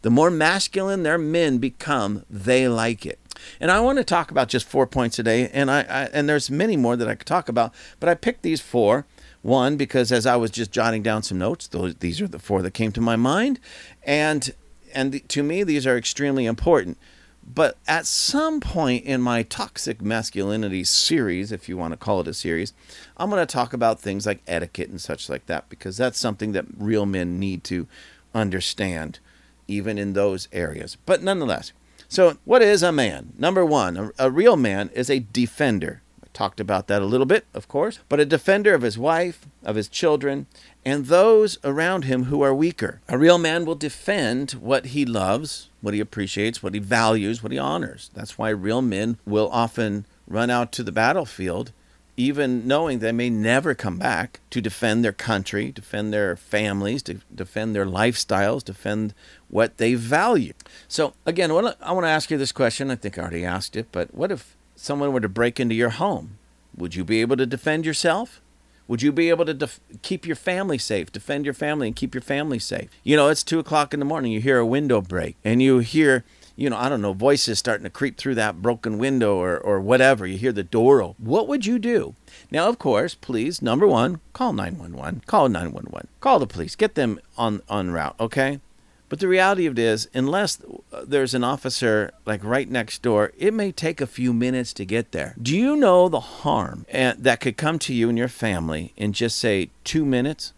The 0.01 0.09
more 0.09 0.31
masculine 0.31 1.03
their 1.03 1.17
men 1.17 1.59
become, 1.59 2.25
they 2.29 2.67
like 2.67 3.05
it. 3.05 3.19
And 3.59 3.71
I 3.71 3.79
want 3.79 3.97
to 3.99 4.03
talk 4.03 4.31
about 4.31 4.49
just 4.49 4.67
four 4.67 4.87
points 4.87 5.15
today, 5.15 5.49
and 5.53 5.69
I, 5.69 5.81
I 5.81 6.03
and 6.13 6.27
there's 6.27 6.49
many 6.49 6.77
more 6.77 6.95
that 6.95 7.07
I 7.07 7.15
could 7.15 7.27
talk 7.27 7.49
about, 7.49 7.73
but 7.99 8.09
I 8.09 8.15
picked 8.15 8.41
these 8.41 8.61
four. 8.61 9.05
One, 9.41 9.77
because 9.77 10.11
as 10.11 10.25
I 10.25 10.37
was 10.37 10.49
just 10.49 10.71
jotting 10.71 11.03
down 11.03 11.21
some 11.21 11.37
notes, 11.37 11.67
those 11.67 11.95
these 11.95 12.19
are 12.19 12.27
the 12.27 12.39
four 12.39 12.63
that 12.63 12.73
came 12.73 12.91
to 12.93 13.01
my 13.01 13.15
mind, 13.15 13.59
and 14.03 14.53
and 14.93 15.27
to 15.29 15.43
me 15.43 15.63
these 15.63 15.85
are 15.85 15.97
extremely 15.97 16.45
important. 16.45 16.97
But 17.45 17.77
at 17.87 18.07
some 18.07 18.59
point 18.59 19.05
in 19.05 19.21
my 19.21 19.43
toxic 19.43 20.01
masculinity 20.01 20.83
series, 20.83 21.51
if 21.51 21.69
you 21.69 21.77
want 21.77 21.93
to 21.93 21.97
call 21.97 22.21
it 22.21 22.27
a 22.27 22.33
series, 22.33 22.73
I'm 23.17 23.29
going 23.29 23.45
to 23.45 23.51
talk 23.51 23.71
about 23.71 23.99
things 23.99 24.25
like 24.25 24.41
etiquette 24.47 24.89
and 24.89 24.99
such 24.99 25.29
like 25.29 25.45
that 25.45 25.69
because 25.69 25.95
that's 25.95 26.17
something 26.17 26.53
that 26.53 26.65
real 26.75 27.05
men 27.05 27.39
need 27.39 27.63
to 27.65 27.87
understand, 28.33 29.19
even 29.67 29.97
in 29.97 30.13
those 30.13 30.47
areas. 30.51 30.97
But 31.05 31.21
nonetheless, 31.21 31.71
so 32.07 32.37
what 32.45 32.61
is 32.61 32.81
a 32.81 32.91
man? 32.91 33.33
Number 33.37 33.65
one, 33.65 34.11
a, 34.17 34.31
real 34.31 34.57
man 34.57 34.89
is 34.93 35.09
a 35.09 35.19
defender. 35.19 36.01
Talked 36.35 36.59
about 36.59 36.87
that 36.87 37.01
a 37.01 37.05
little 37.05 37.25
bit, 37.25 37.45
of 37.53 37.69
course, 37.69 37.99
but 38.09 38.19
a 38.19 38.25
defender 38.25 38.73
of 38.73 38.81
his 38.81 38.97
wife, 38.97 39.45
of 39.63 39.77
his 39.77 39.87
children, 39.87 40.47
and 40.83 41.05
those 41.05 41.57
around 41.63 42.03
him 42.03 42.25
who 42.25 42.41
are 42.41 42.53
weaker. 42.53 42.99
A 43.07 43.17
real 43.17 43.37
man 43.37 43.63
will 43.63 43.75
defend 43.75 44.51
what 44.51 44.87
he 44.87 45.05
loves, 45.05 45.69
what 45.79 45.93
he 45.93 46.01
appreciates, 46.01 46.61
what 46.61 46.73
he 46.73 46.81
values, 46.81 47.41
what 47.41 47.53
he 47.53 47.57
honors. 47.57 48.11
That's 48.13 48.37
why 48.37 48.49
real 48.49 48.81
men 48.81 49.17
will 49.25 49.49
often 49.49 50.05
run 50.27 50.49
out 50.49 50.73
to 50.73 50.83
the 50.83 50.91
battlefield, 50.91 51.71
even 52.17 52.67
knowing 52.67 52.99
they 52.99 53.13
may 53.13 53.29
never 53.29 53.73
come 53.73 53.97
back 53.97 54.41
to 54.49 54.59
defend 54.59 55.05
their 55.05 55.13
country, 55.13 55.71
defend 55.71 56.11
their 56.11 56.35
families, 56.35 57.01
to 57.03 57.21
defend 57.33 57.73
their 57.73 57.85
lifestyles, 57.85 58.61
defend 58.61 59.13
what 59.47 59.77
they 59.77 59.93
value. 59.93 60.51
So, 60.89 61.13
again, 61.25 61.49
I 61.49 61.53
want 61.93 62.05
to 62.05 62.09
ask 62.09 62.29
you 62.29 62.37
this 62.37 62.51
question. 62.51 62.91
I 62.91 62.95
think 62.95 63.17
I 63.17 63.21
already 63.21 63.45
asked 63.45 63.77
it, 63.77 63.87
but 63.93 64.13
what 64.13 64.33
if 64.33 64.57
someone 64.75 65.13
were 65.13 65.21
to 65.21 65.29
break 65.29 65.59
into 65.59 65.75
your 65.75 65.89
home? 65.91 66.37
Would 66.75 66.95
you 66.95 67.03
be 67.03 67.21
able 67.21 67.37
to 67.37 67.45
defend 67.45 67.85
yourself? 67.85 68.41
Would 68.87 69.01
you 69.01 69.11
be 69.11 69.29
able 69.29 69.45
to 69.45 69.53
def- 69.53 69.79
keep 70.03 70.27
your 70.27 70.35
family 70.35 70.77
safe, 70.77 71.11
defend 71.11 71.45
your 71.45 71.55
family, 71.55 71.87
and 71.87 71.95
keep 71.95 72.13
your 72.13 72.21
family 72.21 72.59
safe? 72.59 72.89
You 73.03 73.15
know, 73.15 73.29
it's 73.29 73.43
two 73.43 73.57
o'clock 73.57 73.93
in 73.93 73.99
the 73.99 74.05
morning. 74.05 74.31
You 74.31 74.41
hear 74.41 74.59
a 74.59 74.65
window 74.65 75.01
break, 75.01 75.37
and 75.43 75.61
you 75.61 75.79
hear, 75.79 76.23
you 76.55 76.69
know, 76.69 76.77
I 76.77 76.87
don't 76.87 77.01
know, 77.01 77.13
voices 77.13 77.57
starting 77.57 77.85
to 77.85 77.89
creep 77.89 78.17
through 78.17 78.35
that 78.35 78.61
broken 78.61 78.99
window 78.99 79.37
or, 79.37 79.57
or 79.57 79.79
whatever. 79.79 80.27
You 80.27 80.37
hear 80.37 80.51
the 80.51 80.63
door 80.63 81.01
open. 81.01 81.25
What 81.25 81.47
would 81.47 81.65
you 81.65 81.79
do? 81.79 82.13
Now, 82.51 82.69
of 82.69 82.77
course, 82.77 83.15
please, 83.15 83.59
number 83.59 83.87
one, 83.87 84.19
call 84.33 84.53
911. 84.53 85.23
Call 85.25 85.49
911. 85.49 86.07
Call 86.19 86.37
the 86.37 86.45
police. 86.45 86.75
Get 86.75 86.93
them 86.93 87.19
on, 87.37 87.63
on 87.67 87.89
route, 87.89 88.15
okay? 88.19 88.59
But 89.07 89.19
the 89.19 89.27
reality 89.27 89.65
of 89.65 89.73
it 89.73 89.79
is, 89.79 90.09
unless 90.13 90.59
there's 91.03 91.33
an 91.33 91.43
officer 91.43 92.11
like 92.25 92.43
right 92.43 92.69
next 92.69 93.01
door, 93.01 93.31
it 93.37 93.53
may 93.53 93.71
take 93.71 94.01
a 94.01 94.07
few 94.07 94.33
minutes 94.33 94.73
to 94.73 94.85
get 94.85 95.11
there. 95.11 95.35
Do 95.39 95.55
you 95.55 95.75
know 95.75 96.09
the 96.09 96.19
harm 96.19 96.85
that 96.91 97.39
could 97.39 97.57
come 97.57 97.77
to 97.79 97.93
you 97.93 98.09
and 98.09 98.17
your 98.17 98.27
family 98.27 98.93
in 98.97 99.13
just 99.13 99.37
say 99.37 99.69
two 99.83 100.05
minutes? 100.05 100.53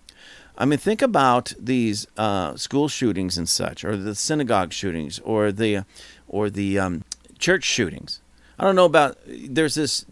I 0.58 0.66
mean, 0.66 0.80
think 0.80 1.02
about 1.02 1.54
these 1.60 2.08
uh, 2.18 2.56
school 2.56 2.88
shootings 2.88 3.38
and 3.38 3.48
such, 3.48 3.86
or 3.86 3.96
the 3.96 4.16
synagogue 4.16 4.74
shootings, 4.74 5.20
or 5.20 5.52
the, 5.52 5.86
or 6.28 6.50
the 6.50 6.80
um, 6.80 7.04
church 7.38 7.64
shootings. 7.64 8.22
I 8.58 8.64
don't 8.64 8.76
know 8.76 8.86
about. 8.86 9.18
There's 9.28 9.76
this 9.76 10.06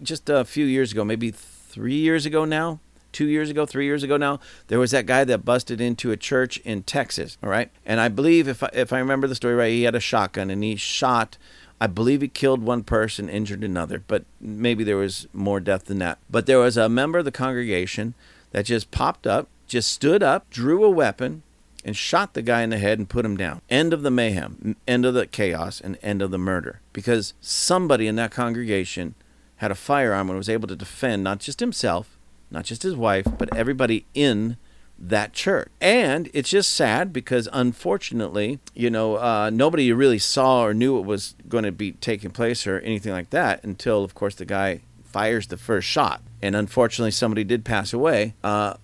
just 0.00 0.30
a 0.30 0.44
few 0.44 0.66
years 0.66 0.92
ago, 0.92 1.04
maybe 1.04 1.32
three 1.32 1.96
years 1.96 2.26
ago 2.26 2.44
now 2.44 2.78
two 3.12 3.26
years 3.26 3.50
ago, 3.50 3.66
three 3.66 3.84
years 3.84 4.02
ago 4.02 4.16
now, 4.16 4.40
there 4.68 4.78
was 4.78 4.90
that 4.90 5.06
guy 5.06 5.24
that 5.24 5.44
busted 5.44 5.80
into 5.80 6.10
a 6.10 6.16
church 6.16 6.58
in 6.58 6.82
Texas. 6.82 7.38
All 7.42 7.50
right, 7.50 7.70
and 7.84 8.00
I 8.00 8.08
believe 8.08 8.48
if 8.48 8.62
I, 8.62 8.70
if 8.72 8.92
I 8.92 8.98
remember 8.98 9.26
the 9.26 9.34
story 9.34 9.54
right, 9.54 9.72
he 9.72 9.82
had 9.84 9.94
a 9.94 10.00
shotgun 10.00 10.50
and 10.50 10.62
he 10.62 10.76
shot. 10.76 11.36
I 11.80 11.86
believe 11.86 12.22
he 12.22 12.28
killed 12.28 12.62
one 12.62 12.82
person, 12.82 13.28
injured 13.28 13.62
another, 13.62 14.02
but 14.06 14.24
maybe 14.40 14.82
there 14.82 14.96
was 14.96 15.28
more 15.32 15.60
death 15.60 15.84
than 15.84 15.98
that. 16.00 16.18
But 16.28 16.46
there 16.46 16.58
was 16.58 16.76
a 16.76 16.88
member 16.88 17.18
of 17.18 17.24
the 17.24 17.30
congregation 17.30 18.14
that 18.50 18.66
just 18.66 18.90
popped 18.90 19.26
up, 19.26 19.48
just 19.68 19.92
stood 19.92 20.22
up, 20.22 20.50
drew 20.50 20.84
a 20.84 20.90
weapon, 20.90 21.42
and 21.84 21.96
shot 21.96 22.34
the 22.34 22.42
guy 22.42 22.62
in 22.62 22.70
the 22.70 22.78
head 22.78 22.98
and 22.98 23.08
put 23.08 23.24
him 23.24 23.36
down. 23.36 23.62
End 23.70 23.92
of 23.92 24.02
the 24.02 24.10
mayhem, 24.10 24.76
end 24.86 25.06
of 25.06 25.14
the 25.14 25.26
chaos, 25.26 25.80
and 25.80 25.96
end 26.02 26.20
of 26.20 26.30
the 26.30 26.38
murder. 26.38 26.80
Because 26.92 27.34
somebody 27.40 28.06
in 28.06 28.16
that 28.16 28.32
congregation 28.32 29.14
had 29.56 29.70
a 29.70 29.76
firearm 29.76 30.28
and 30.28 30.36
was 30.36 30.48
able 30.48 30.68
to 30.68 30.76
defend 30.76 31.24
not 31.24 31.38
just 31.38 31.60
himself, 31.60 32.17
not 32.50 32.64
just 32.64 32.82
his 32.82 32.96
wife, 32.96 33.26
but 33.36 33.54
everybody 33.56 34.06
in 34.14 34.56
that 34.98 35.32
church. 35.32 35.70
And 35.80 36.28
it's 36.34 36.50
just 36.50 36.70
sad 36.70 37.12
because 37.12 37.48
unfortunately, 37.52 38.58
you 38.74 38.90
know, 38.90 39.16
uh, 39.16 39.50
nobody 39.52 39.92
really 39.92 40.18
saw 40.18 40.64
or 40.64 40.74
knew 40.74 40.94
what 40.94 41.04
was 41.04 41.34
going 41.48 41.64
to 41.64 41.72
be 41.72 41.92
taking 41.92 42.30
place 42.30 42.66
or 42.66 42.80
anything 42.80 43.12
like 43.12 43.30
that 43.30 43.62
until, 43.62 44.02
of 44.02 44.14
course, 44.14 44.34
the 44.34 44.44
guy 44.44 44.80
fires 45.04 45.46
the 45.46 45.56
first 45.56 45.86
shot. 45.88 46.22
And 46.42 46.54
unfortunately, 46.56 47.10
somebody 47.12 47.44
did 47.44 47.64
pass 47.64 47.92
away. 47.92 48.34
Uh, 48.42 48.74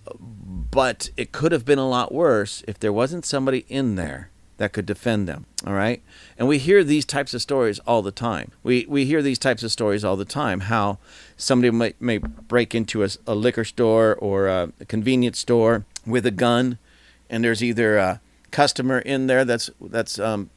but 0.71 1.09
it 1.15 1.31
could 1.31 1.51
have 1.51 1.65
been 1.65 1.79
a 1.79 1.87
lot 1.87 2.13
worse 2.13 2.63
if 2.67 2.79
there 2.79 2.93
wasn't 2.93 3.25
somebody 3.25 3.65
in 3.69 3.95
there 3.95 4.29
that 4.57 4.73
could 4.73 4.85
defend 4.85 5.27
them. 5.27 5.45
All 5.65 5.73
right. 5.73 6.01
And 6.37 6.47
we 6.47 6.57
hear 6.57 6.83
these 6.83 7.05
types 7.05 7.33
of 7.33 7.41
stories 7.41 7.79
all 7.79 8.01
the 8.01 8.11
time. 8.11 8.51
We, 8.63 8.85
we 8.87 9.05
hear 9.05 9.21
these 9.21 9.39
types 9.39 9.63
of 9.63 9.71
stories 9.71 10.03
all 10.03 10.15
the 10.15 10.25
time 10.25 10.61
how 10.61 10.97
somebody 11.37 11.71
may, 11.71 11.93
may 11.99 12.17
break 12.17 12.73
into 12.73 13.03
a, 13.03 13.09
a 13.27 13.35
liquor 13.35 13.63
store 13.63 14.15
or 14.15 14.47
a, 14.47 14.71
convenience 14.87 15.39
store 15.39 15.85
with 16.05 16.25
a 16.25 16.31
gun, 16.31 16.77
and 17.29 17.43
there's 17.43 17.63
either 17.63 17.97
a 17.97 18.21
customer 18.51 18.99
in 18.99 19.27
there 19.27 19.43
that's, 19.45 19.69
that's 19.81 20.19
um, 20.19 20.49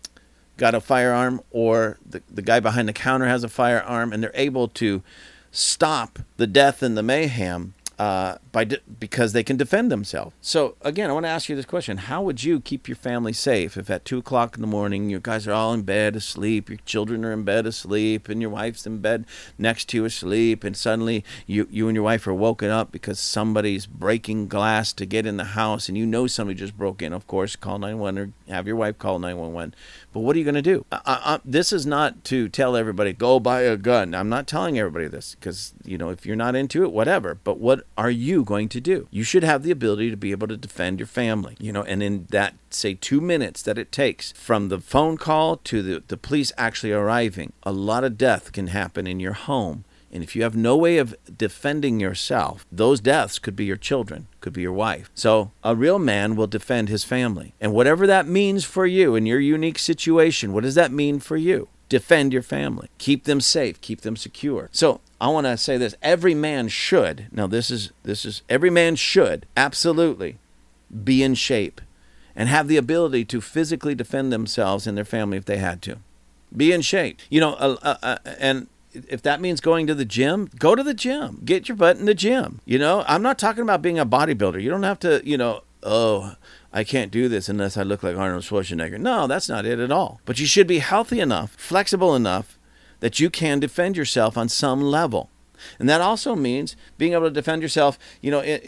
got 0.56 0.74
a 0.74 0.80
firearm 0.80 1.40
or 1.50 1.98
the, 2.08 2.22
the 2.30 2.42
guy 2.42 2.60
behind 2.60 2.88
the 2.88 2.92
counter 2.92 3.26
has 3.26 3.44
a 3.44 3.48
firearm, 3.48 4.12
and 4.12 4.22
they're 4.22 4.30
able 4.34 4.68
to 4.68 5.02
stop 5.50 6.18
the 6.36 6.46
death 6.46 6.82
and 6.82 6.96
the 6.96 7.02
mayhem 7.02 7.74
uh, 7.98 8.38
by 8.52 8.64
de- 8.64 8.80
because 9.00 9.32
they 9.32 9.42
can 9.42 9.56
defend 9.56 9.90
themselves. 9.90 10.34
So 10.40 10.76
again, 10.82 11.10
I 11.10 11.12
want 11.12 11.24
to 11.26 11.30
ask 11.30 11.48
you 11.48 11.56
this 11.56 11.66
question: 11.66 11.96
How 11.96 12.22
would 12.22 12.44
you 12.44 12.60
keep 12.60 12.88
your 12.88 12.96
family 12.96 13.32
safe 13.32 13.76
if 13.76 13.90
at 13.90 14.04
two 14.04 14.18
o'clock 14.18 14.54
in 14.54 14.60
the 14.60 14.68
morning 14.68 15.10
your 15.10 15.20
guys 15.20 15.48
are 15.48 15.52
all 15.52 15.72
in 15.72 15.82
bed 15.82 16.14
asleep, 16.14 16.68
your 16.68 16.78
children 16.86 17.24
are 17.24 17.32
in 17.32 17.42
bed 17.42 17.66
asleep, 17.66 18.28
and 18.28 18.40
your 18.40 18.50
wife's 18.50 18.86
in 18.86 18.98
bed 18.98 19.24
next 19.58 19.88
to 19.88 19.96
you 19.96 20.04
asleep, 20.04 20.62
and 20.62 20.76
suddenly 20.76 21.24
you 21.46 21.66
you 21.70 21.88
and 21.88 21.96
your 21.96 22.04
wife 22.04 22.26
are 22.26 22.34
woken 22.34 22.70
up 22.70 22.92
because 22.92 23.18
somebody's 23.18 23.86
breaking 23.86 24.48
glass 24.48 24.92
to 24.92 25.04
get 25.04 25.26
in 25.26 25.36
the 25.36 25.44
house, 25.44 25.88
and 25.88 25.98
you 25.98 26.06
know 26.06 26.26
somebody 26.26 26.58
just 26.58 26.78
broke 26.78 27.02
in. 27.02 27.12
Of 27.12 27.26
course, 27.26 27.56
call 27.56 27.78
nine 27.78 27.98
one 27.98 28.18
or 28.18 28.32
have 28.48 28.66
your 28.66 28.76
wife 28.76 28.98
call 28.98 29.18
nine 29.18 29.36
one 29.36 29.52
one. 29.52 29.74
But 30.12 30.20
what 30.20 30.36
are 30.36 30.38
you 30.38 30.44
going 30.44 30.54
to 30.54 30.62
do? 30.62 30.86
I, 30.90 31.00
I, 31.04 31.40
this 31.44 31.72
is 31.72 31.84
not 31.84 32.24
to 32.24 32.48
tell 32.48 32.76
everybody 32.76 33.12
go 33.12 33.40
buy 33.40 33.62
a 33.62 33.76
gun. 33.76 34.14
I'm 34.14 34.28
not 34.28 34.46
telling 34.46 34.78
everybody 34.78 35.08
this 35.08 35.34
because 35.34 35.74
you 35.84 35.98
know 35.98 36.10
if 36.10 36.24
you're 36.24 36.36
not 36.36 36.54
into 36.54 36.84
it, 36.84 36.92
whatever. 36.92 37.34
But 37.34 37.58
what 37.58 37.84
are 37.98 38.10
you 38.10 38.44
going 38.44 38.68
to 38.70 38.80
do? 38.80 39.08
You 39.10 39.24
should 39.24 39.42
have 39.42 39.62
the 39.62 39.70
ability 39.70 40.10
to 40.10 40.16
be 40.16 40.30
able 40.30 40.48
to 40.48 40.56
defend 40.56 41.00
your 41.00 41.06
family. 41.06 41.56
You 41.60 41.72
know, 41.72 41.82
and 41.82 42.02
in 42.02 42.26
that 42.30 42.54
say 42.70 42.94
two 42.94 43.20
minutes 43.20 43.62
that 43.62 43.76
it 43.76 43.92
takes 43.92 44.32
from 44.32 44.68
the 44.68 44.80
phone 44.80 45.18
call 45.18 45.56
to 45.56 45.82
the, 45.82 46.02
the 46.06 46.16
police 46.16 46.52
actually 46.56 46.92
arriving, 46.92 47.52
a 47.64 47.72
lot 47.72 48.04
of 48.04 48.16
death 48.16 48.52
can 48.52 48.68
happen 48.68 49.06
in 49.06 49.20
your 49.20 49.34
home 49.34 49.84
and 50.10 50.22
if 50.22 50.34
you 50.34 50.42
have 50.42 50.56
no 50.56 50.76
way 50.76 50.98
of 50.98 51.14
defending 51.36 52.00
yourself, 52.00 52.66
those 52.72 53.00
deaths 53.00 53.38
could 53.38 53.54
be 53.54 53.66
your 53.66 53.76
children, 53.76 54.26
could 54.40 54.52
be 54.52 54.62
your 54.62 54.72
wife. 54.72 55.10
So 55.14 55.52
a 55.62 55.76
real 55.76 55.98
man 55.98 56.34
will 56.34 56.46
defend 56.46 56.88
his 56.88 57.04
family. 57.04 57.52
And 57.60 57.74
whatever 57.74 58.06
that 58.06 58.26
means 58.26 58.64
for 58.64 58.86
you 58.86 59.14
in 59.14 59.26
your 59.26 59.40
unique 59.40 59.78
situation, 59.78 60.52
what 60.52 60.64
does 60.64 60.76
that 60.76 60.92
mean 60.92 61.20
for 61.20 61.36
you? 61.36 61.68
defend 61.88 62.32
your 62.32 62.42
family, 62.42 62.88
keep 62.98 63.24
them 63.24 63.40
safe, 63.40 63.80
keep 63.80 64.02
them 64.02 64.16
secure. 64.16 64.68
So 64.72 65.00
I 65.20 65.28
want 65.28 65.46
to 65.46 65.56
say 65.56 65.76
this: 65.76 65.94
every 66.02 66.34
man 66.34 66.68
should. 66.68 67.26
Now, 67.32 67.46
this 67.46 67.70
is 67.70 67.92
this 68.02 68.24
is 68.24 68.42
every 68.48 68.70
man 68.70 68.96
should 68.96 69.46
absolutely 69.56 70.38
be 71.04 71.22
in 71.22 71.34
shape 71.34 71.80
and 72.36 72.48
have 72.48 72.68
the 72.68 72.76
ability 72.76 73.24
to 73.26 73.40
physically 73.40 73.94
defend 73.94 74.32
themselves 74.32 74.86
and 74.86 74.96
their 74.96 75.04
family 75.04 75.36
if 75.36 75.44
they 75.44 75.58
had 75.58 75.82
to. 75.82 75.98
Be 76.56 76.72
in 76.72 76.82
shape. 76.82 77.20
You 77.28 77.40
know, 77.40 77.54
uh, 77.54 77.76
uh, 77.82 77.96
uh, 78.02 78.18
and 78.38 78.68
if 78.94 79.20
that 79.22 79.40
means 79.40 79.60
going 79.60 79.86
to 79.88 79.94
the 79.94 80.04
gym, 80.04 80.48
go 80.58 80.74
to 80.74 80.82
the 80.82 80.94
gym. 80.94 81.42
Get 81.44 81.68
your 81.68 81.76
butt 81.76 81.98
in 81.98 82.06
the 82.06 82.14
gym. 82.14 82.60
You 82.64 82.78
know, 82.78 83.04
I'm 83.06 83.22
not 83.22 83.38
talking 83.38 83.62
about 83.62 83.82
being 83.82 83.98
a 83.98 84.06
bodybuilder. 84.06 84.62
You 84.62 84.70
don't 84.70 84.84
have 84.84 85.00
to, 85.00 85.20
you 85.24 85.36
know, 85.36 85.62
oh, 85.82 86.36
I 86.72 86.84
can't 86.84 87.10
do 87.10 87.28
this 87.28 87.48
unless 87.48 87.76
I 87.76 87.82
look 87.82 88.02
like 88.02 88.16
Arnold 88.16 88.44
Schwarzenegger. 88.44 88.98
No, 88.98 89.26
that's 89.26 89.48
not 89.48 89.66
it 89.66 89.78
at 89.78 89.90
all. 89.90 90.20
But 90.24 90.38
you 90.38 90.46
should 90.46 90.66
be 90.66 90.78
healthy 90.78 91.20
enough, 91.20 91.52
flexible 91.52 92.14
enough 92.14 92.57
that 93.00 93.20
you 93.20 93.30
can 93.30 93.60
defend 93.60 93.96
yourself 93.96 94.36
on 94.36 94.48
some 94.48 94.82
level. 94.82 95.30
And 95.78 95.88
that 95.88 96.00
also 96.00 96.34
means 96.34 96.76
being 96.96 97.12
able 97.12 97.24
to 97.24 97.30
defend 97.30 97.62
yourself, 97.62 97.98
you 98.20 98.30
know, 98.30 98.58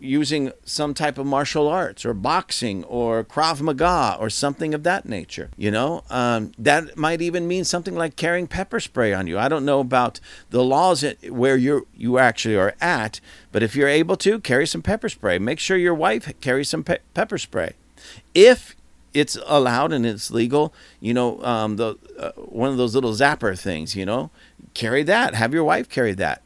using 0.00 0.52
some 0.64 0.94
type 0.94 1.18
of 1.18 1.26
martial 1.26 1.68
arts 1.68 2.04
or 2.04 2.14
boxing 2.14 2.84
or 2.84 3.24
Krav 3.24 3.60
Maga 3.60 4.16
or 4.18 4.30
something 4.30 4.74
of 4.74 4.82
that 4.84 5.06
nature. 5.06 5.50
You 5.56 5.70
know, 5.70 6.04
um, 6.10 6.52
that 6.58 6.96
might 6.96 7.20
even 7.20 7.46
mean 7.46 7.64
something 7.64 7.94
like 7.94 8.16
carrying 8.16 8.46
pepper 8.46 8.80
spray 8.80 9.12
on 9.12 9.26
you. 9.26 9.38
I 9.38 9.48
don't 9.48 9.64
know 9.64 9.80
about 9.80 10.20
the 10.50 10.64
laws 10.64 11.04
where 11.28 11.56
you 11.56 11.86
you 11.94 12.18
actually 12.18 12.56
are 12.56 12.74
at, 12.80 13.20
but 13.50 13.62
if 13.62 13.76
you're 13.76 13.88
able 13.88 14.16
to 14.16 14.40
carry 14.40 14.66
some 14.66 14.82
pepper 14.82 15.08
spray, 15.08 15.38
make 15.38 15.58
sure 15.58 15.76
your 15.76 15.94
wife 15.94 16.32
carries 16.40 16.68
some 16.68 16.84
pe- 16.84 16.98
pepper 17.14 17.38
spray. 17.38 17.74
If 18.34 18.74
it's 19.14 19.36
allowed 19.46 19.92
and 19.92 20.06
it's 20.06 20.30
legal, 20.30 20.74
you 21.00 21.14
know, 21.14 21.42
um, 21.42 21.76
the 21.76 21.96
uh, 22.18 22.32
one 22.36 22.70
of 22.70 22.76
those 22.76 22.94
little 22.94 23.12
zapper 23.12 23.58
things, 23.58 23.94
you 23.94 24.06
know, 24.06 24.30
carry 24.74 25.02
that. 25.04 25.34
Have 25.34 25.52
your 25.52 25.64
wife 25.64 25.88
carry 25.88 26.12
that. 26.14 26.42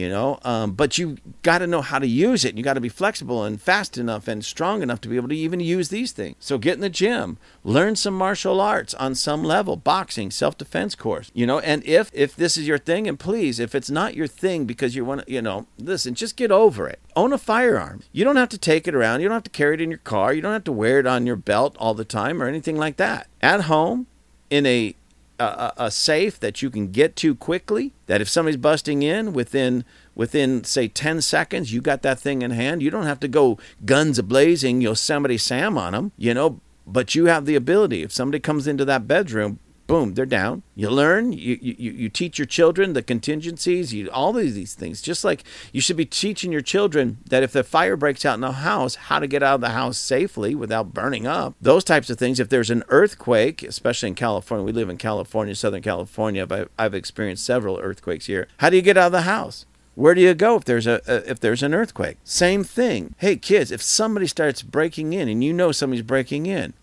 You 0.00 0.08
know, 0.08 0.38
um, 0.44 0.72
but 0.72 0.96
you 0.96 1.18
got 1.42 1.58
to 1.58 1.66
know 1.66 1.82
how 1.82 1.98
to 1.98 2.06
use 2.06 2.46
it. 2.46 2.56
You 2.56 2.62
got 2.62 2.72
to 2.72 2.80
be 2.80 2.88
flexible 2.88 3.44
and 3.44 3.60
fast 3.60 3.98
enough 3.98 4.28
and 4.28 4.42
strong 4.42 4.80
enough 4.82 5.02
to 5.02 5.10
be 5.10 5.16
able 5.16 5.28
to 5.28 5.36
even 5.36 5.60
use 5.60 5.90
these 5.90 6.12
things. 6.12 6.36
So 6.40 6.56
get 6.56 6.72
in 6.72 6.80
the 6.80 6.88
gym, 6.88 7.36
learn 7.64 7.96
some 7.96 8.14
martial 8.14 8.62
arts 8.62 8.94
on 8.94 9.14
some 9.14 9.44
level, 9.44 9.76
boxing, 9.76 10.30
self-defense 10.30 10.94
course. 10.94 11.30
You 11.34 11.46
know, 11.46 11.58
and 11.58 11.84
if 11.84 12.10
if 12.14 12.34
this 12.34 12.56
is 12.56 12.66
your 12.66 12.78
thing, 12.78 13.06
and 13.06 13.18
please, 13.18 13.60
if 13.60 13.74
it's 13.74 13.90
not 13.90 14.14
your 14.14 14.26
thing 14.26 14.64
because 14.64 14.96
you 14.96 15.04
want 15.04 15.26
to, 15.26 15.30
you 15.30 15.42
know, 15.42 15.66
listen, 15.78 16.14
just 16.14 16.34
get 16.34 16.50
over 16.50 16.88
it. 16.88 16.98
Own 17.14 17.34
a 17.34 17.38
firearm. 17.38 18.02
You 18.10 18.24
don't 18.24 18.36
have 18.36 18.48
to 18.48 18.58
take 18.58 18.88
it 18.88 18.94
around. 18.94 19.20
You 19.20 19.28
don't 19.28 19.36
have 19.36 19.42
to 19.42 19.50
carry 19.50 19.74
it 19.74 19.82
in 19.82 19.90
your 19.90 19.98
car. 19.98 20.32
You 20.32 20.40
don't 20.40 20.54
have 20.54 20.64
to 20.64 20.72
wear 20.72 20.98
it 20.98 21.06
on 21.06 21.26
your 21.26 21.36
belt 21.36 21.76
all 21.78 21.92
the 21.92 22.06
time 22.06 22.42
or 22.42 22.46
anything 22.46 22.78
like 22.78 22.96
that. 22.96 23.26
At 23.42 23.64
home, 23.64 24.06
in 24.48 24.64
a 24.64 24.94
a, 25.40 25.72
a 25.76 25.90
safe 25.90 26.38
that 26.40 26.62
you 26.62 26.70
can 26.70 26.90
get 26.90 27.16
to 27.16 27.34
quickly. 27.34 27.92
That 28.06 28.20
if 28.20 28.28
somebody's 28.28 28.56
busting 28.56 29.02
in 29.02 29.32
within 29.32 29.84
within 30.14 30.64
say 30.64 30.88
10 30.88 31.22
seconds, 31.22 31.72
you 31.72 31.80
got 31.80 32.02
that 32.02 32.20
thing 32.20 32.42
in 32.42 32.50
hand. 32.50 32.82
You 32.82 32.90
don't 32.90 33.06
have 33.06 33.20
to 33.20 33.28
go 33.28 33.58
guns 33.84 34.18
a 34.18 34.22
blazing, 34.22 34.80
Yosemite 34.80 35.38
Sam 35.38 35.78
on 35.78 35.92
them, 35.92 36.12
you 36.16 36.34
know. 36.34 36.60
But 36.86 37.14
you 37.14 37.26
have 37.26 37.46
the 37.46 37.54
ability. 37.54 38.02
If 38.02 38.12
somebody 38.12 38.40
comes 38.40 38.66
into 38.66 38.84
that 38.84 39.06
bedroom, 39.06 39.60
boom, 39.90 40.14
they're 40.14 40.24
down. 40.24 40.62
You 40.76 40.88
learn, 40.88 41.32
you, 41.32 41.58
you, 41.60 41.90
you 41.90 42.08
teach 42.08 42.38
your 42.38 42.46
children 42.46 42.92
the 42.92 43.02
contingencies, 43.02 43.92
you, 43.92 44.08
all 44.10 44.36
of 44.38 44.54
these 44.54 44.74
things. 44.74 45.02
Just 45.02 45.24
like 45.24 45.42
you 45.72 45.80
should 45.80 45.96
be 45.96 46.06
teaching 46.06 46.52
your 46.52 46.60
children 46.60 47.18
that 47.26 47.42
if 47.42 47.52
the 47.52 47.64
fire 47.64 47.96
breaks 47.96 48.24
out 48.24 48.34
in 48.34 48.40
the 48.40 48.52
house, 48.52 48.94
how 48.94 49.18
to 49.18 49.26
get 49.26 49.42
out 49.42 49.56
of 49.56 49.60
the 49.60 49.70
house 49.70 49.98
safely 49.98 50.54
without 50.54 50.94
burning 50.94 51.26
up. 51.26 51.56
Those 51.60 51.82
types 51.82 52.08
of 52.08 52.18
things. 52.18 52.38
If 52.38 52.48
there's 52.48 52.70
an 52.70 52.84
earthquake, 52.88 53.64
especially 53.64 54.10
in 54.10 54.14
California, 54.14 54.64
we 54.64 54.72
live 54.72 54.88
in 54.88 54.96
California, 54.96 55.56
Southern 55.56 55.82
California, 55.82 56.46
but 56.46 56.70
I've 56.78 56.94
experienced 56.94 57.44
several 57.44 57.80
earthquakes 57.80 58.26
here. 58.26 58.46
How 58.58 58.70
do 58.70 58.76
you 58.76 58.82
get 58.82 58.96
out 58.96 59.06
of 59.06 59.12
the 59.12 59.22
house? 59.22 59.66
Where 59.96 60.14
do 60.14 60.20
you 60.20 60.34
go 60.34 60.56
if 60.56 60.64
there's 60.64 60.86
a, 60.86 61.02
a, 61.06 61.28
if 61.28 61.40
there's 61.40 61.62
an 61.62 61.74
earthquake? 61.74 62.18
Same 62.22 62.62
thing. 62.62 63.14
Hey 63.18 63.36
kids, 63.36 63.72
if 63.72 63.82
somebody 63.82 64.28
starts 64.28 64.62
breaking 64.62 65.12
in 65.12 65.28
and 65.28 65.42
you 65.42 65.52
know 65.52 65.72
somebody's 65.72 66.04
breaking 66.04 66.46
in, 66.46 66.74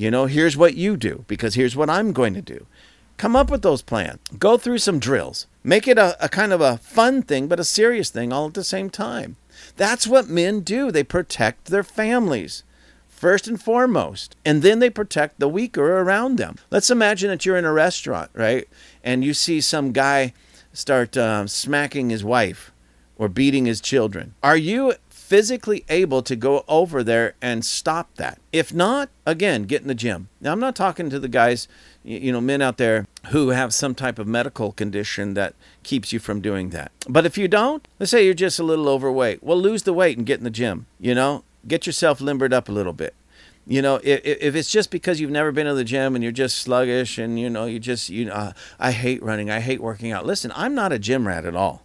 you 0.00 0.10
know, 0.10 0.24
here's 0.24 0.56
what 0.56 0.76
you 0.76 0.96
do 0.96 1.26
because 1.28 1.56
here's 1.56 1.76
what 1.76 1.90
I'm 1.90 2.14
going 2.14 2.32
to 2.32 2.40
do. 2.40 2.64
Come 3.18 3.36
up 3.36 3.50
with 3.50 3.60
those 3.60 3.82
plans. 3.82 4.18
Go 4.38 4.56
through 4.56 4.78
some 4.78 4.98
drills. 4.98 5.46
Make 5.62 5.86
it 5.86 5.98
a, 5.98 6.16
a 6.24 6.30
kind 6.30 6.54
of 6.54 6.62
a 6.62 6.78
fun 6.78 7.20
thing, 7.20 7.48
but 7.48 7.60
a 7.60 7.64
serious 7.64 8.08
thing 8.08 8.32
all 8.32 8.46
at 8.46 8.54
the 8.54 8.64
same 8.64 8.88
time. 8.88 9.36
That's 9.76 10.06
what 10.06 10.26
men 10.26 10.60
do. 10.60 10.90
They 10.90 11.04
protect 11.04 11.66
their 11.66 11.82
families 11.82 12.62
first 13.10 13.46
and 13.46 13.62
foremost, 13.62 14.36
and 14.42 14.62
then 14.62 14.78
they 14.78 14.88
protect 14.88 15.38
the 15.38 15.50
weaker 15.50 15.98
around 15.98 16.38
them. 16.38 16.56
Let's 16.70 16.90
imagine 16.90 17.28
that 17.28 17.44
you're 17.44 17.58
in 17.58 17.66
a 17.66 17.72
restaurant, 17.72 18.30
right? 18.32 18.66
And 19.04 19.22
you 19.22 19.34
see 19.34 19.60
some 19.60 19.92
guy 19.92 20.32
start 20.72 21.14
uh, 21.14 21.46
smacking 21.46 22.08
his 22.08 22.24
wife 22.24 22.72
or 23.18 23.28
beating 23.28 23.66
his 23.66 23.82
children. 23.82 24.32
Are 24.42 24.56
you 24.56 24.94
physically 25.30 25.84
able 25.88 26.22
to 26.22 26.34
go 26.34 26.64
over 26.66 27.04
there 27.04 27.34
and 27.40 27.64
stop 27.64 28.12
that. 28.16 28.40
If 28.52 28.74
not, 28.74 29.10
again, 29.24 29.62
get 29.62 29.80
in 29.80 29.86
the 29.86 29.94
gym. 29.94 30.28
Now, 30.40 30.50
I'm 30.50 30.58
not 30.58 30.74
talking 30.74 31.08
to 31.08 31.20
the 31.20 31.28
guys, 31.28 31.68
you 32.02 32.32
know, 32.32 32.40
men 32.40 32.60
out 32.60 32.78
there 32.78 33.06
who 33.28 33.50
have 33.50 33.72
some 33.72 33.94
type 33.94 34.18
of 34.18 34.26
medical 34.26 34.72
condition 34.72 35.34
that 35.34 35.54
keeps 35.84 36.12
you 36.12 36.18
from 36.18 36.40
doing 36.40 36.70
that. 36.70 36.90
But 37.08 37.26
if 37.26 37.38
you 37.38 37.46
don't, 37.46 37.86
let's 38.00 38.10
say 38.10 38.24
you're 38.24 38.34
just 38.34 38.58
a 38.58 38.64
little 38.64 38.88
overweight, 38.88 39.40
well, 39.40 39.56
lose 39.56 39.84
the 39.84 39.92
weight 39.92 40.18
and 40.18 40.26
get 40.26 40.38
in 40.38 40.44
the 40.44 40.50
gym, 40.50 40.86
you 40.98 41.14
know, 41.14 41.44
get 41.68 41.86
yourself 41.86 42.20
limbered 42.20 42.52
up 42.52 42.68
a 42.68 42.72
little 42.72 42.92
bit. 42.92 43.14
You 43.68 43.82
know, 43.82 44.00
if, 44.02 44.22
if 44.24 44.56
it's 44.56 44.68
just 44.72 44.90
because 44.90 45.20
you've 45.20 45.30
never 45.30 45.52
been 45.52 45.66
to 45.66 45.74
the 45.74 45.84
gym 45.84 46.16
and 46.16 46.24
you're 46.24 46.32
just 46.32 46.58
sluggish 46.58 47.18
and, 47.18 47.38
you 47.38 47.48
know, 47.48 47.66
you 47.66 47.78
just, 47.78 48.08
you 48.10 48.24
know, 48.24 48.32
uh, 48.32 48.52
I 48.80 48.90
hate 48.90 49.22
running, 49.22 49.48
I 49.48 49.60
hate 49.60 49.80
working 49.80 50.10
out. 50.10 50.26
Listen, 50.26 50.50
I'm 50.56 50.74
not 50.74 50.90
a 50.90 50.98
gym 50.98 51.28
rat 51.28 51.44
at 51.44 51.54
all. 51.54 51.84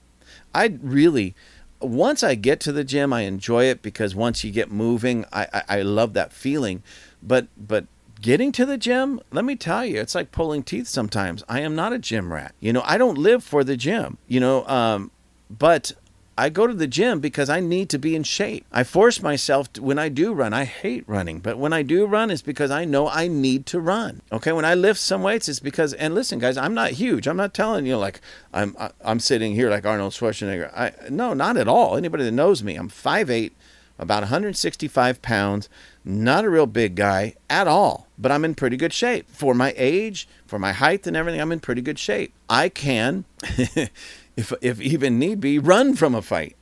I 0.56 0.80
really 0.82 1.36
once 1.82 2.24
I 2.24 2.36
get 2.36 2.60
to 2.62 2.72
the 2.72 2.84
gym, 2.84 3.14
I 3.14 3.22
enjoy 3.22 3.66
it 3.66 3.82
because 3.82 4.16
once 4.16 4.44
you 4.44 4.52
get 4.52 4.72
moving, 4.72 5.26
I, 5.32 5.48
I, 5.54 5.64
I 5.70 5.82
love 5.82 6.14
that 6.14 6.32
feeling. 6.32 6.84
But 7.22 7.48
but 7.58 7.86
getting 8.22 8.52
to 8.54 8.66
the 8.66 8.78
gym, 8.78 9.20
let 9.32 9.46
me 9.46 9.56
tell 9.56 9.86
you, 9.86 10.00
it's 10.00 10.16
like 10.16 10.32
pulling 10.32 10.64
teeth 10.64 10.88
sometimes. 10.88 11.44
I 11.50 11.62
am 11.62 11.76
not 11.76 11.94
a 11.94 12.00
gym 12.00 12.32
rat. 12.32 12.54
You 12.60 12.74
know, 12.74 12.84
I 12.86 12.98
don't 12.98 13.18
live 13.18 13.44
for 13.44 13.64
the 13.64 13.78
gym. 13.78 14.18
You 14.28 14.40
know, 14.40 14.66
um, 14.68 15.12
but 15.50 15.94
I 16.38 16.50
go 16.50 16.68
to 16.68 16.74
the 16.74 16.88
gym 16.88 17.22
because 17.22 17.50
I 17.50 17.62
need 17.62 17.90
to 17.90 17.98
be 17.98 18.16
in 18.16 18.24
shape. 18.24 18.66
I 18.72 18.84
force 18.84 19.22
myself 19.22 19.72
to, 19.74 19.82
when 19.82 19.98
I 19.98 20.10
do 20.10 20.34
run. 20.34 20.54
I 20.54 20.66
hate 20.66 21.06
running, 21.08 21.40
but 21.40 21.58
when 21.58 21.72
I 21.72 21.82
do 21.82 22.06
run, 22.06 22.30
it's 22.30 22.42
because 22.42 22.72
I 22.72 22.84
know 22.84 23.08
I 23.08 23.30
need 23.30 23.66
to 23.68 23.80
run. 23.80 24.22
Okay, 24.34 24.52
when 24.52 24.66
I 24.66 24.76
lift 24.76 25.00
some 25.00 25.24
weights, 25.24 25.48
it's 25.48 25.60
because. 25.62 25.94
And 25.94 26.14
listen, 26.14 26.40
guys, 26.40 26.58
I'm 26.58 26.74
not 26.74 26.92
huge. 26.92 27.28
I'm 27.28 27.38
not 27.38 27.54
telling 27.54 27.86
you 27.86 27.98
like 27.98 28.20
I'm 28.54 28.76
I'm 29.02 29.20
sitting 29.20 29.56
here 29.56 29.70
like 29.70 29.86
Arnold 29.86 30.12
Schwarzenegger. 30.12 30.72
I 30.76 30.92
no, 31.10 31.34
not 31.34 31.56
at 31.56 31.70
all. 31.70 31.96
Anybody 31.96 32.26
that 32.26 32.32
knows 32.32 32.62
me, 32.64 32.76
I'm 32.76 32.90
5'8", 32.90 33.52
about 33.98 34.24
165 34.24 35.22
pounds. 35.22 35.70
Not 36.04 36.44
a 36.44 36.50
real 36.50 36.68
big 36.68 36.96
guy 36.96 37.36
at 37.50 37.68
all, 37.68 38.08
but 38.18 38.32
I'm 38.32 38.44
in 38.44 38.56
pretty 38.56 38.78
good 38.78 38.94
shape 38.94 39.30
for 39.30 39.54
my 39.54 39.74
age, 39.78 40.28
for 40.46 40.60
my 40.60 40.74
height, 40.74 41.08
and 41.08 41.16
everything. 41.16 41.40
I'm 41.40 41.54
in 41.54 41.62
pretty 41.62 41.82
good 41.82 41.98
shape. 41.98 42.34
I 42.50 42.68
can. 42.68 43.24
if 44.36 44.54
if 44.62 44.82
even 44.82 45.20
need 45.20 45.40
be, 45.40 45.60
run 45.60 45.96
from 45.96 46.16
a 46.16 46.22
fight. 46.22 46.56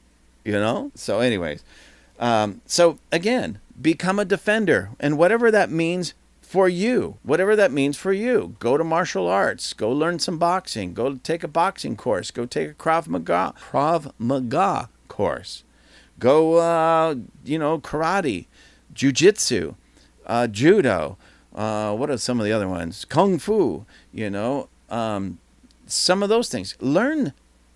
You 0.43 0.53
know. 0.53 0.91
So, 0.95 1.19
anyways, 1.19 1.63
um, 2.19 2.61
so 2.65 2.99
again, 3.11 3.59
become 3.81 4.19
a 4.19 4.25
defender, 4.25 4.89
and 4.99 5.17
whatever 5.17 5.51
that 5.51 5.69
means 5.69 6.13
for 6.41 6.69
you, 6.69 7.17
whatever 7.23 7.55
that 7.55 7.71
means 7.71 7.97
for 7.97 8.13
you, 8.13 8.55
go 8.59 8.77
to 8.77 8.83
martial 8.83 9.27
arts, 9.27 9.73
go 9.73 9.91
learn 9.91 10.19
some 10.19 10.37
boxing, 10.37 10.93
go 10.93 11.15
take 11.15 11.43
a 11.43 11.47
boxing 11.47 11.95
course, 11.95 12.29
go 12.29 12.45
take 12.45 12.69
a 12.69 12.73
Krav 12.73 13.07
Maga 13.07 13.53
Krav 13.59 14.11
Maga 14.19 14.89
course, 15.07 15.63
go 16.19 16.55
uh, 16.55 17.15
you 17.43 17.57
know 17.57 17.79
karate, 17.79 18.45
jujitsu, 18.93 19.75
uh, 20.25 20.47
judo. 20.47 21.17
Uh, 21.55 21.95
what 21.95 22.09
are 22.09 22.17
some 22.17 22.39
of 22.39 22.45
the 22.45 22.51
other 22.51 22.67
ones? 22.67 23.05
Kung 23.05 23.37
fu. 23.37 23.85
You 24.11 24.29
know. 24.29 24.69
Um, 24.89 25.37
some 25.85 26.23
of 26.23 26.29
those 26.29 26.49
things. 26.49 26.75
Learn 26.79 27.33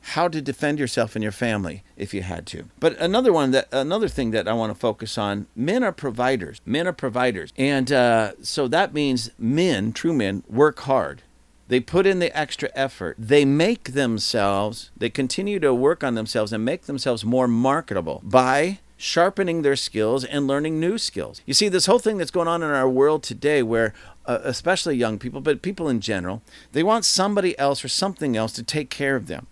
how 0.07 0.27
to 0.27 0.41
defend 0.41 0.79
yourself 0.79 1.15
and 1.15 1.23
your 1.23 1.31
family 1.31 1.83
if 1.97 2.13
you 2.13 2.21
had 2.21 2.45
to. 2.47 2.65
But 2.79 2.97
another 2.97 3.33
one 3.33 3.51
that 3.51 3.67
another 3.71 4.07
thing 4.07 4.31
that 4.31 4.47
I 4.47 4.53
want 4.53 4.73
to 4.73 4.79
focus 4.79 5.17
on: 5.17 5.47
men 5.55 5.83
are 5.83 5.91
providers. 5.91 6.61
Men 6.65 6.87
are 6.87 6.93
providers, 6.93 7.53
and 7.57 7.91
uh, 7.91 8.31
so 8.41 8.67
that 8.67 8.93
means 8.93 9.31
men, 9.37 9.91
true 9.91 10.13
men, 10.13 10.43
work 10.47 10.79
hard. 10.81 11.23
They 11.67 11.81
put 11.81 12.05
in 12.05 12.19
the 12.19 12.35
extra 12.37 12.69
effort. 12.73 13.17
They 13.19 13.43
make 13.43 13.91
themselves. 13.91 14.91
They 14.95 15.09
continue 15.09 15.59
to 15.59 15.73
work 15.73 16.03
on 16.03 16.15
themselves 16.15 16.53
and 16.53 16.63
make 16.63 16.83
themselves 16.83 17.25
more 17.25 17.47
marketable 17.47 18.21
by 18.23 18.79
sharpening 18.95 19.61
their 19.61 19.75
skills 19.75 20.23
and 20.23 20.47
learning 20.47 20.79
new 20.79 20.97
skills. 20.97 21.41
You 21.45 21.53
see, 21.53 21.67
this 21.69 21.85
whole 21.85 21.99
thing 21.99 22.17
that's 22.17 22.31
going 22.31 22.47
on 22.47 22.63
in 22.63 22.69
our 22.69 22.89
world 22.89 23.21
today, 23.23 23.61
where 23.61 23.93
uh, 24.25 24.39
especially 24.43 24.95
young 24.95 25.19
people, 25.19 25.41
but 25.41 25.61
people 25.61 25.89
in 25.89 25.99
general, 25.99 26.41
they 26.71 26.83
want 26.83 27.05
somebody 27.05 27.57
else 27.59 27.83
or 27.83 27.89
something 27.89 28.35
else 28.35 28.53
to 28.53 28.63
take 28.63 28.89
care 28.89 29.15
of 29.15 29.27
them. 29.27 29.47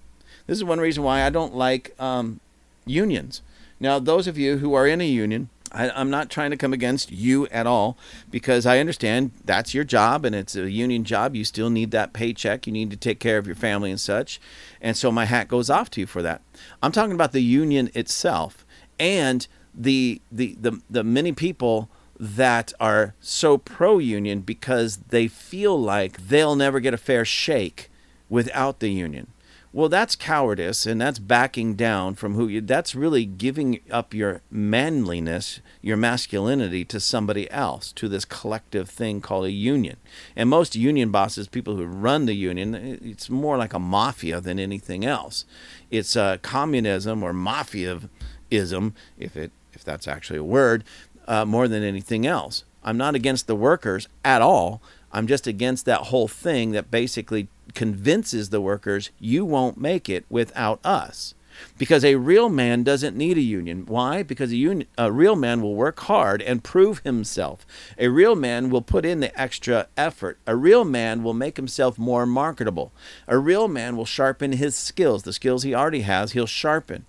This 0.47 0.57
is 0.57 0.63
one 0.63 0.79
reason 0.79 1.03
why 1.03 1.23
I 1.23 1.29
don't 1.29 1.55
like 1.55 1.93
um, 1.99 2.39
unions. 2.85 3.41
Now, 3.79 3.99
those 3.99 4.27
of 4.27 4.37
you 4.37 4.57
who 4.57 4.73
are 4.73 4.87
in 4.87 5.01
a 5.01 5.07
union, 5.07 5.49
I, 5.71 5.89
I'm 5.89 6.09
not 6.09 6.29
trying 6.29 6.51
to 6.51 6.57
come 6.57 6.73
against 6.73 7.11
you 7.11 7.47
at 7.47 7.67
all 7.67 7.97
because 8.31 8.65
I 8.65 8.79
understand 8.79 9.31
that's 9.43 9.73
your 9.73 9.83
job 9.83 10.23
and 10.23 10.33
it's 10.33 10.55
a 10.55 10.69
union 10.69 11.03
job. 11.03 11.35
You 11.35 11.43
still 11.43 11.69
need 11.69 11.91
that 11.91 12.13
paycheck. 12.13 12.65
You 12.65 12.73
need 12.73 12.91
to 12.91 12.97
take 12.97 13.19
care 13.19 13.37
of 13.37 13.45
your 13.45 13.55
family 13.55 13.91
and 13.91 13.99
such. 13.99 14.39
And 14.81 14.95
so 14.95 15.11
my 15.11 15.25
hat 15.25 15.47
goes 15.47 15.69
off 15.69 15.89
to 15.91 16.01
you 16.01 16.07
for 16.07 16.21
that. 16.21 16.41
I'm 16.81 16.91
talking 16.91 17.13
about 17.13 17.33
the 17.33 17.43
union 17.43 17.89
itself 17.93 18.65
and 18.99 19.47
the 19.73 20.21
the 20.31 20.55
the, 20.59 20.79
the 20.89 21.03
many 21.03 21.33
people 21.33 21.89
that 22.17 22.71
are 22.79 23.13
so 23.19 23.57
pro 23.57 23.97
union 23.97 24.39
because 24.39 24.97
they 25.09 25.27
feel 25.27 25.79
like 25.79 26.27
they'll 26.27 26.55
never 26.55 26.79
get 26.79 26.93
a 26.93 26.97
fair 26.97 27.25
shake 27.25 27.91
without 28.29 28.79
the 28.79 28.89
union. 28.89 29.27
Well, 29.75 29.89
that's 29.89 30.15
cowardice 30.15 30.85
and 30.85 31.01
that's 31.01 31.19
backing 31.19 31.75
down 31.75 32.15
from 32.15 32.35
who 32.35 32.47
you 32.47 32.61
that's 32.61 32.95
really 32.95 33.25
giving 33.25 33.81
up 33.91 34.13
your 34.13 34.39
manliness, 34.49 35.59
your 35.81 35.97
masculinity 35.97 36.85
to 36.85 36.97
somebody 37.01 37.51
else, 37.51 37.91
to 37.91 38.07
this 38.07 38.23
collective 38.23 38.89
thing 38.89 39.19
called 39.19 39.43
a 39.43 39.51
union. 39.51 39.97
And 40.33 40.47
most 40.49 40.77
union 40.77 41.11
bosses, 41.11 41.49
people 41.49 41.75
who 41.75 41.83
run 41.83 42.25
the 42.25 42.35
union, 42.35 42.73
it's 42.73 43.29
more 43.29 43.57
like 43.57 43.73
a 43.73 43.79
mafia 43.79 44.39
than 44.39 44.59
anything 44.59 45.03
else. 45.03 45.43
It's 45.91 46.15
a 46.15 46.39
communism 46.41 47.21
or 47.21 47.33
mafiaism, 47.33 48.93
if 49.19 49.35
it 49.35 49.51
if 49.73 49.83
that's 49.83 50.07
actually 50.07 50.39
a 50.39 50.43
word, 50.45 50.85
uh, 51.27 51.43
more 51.43 51.67
than 51.67 51.83
anything 51.83 52.25
else. 52.25 52.63
I'm 52.81 52.95
not 52.95 53.13
against 53.13 53.45
the 53.45 53.57
workers 53.57 54.07
at 54.23 54.41
all. 54.41 54.81
I'm 55.15 55.27
just 55.27 55.47
against 55.47 55.85
that 55.85 56.07
whole 56.07 56.27
thing 56.27 56.71
that 56.71 56.91
basically 56.91 57.47
convinces 57.73 58.49
the 58.49 58.59
workers 58.59 59.11
you 59.17 59.45
won't 59.45 59.79
make 59.79 60.09
it 60.09 60.25
without 60.29 60.85
us. 60.85 61.33
Because 61.77 62.03
a 62.03 62.15
real 62.15 62.49
man 62.49 62.83
doesn't 62.83 63.15
need 63.15 63.37
a 63.37 63.41
union. 63.41 63.85
Why? 63.85 64.23
Because 64.23 64.53
a, 64.53 64.85
a 64.97 65.09
real 65.13 65.37
man 65.37 65.61
will 65.61 65.73
work 65.73 66.01
hard 66.01 66.41
and 66.41 66.65
prove 66.65 66.99
himself. 67.05 67.65
A 67.97 68.09
real 68.09 68.35
man 68.35 68.69
will 68.69 68.81
put 68.81 69.05
in 69.05 69.21
the 69.21 69.39
extra 69.39 69.87
effort. 69.95 70.37
A 70.45 70.57
real 70.57 70.83
man 70.83 71.23
will 71.23 71.33
make 71.33 71.55
himself 71.55 71.97
more 71.97 72.25
marketable. 72.25 72.91
A 73.25 73.37
real 73.37 73.69
man 73.69 73.95
will 73.95 74.03
sharpen 74.03 74.51
his 74.51 74.75
skills. 74.75 75.23
The 75.23 75.31
skills 75.31 75.63
he 75.63 75.73
already 75.73 76.01
has, 76.01 76.33
he'll 76.33 76.45
sharpen. 76.45 77.05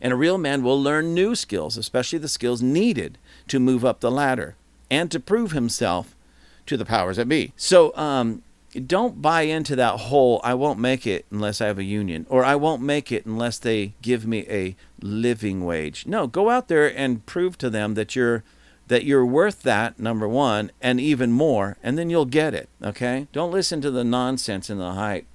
And 0.00 0.14
a 0.14 0.16
real 0.16 0.38
man 0.38 0.62
will 0.62 0.82
learn 0.82 1.12
new 1.12 1.34
skills, 1.34 1.76
especially 1.76 2.20
the 2.20 2.26
skills 2.28 2.62
needed 2.62 3.18
to 3.48 3.60
move 3.60 3.84
up 3.84 4.00
the 4.00 4.10
ladder 4.10 4.56
and 4.90 5.10
to 5.10 5.20
prove 5.20 5.52
himself 5.52 6.16
to 6.70 6.76
the 6.76 6.84
powers 6.84 7.16
that 7.16 7.28
be. 7.28 7.52
So, 7.56 7.94
um, 7.96 8.42
don't 8.86 9.20
buy 9.20 9.42
into 9.42 9.74
that 9.74 9.98
whole 9.98 10.40
I 10.44 10.54
won't 10.54 10.78
make 10.78 11.04
it 11.04 11.26
unless 11.30 11.60
I 11.60 11.66
have 11.66 11.78
a 11.78 11.84
union 11.84 12.24
or 12.28 12.44
I 12.44 12.54
won't 12.54 12.80
make 12.80 13.10
it 13.10 13.26
unless 13.26 13.58
they 13.58 13.94
give 14.00 14.26
me 14.26 14.46
a 14.48 14.76
living 15.02 15.64
wage. 15.64 16.06
No, 16.06 16.28
go 16.28 16.50
out 16.50 16.68
there 16.68 16.86
and 16.96 17.26
prove 17.26 17.58
to 17.58 17.70
them 17.70 17.94
that 17.94 18.14
you're 18.14 18.44
that 18.86 19.04
you're 19.04 19.26
worth 19.26 19.62
that 19.62 19.98
number 19.98 20.28
1 20.28 20.70
and 20.80 21.00
even 21.00 21.32
more 21.32 21.76
and 21.82 21.98
then 21.98 22.10
you'll 22.10 22.24
get 22.24 22.54
it, 22.54 22.68
okay? 22.82 23.26
Don't 23.32 23.52
listen 23.52 23.80
to 23.80 23.90
the 23.90 24.04
nonsense 24.04 24.70
and 24.70 24.80
the 24.80 24.92
hype. 24.92 25.26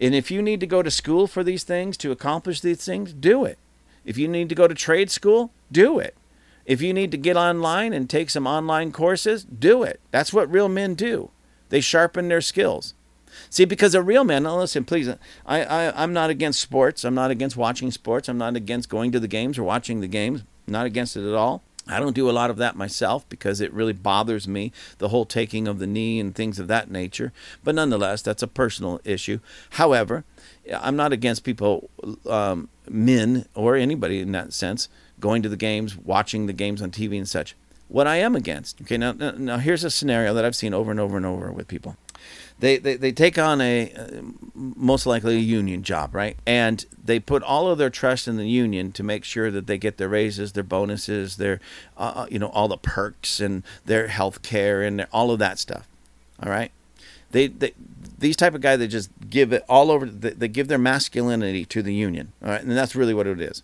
And 0.00 0.14
if 0.14 0.30
you 0.30 0.40
need 0.42 0.60
to 0.60 0.66
go 0.66 0.82
to 0.82 0.90
school 0.90 1.26
for 1.26 1.42
these 1.42 1.64
things 1.64 1.96
to 1.98 2.12
accomplish 2.12 2.60
these 2.60 2.84
things, 2.84 3.12
do 3.12 3.44
it. 3.44 3.58
If 4.04 4.16
you 4.16 4.28
need 4.28 4.48
to 4.50 4.54
go 4.54 4.68
to 4.68 4.74
trade 4.74 5.10
school, 5.10 5.50
do 5.72 5.98
it. 5.98 6.14
If 6.66 6.82
you 6.82 6.92
need 6.92 7.12
to 7.12 7.16
get 7.16 7.36
online 7.36 7.92
and 7.92 8.10
take 8.10 8.28
some 8.28 8.46
online 8.46 8.92
courses, 8.92 9.44
do 9.44 9.84
it. 9.84 10.00
That's 10.10 10.32
what 10.32 10.50
real 10.50 10.68
men 10.68 10.94
do. 10.94 11.30
They 11.68 11.80
sharpen 11.80 12.28
their 12.28 12.40
skills. 12.40 12.94
See, 13.50 13.64
because 13.64 13.94
a 13.94 14.02
real 14.02 14.24
man, 14.24 14.42
now 14.42 14.58
listen, 14.58 14.84
please, 14.84 15.08
I, 15.08 15.16
I, 15.46 16.02
I'm 16.02 16.12
not 16.12 16.30
against 16.30 16.60
sports. 16.60 17.04
I'm 17.04 17.14
not 17.14 17.30
against 17.30 17.56
watching 17.56 17.90
sports. 17.90 18.28
I'm 18.28 18.38
not 18.38 18.56
against 18.56 18.88
going 18.88 19.12
to 19.12 19.20
the 19.20 19.28
games 19.28 19.58
or 19.58 19.62
watching 19.62 20.00
the 20.00 20.08
games. 20.08 20.42
I'm 20.66 20.72
not 20.72 20.86
against 20.86 21.16
it 21.16 21.28
at 21.28 21.34
all. 21.34 21.62
I 21.88 22.00
don't 22.00 22.16
do 22.16 22.28
a 22.28 22.32
lot 22.32 22.50
of 22.50 22.56
that 22.56 22.74
myself 22.74 23.28
because 23.28 23.60
it 23.60 23.72
really 23.72 23.92
bothers 23.92 24.48
me, 24.48 24.72
the 24.98 25.08
whole 25.08 25.24
taking 25.24 25.68
of 25.68 25.78
the 25.78 25.86
knee 25.86 26.18
and 26.18 26.34
things 26.34 26.58
of 26.58 26.66
that 26.66 26.90
nature. 26.90 27.32
But 27.62 27.76
nonetheless, 27.76 28.22
that's 28.22 28.42
a 28.42 28.48
personal 28.48 29.00
issue. 29.04 29.38
However, 29.70 30.24
I'm 30.72 30.96
not 30.96 31.12
against 31.12 31.44
people, 31.44 31.88
um, 32.28 32.68
men 32.88 33.46
or 33.54 33.76
anybody 33.76 34.20
in 34.20 34.32
that 34.32 34.52
sense, 34.52 34.88
going 35.20 35.42
to 35.42 35.48
the 35.48 35.56
games, 35.56 35.96
watching 35.96 36.46
the 36.46 36.52
games 36.52 36.82
on 36.82 36.90
TV 36.90 37.16
and 37.16 37.28
such 37.28 37.54
what 37.88 38.06
I 38.06 38.16
am 38.16 38.34
against. 38.34 38.80
Okay, 38.82 38.96
now, 38.96 39.12
now 39.12 39.58
here's 39.58 39.84
a 39.84 39.90
scenario 39.90 40.34
that 40.34 40.44
I've 40.44 40.56
seen 40.56 40.74
over 40.74 40.90
and 40.90 40.98
over 40.98 41.16
and 41.16 41.26
over 41.26 41.52
with 41.52 41.68
people. 41.68 41.96
They, 42.58 42.78
they, 42.78 42.96
they 42.96 43.12
take 43.12 43.38
on 43.38 43.60
a 43.60 43.92
uh, 43.92 44.22
most 44.54 45.06
likely 45.06 45.36
a 45.36 45.40
union 45.40 45.82
job, 45.82 46.14
right? 46.14 46.36
And 46.46 46.84
they 47.02 47.20
put 47.20 47.42
all 47.42 47.68
of 47.68 47.78
their 47.78 47.90
trust 47.90 48.26
in 48.26 48.38
the 48.38 48.48
union 48.48 48.92
to 48.92 49.02
make 49.02 49.24
sure 49.24 49.50
that 49.50 49.66
they 49.66 49.76
get 49.76 49.98
their 49.98 50.08
raises, 50.08 50.52
their 50.52 50.64
bonuses, 50.64 51.36
their 51.36 51.60
uh, 51.98 52.12
uh 52.16 52.26
you 52.30 52.38
know 52.38 52.48
all 52.48 52.66
the 52.66 52.78
perks 52.78 53.40
and 53.40 53.62
their 53.84 54.08
health 54.08 54.42
care 54.42 54.82
and 54.82 55.00
their, 55.00 55.08
all 55.12 55.30
of 55.30 55.38
that 55.38 55.58
stuff. 55.58 55.86
All 56.42 56.50
right, 56.50 56.72
they, 57.30 57.46
they 57.46 57.74
these 58.18 58.36
type 58.36 58.54
of 58.54 58.62
guys 58.62 58.78
they 58.78 58.88
just 58.88 59.10
give 59.28 59.52
it 59.52 59.62
all 59.68 59.90
over. 59.90 60.06
They, 60.06 60.30
they 60.30 60.48
give 60.48 60.68
their 60.68 60.78
masculinity 60.78 61.66
to 61.66 61.82
the 61.82 61.94
union. 61.94 62.32
All 62.42 62.48
right, 62.48 62.62
and 62.62 62.72
that's 62.72 62.96
really 62.96 63.14
what 63.14 63.26
it 63.26 63.40
is. 63.40 63.62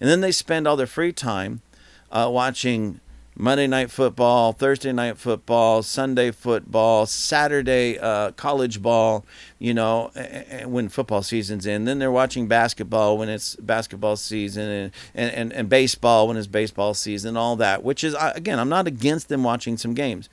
And 0.00 0.08
then 0.08 0.20
they 0.20 0.32
spend 0.32 0.66
all 0.66 0.76
their 0.76 0.86
free 0.86 1.12
time 1.12 1.62
uh, 2.10 2.28
watching 2.30 3.00
Monday 3.36 3.66
night 3.66 3.90
football, 3.90 4.52
Thursday 4.52 4.92
night 4.92 5.16
football, 5.16 5.82
Sunday 5.82 6.30
football, 6.30 7.06
Saturday 7.06 7.98
uh, 7.98 8.32
college 8.32 8.82
ball, 8.82 9.24
you 9.58 9.72
know, 9.72 10.10
when 10.66 10.88
football 10.88 11.22
season's 11.22 11.64
in. 11.64 11.84
Then 11.84 11.98
they're 11.98 12.10
watching 12.10 12.48
basketball 12.48 13.16
when 13.16 13.28
it's 13.28 13.56
basketball 13.56 14.16
season 14.16 14.68
and, 14.68 14.92
and, 15.14 15.32
and, 15.32 15.52
and 15.52 15.68
baseball 15.68 16.28
when 16.28 16.36
it's 16.36 16.46
baseball 16.46 16.92
season, 16.92 17.36
all 17.36 17.56
that, 17.56 17.82
which 17.82 18.04
is, 18.04 18.14
again, 18.18 18.58
I'm 18.58 18.68
not 18.68 18.86
against 18.86 19.28
them 19.28 19.42
watching 19.42 19.78
some 19.78 19.94
games, 19.94 20.28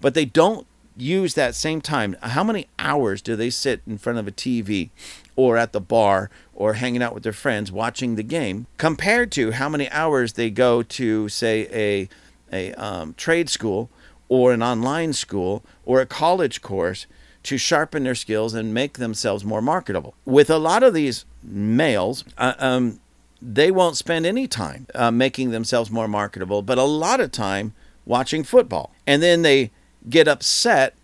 but 0.00 0.14
they 0.14 0.24
don't 0.24 0.66
use 0.96 1.34
that 1.34 1.54
same 1.54 1.80
time. 1.80 2.16
How 2.22 2.44
many 2.44 2.66
hours 2.78 3.22
do 3.22 3.36
they 3.36 3.50
sit 3.50 3.82
in 3.86 3.98
front 3.98 4.18
of 4.18 4.28
a 4.28 4.32
TV 4.32 4.90
or 5.36 5.56
at 5.56 5.72
the 5.72 5.80
bar 5.80 6.30
or 6.54 6.74
hanging 6.74 7.02
out 7.02 7.14
with 7.14 7.22
their 7.22 7.32
friends 7.32 7.72
watching 7.72 8.16
the 8.16 8.22
game 8.22 8.66
compared 8.78 9.32
to 9.32 9.52
how 9.52 9.68
many 9.68 9.90
hours 9.90 10.34
they 10.34 10.50
go 10.50 10.82
to, 10.82 11.28
say, 11.28 11.68
a 11.72 12.08
a 12.52 12.74
um, 12.74 13.14
trade 13.14 13.48
school 13.48 13.88
or 14.28 14.52
an 14.52 14.62
online 14.62 15.12
school 15.12 15.64
or 15.84 16.00
a 16.00 16.06
college 16.06 16.60
course 16.60 17.06
to 17.42 17.58
sharpen 17.58 18.04
their 18.04 18.14
skills 18.14 18.54
and 18.54 18.72
make 18.72 18.98
themselves 18.98 19.44
more 19.44 19.62
marketable. 19.62 20.14
With 20.24 20.50
a 20.50 20.58
lot 20.58 20.82
of 20.82 20.94
these 20.94 21.24
males, 21.42 22.24
uh, 22.38 22.54
um, 22.58 23.00
they 23.40 23.70
won't 23.70 23.96
spend 23.96 24.24
any 24.24 24.46
time 24.46 24.86
uh, 24.94 25.10
making 25.10 25.50
themselves 25.50 25.90
more 25.90 26.06
marketable, 26.06 26.62
but 26.62 26.78
a 26.78 26.84
lot 26.84 27.20
of 27.20 27.32
time 27.32 27.74
watching 28.06 28.44
football. 28.44 28.94
And 29.06 29.22
then 29.22 29.42
they 29.42 29.70
get 30.08 30.28
upset 30.28 30.94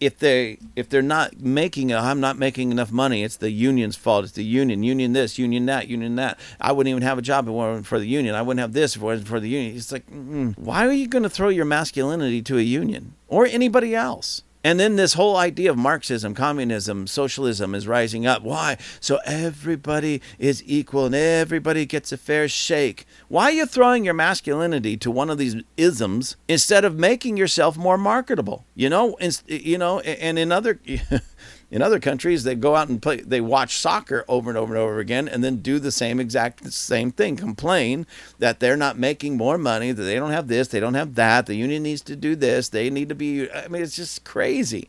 if 0.00 0.18
they 0.18 0.58
if 0.76 0.88
they're 0.88 1.02
not 1.02 1.40
making 1.40 1.92
I'm 1.92 2.20
not 2.20 2.38
making 2.38 2.70
enough 2.70 2.92
money, 2.92 3.24
it's 3.24 3.36
the 3.36 3.50
union's 3.50 3.96
fault. 3.96 4.24
It's 4.24 4.34
the 4.34 4.44
union, 4.44 4.82
union 4.82 5.12
this, 5.12 5.38
union 5.38 5.66
that, 5.66 5.88
union 5.88 6.16
that. 6.16 6.38
I 6.60 6.72
wouldn't 6.72 6.90
even 6.90 7.02
have 7.02 7.18
a 7.18 7.22
job 7.22 7.46
if 7.46 7.48
it 7.50 7.52
wasn't 7.52 7.86
for 7.86 7.98
the 7.98 8.06
union. 8.06 8.34
I 8.34 8.42
wouldn't 8.42 8.60
have 8.60 8.72
this 8.72 8.94
if 8.94 9.02
it 9.02 9.04
wasn't 9.04 9.28
for 9.28 9.40
the 9.40 9.48
union. 9.48 9.76
It's 9.76 9.90
like, 9.90 10.08
mm, 10.08 10.56
why 10.56 10.86
are 10.86 10.92
you 10.92 11.08
going 11.08 11.24
to 11.24 11.30
throw 11.30 11.48
your 11.48 11.64
masculinity 11.64 12.42
to 12.42 12.58
a 12.58 12.62
union 12.62 13.14
or 13.26 13.46
anybody 13.46 13.94
else? 13.94 14.42
And 14.64 14.80
then 14.80 14.96
this 14.96 15.14
whole 15.14 15.36
idea 15.36 15.70
of 15.70 15.78
Marxism, 15.78 16.34
communism, 16.34 17.06
socialism 17.06 17.74
is 17.74 17.86
rising 17.86 18.26
up. 18.26 18.42
Why? 18.42 18.76
So 19.00 19.18
everybody 19.24 20.20
is 20.38 20.62
equal 20.66 21.06
and 21.06 21.14
everybody 21.14 21.86
gets 21.86 22.10
a 22.10 22.16
fair 22.16 22.48
shake. 22.48 23.06
Why 23.28 23.44
are 23.44 23.52
you 23.52 23.66
throwing 23.66 24.04
your 24.04 24.14
masculinity 24.14 24.96
to 24.98 25.10
one 25.10 25.30
of 25.30 25.38
these 25.38 25.56
isms 25.76 26.36
instead 26.48 26.84
of 26.84 26.98
making 26.98 27.36
yourself 27.36 27.76
more 27.76 27.96
marketable? 27.96 28.64
You 28.74 28.88
know, 28.88 29.16
you 29.46 29.78
know, 29.78 30.00
and 30.00 30.38
in 30.38 30.50
other 30.50 30.80
In 31.70 31.82
other 31.82 32.00
countries, 32.00 32.44
they 32.44 32.54
go 32.54 32.76
out 32.76 32.88
and 32.88 33.00
play, 33.00 33.16
they 33.20 33.42
watch 33.42 33.76
soccer 33.76 34.24
over 34.26 34.48
and 34.48 34.56
over 34.56 34.74
and 34.74 34.82
over 34.82 35.00
again, 35.00 35.28
and 35.28 35.44
then 35.44 35.56
do 35.56 35.78
the 35.78 35.92
same 35.92 36.18
exact 36.18 36.72
same 36.72 37.10
thing. 37.10 37.36
Complain 37.36 38.06
that 38.38 38.58
they're 38.58 38.76
not 38.76 38.98
making 38.98 39.36
more 39.36 39.58
money, 39.58 39.92
that 39.92 40.02
they 40.02 40.14
don't 40.14 40.30
have 40.30 40.48
this, 40.48 40.68
they 40.68 40.80
don't 40.80 40.94
have 40.94 41.14
that. 41.16 41.44
The 41.44 41.56
union 41.56 41.82
needs 41.82 42.00
to 42.02 42.16
do 42.16 42.34
this. 42.34 42.70
They 42.70 42.88
need 42.88 43.10
to 43.10 43.14
be. 43.14 43.50
I 43.50 43.68
mean, 43.68 43.82
it's 43.82 43.96
just 43.96 44.24
crazy. 44.24 44.88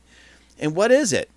And 0.57 0.75
what 0.75 0.91
is 0.91 1.11
it? 1.11 1.29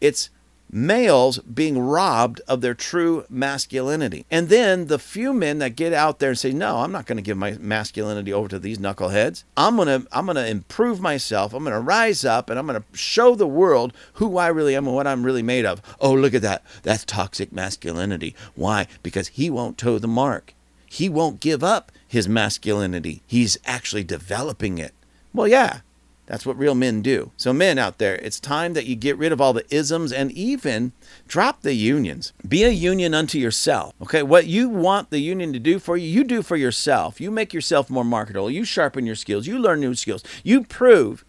It's 0.00 0.30
males 0.70 1.38
being 1.38 1.78
robbed 1.78 2.40
of 2.48 2.60
their 2.60 2.74
true 2.74 3.24
masculinity. 3.28 4.26
And 4.30 4.48
then 4.48 4.86
the 4.86 4.98
few 4.98 5.32
men 5.32 5.58
that 5.58 5.76
get 5.76 5.92
out 5.92 6.18
there 6.18 6.30
and 6.30 6.38
say, 6.38 6.52
"No, 6.52 6.78
I'm 6.78 6.92
not 6.92 7.06
going 7.06 7.16
to 7.16 7.22
give 7.22 7.36
my 7.36 7.52
masculinity 7.60 8.32
over 8.32 8.48
to 8.48 8.58
these 8.58 8.78
knuckleheads. 8.78 9.44
I'm 9.56 9.76
going 9.76 9.88
to 9.88 10.08
I'm 10.12 10.26
going 10.26 10.36
to 10.36 10.46
improve 10.46 11.00
myself. 11.00 11.54
I'm 11.54 11.64
going 11.64 11.74
to 11.74 11.80
rise 11.80 12.24
up 12.24 12.50
and 12.50 12.58
I'm 12.58 12.66
going 12.66 12.80
to 12.80 12.98
show 12.98 13.34
the 13.34 13.46
world 13.46 13.92
who 14.14 14.36
I 14.38 14.48
really 14.48 14.74
am 14.74 14.86
and 14.86 14.94
what 14.94 15.06
I'm 15.06 15.24
really 15.24 15.42
made 15.42 15.64
of." 15.64 15.80
Oh, 16.00 16.12
look 16.12 16.34
at 16.34 16.42
that. 16.42 16.64
That's 16.82 17.04
toxic 17.04 17.52
masculinity. 17.52 18.34
Why? 18.54 18.86
Because 19.02 19.28
he 19.28 19.50
won't 19.50 19.78
toe 19.78 19.98
the 19.98 20.08
mark. 20.08 20.54
He 20.86 21.08
won't 21.08 21.40
give 21.40 21.64
up 21.64 21.90
his 22.06 22.28
masculinity. 22.28 23.22
He's 23.26 23.58
actually 23.64 24.04
developing 24.04 24.78
it. 24.78 24.94
Well, 25.32 25.48
yeah. 25.48 25.80
That's 26.26 26.46
what 26.46 26.58
real 26.58 26.74
men 26.74 27.02
do. 27.02 27.32
So, 27.36 27.52
men 27.52 27.78
out 27.78 27.98
there, 27.98 28.16
it's 28.16 28.40
time 28.40 28.72
that 28.74 28.86
you 28.86 28.96
get 28.96 29.18
rid 29.18 29.32
of 29.32 29.40
all 29.40 29.52
the 29.52 29.66
isms 29.74 30.12
and 30.12 30.32
even 30.32 30.92
drop 31.28 31.60
the 31.60 31.74
unions. 31.74 32.32
Be 32.46 32.64
a 32.64 32.70
union 32.70 33.12
unto 33.12 33.38
yourself. 33.38 33.92
Okay, 34.00 34.22
what 34.22 34.46
you 34.46 34.68
want 34.68 35.10
the 35.10 35.18
union 35.18 35.52
to 35.52 35.58
do 35.58 35.78
for 35.78 35.96
you, 35.96 36.08
you 36.08 36.24
do 36.24 36.42
for 36.42 36.56
yourself. 36.56 37.20
You 37.20 37.30
make 37.30 37.52
yourself 37.52 37.90
more 37.90 38.04
marketable. 38.04 38.50
You 38.50 38.64
sharpen 38.64 39.04
your 39.04 39.16
skills. 39.16 39.46
You 39.46 39.58
learn 39.58 39.80
new 39.80 39.94
skills. 39.94 40.24
You 40.42 40.64
prove 40.64 41.24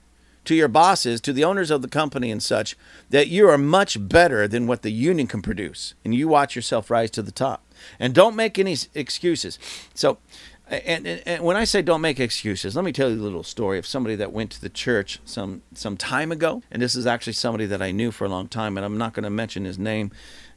to 0.45 0.55
your 0.55 0.67
bosses, 0.67 1.19
to 1.21 1.33
the 1.33 1.43
owners 1.43 1.71
of 1.71 1.81
the 1.81 1.87
company 1.87 2.31
and 2.31 2.41
such, 2.41 2.77
that 3.09 3.27
you 3.27 3.49
are 3.49 3.57
much 3.57 4.07
better 4.07 4.47
than 4.47 4.67
what 4.67 4.83
the 4.83 4.91
union 4.91 5.27
can 5.27 5.41
produce. 5.41 5.95
And 6.05 6.15
you 6.15 6.27
watch 6.27 6.55
yourself 6.55 6.89
rise 6.89 7.11
to 7.11 7.21
the 7.21 7.31
top. 7.31 7.63
And 7.99 8.13
don't 8.13 8.35
make 8.35 8.57
any 8.57 8.77
excuses. 8.93 9.59
So, 9.93 10.19
and, 10.67 11.05
and, 11.05 11.21
and, 11.25 11.43
when 11.43 11.55
I 11.55 11.63
say 11.63 11.81
don't 11.81 12.01
make 12.01 12.19
excuses, 12.19 12.75
let 12.75 12.85
me 12.85 12.91
tell 12.91 13.09
you 13.09 13.19
a 13.19 13.21
little 13.21 13.43
story 13.43 13.77
of 13.77 13.85
somebody 13.85 14.15
that 14.15 14.31
went 14.31 14.51
to 14.51 14.61
the 14.61 14.69
church 14.69 15.19
some 15.23 15.61
some 15.73 15.95
time 15.95 16.31
ago, 16.31 16.63
and 16.71 16.81
this 16.81 16.95
is 16.95 17.05
actually 17.05 17.33
somebody 17.33 17.65
that 17.67 17.81
I 17.81 17.91
knew 17.91 18.11
for 18.11 18.25
a 18.25 18.29
long 18.29 18.47
time, 18.47 18.77
and 18.77 18.85
I'm 18.85 18.97
not 18.97 19.13
going 19.13 19.23
to 19.23 19.29
mention 19.29 19.65
his 19.65 19.77
name 19.77 20.11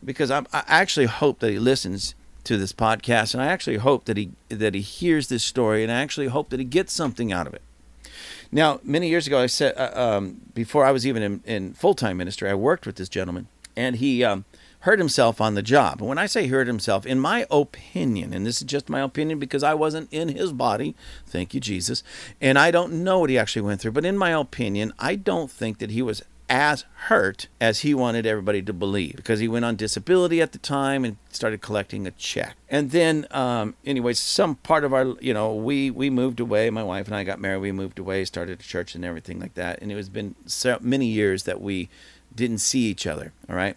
because 0.05 0.31
I, 0.31 0.41
I 0.53 0.65
actually 0.67 1.07
hope 1.07 1.41
that 1.41 1.51
he 1.51 1.59
listens 1.59 2.15
to 2.45 2.57
this 2.57 2.73
podcast, 2.73 3.35
and 3.35 3.43
I 3.43 3.47
actually 3.47 3.77
hope 3.77 4.07
that 4.07 4.17
he 4.17 4.31
that 4.49 4.75
he 4.75 4.81
hears 4.81 5.29
this 5.29 5.45
story, 5.45 5.83
and 5.83 5.93
I 5.93 6.01
actually 6.01 6.29
hope 6.29 6.49
that 6.51 6.59
he 6.59 6.65
gets 6.65 6.93
something 6.93 7.33
out 7.33 7.47
of 7.47 7.55
it. 7.55 7.63
Now, 8.51 8.81
many 8.83 9.09
years 9.09 9.27
ago, 9.27 9.39
I 9.39 9.47
said 9.47 9.75
uh, 9.77 9.93
um, 9.95 10.41
before 10.55 10.85
I 10.85 10.91
was 10.91 11.07
even 11.07 11.23
in, 11.23 11.43
in 11.45 11.75
full 11.75 11.95
time 11.95 12.17
ministry, 12.17 12.49
I 12.49 12.55
worked 12.55 12.87
with 12.87 12.97
this 12.97 13.11
gentleman, 13.11 13.49
and 13.77 13.97
he 13.97 14.25
um, 14.25 14.47
hurt 14.81 14.99
himself 14.99 15.41
on 15.41 15.55
the 15.55 15.63
job. 15.63 16.01
And 16.01 16.09
when 16.09 16.19
I 16.19 16.27
say 16.27 16.47
hurt 16.47 16.67
himself, 16.67 17.05
in 17.05 17.19
my 17.19 17.47
opinion, 17.51 18.33
and 18.33 18.47
this 18.47 18.59
is 18.59 18.67
just 18.67 18.89
my 18.89 19.01
opinion 19.01 19.39
because 19.39 19.63
I 19.63 19.75
wasn't 19.75 20.13
in 20.13 20.29
his 20.29 20.53
body, 20.53 20.95
thank 21.27 21.55
you, 21.55 21.61
Jesus, 21.61 22.03
and 22.41 22.59
I 22.59 22.71
don't 22.71 23.05
know 23.05 23.21
what 23.21 23.31
he 23.31 23.39
actually 23.39 23.63
went 23.63 23.81
through, 23.81 23.93
but 23.93 24.05
in 24.05 24.17
my 24.17 24.31
opinion, 24.31 24.93
I 24.99 25.17
don't 25.17 25.51
think 25.51 25.79
that 25.79 25.91
he 25.91 26.03
was 26.03 26.23
as 26.49 26.85
hurt 26.95 27.49
as 27.61 27.81
he 27.81 27.93
wanted 27.93 28.25
everybody 28.25 28.63
to 28.63 28.73
believe 28.73 29.17
because 29.17 29.41
he 29.41 29.49
went 29.49 29.65
on 29.65 29.77
disability 29.77 30.41
at 30.41 30.53
the 30.53 30.59
time 30.59 31.05
and 31.05 31.17
started 31.31 31.61
collecting 31.61 32.07
a 32.07 32.11
check. 32.13 32.57
And 32.71 32.91
then, 32.91 33.27
um, 33.31 33.75
anyways, 33.85 34.19
some 34.19 34.57
part 34.57 34.85
of 34.85 34.95
our, 34.95 35.15
you 35.21 35.35
know, 35.35 35.55
we 35.55 35.91
we 35.91 36.09
moved 36.09 36.41
away. 36.41 36.71
My 36.71 36.83
wife 36.83 37.07
and 37.07 37.15
I 37.15 37.25
got 37.25 37.41
married. 37.41 37.61
We 37.61 37.73
moved 37.73 37.99
away, 37.99 38.25
started 38.25 38.61
a 38.61 38.63
church 38.63 38.95
and 38.95 39.05
everything 39.05 39.39
like 39.39 39.55
that. 39.55 39.81
And 39.83 39.93
it 39.93 39.95
was 39.95 40.09
been 40.09 40.35
so 40.47 40.79
many 40.81 41.07
years 41.07 41.43
that 41.43 41.61
we 41.61 41.91
didn't 42.35 42.59
see 42.59 42.81
each 42.81 43.07
other. 43.07 43.33
All 43.49 43.57
right, 43.57 43.77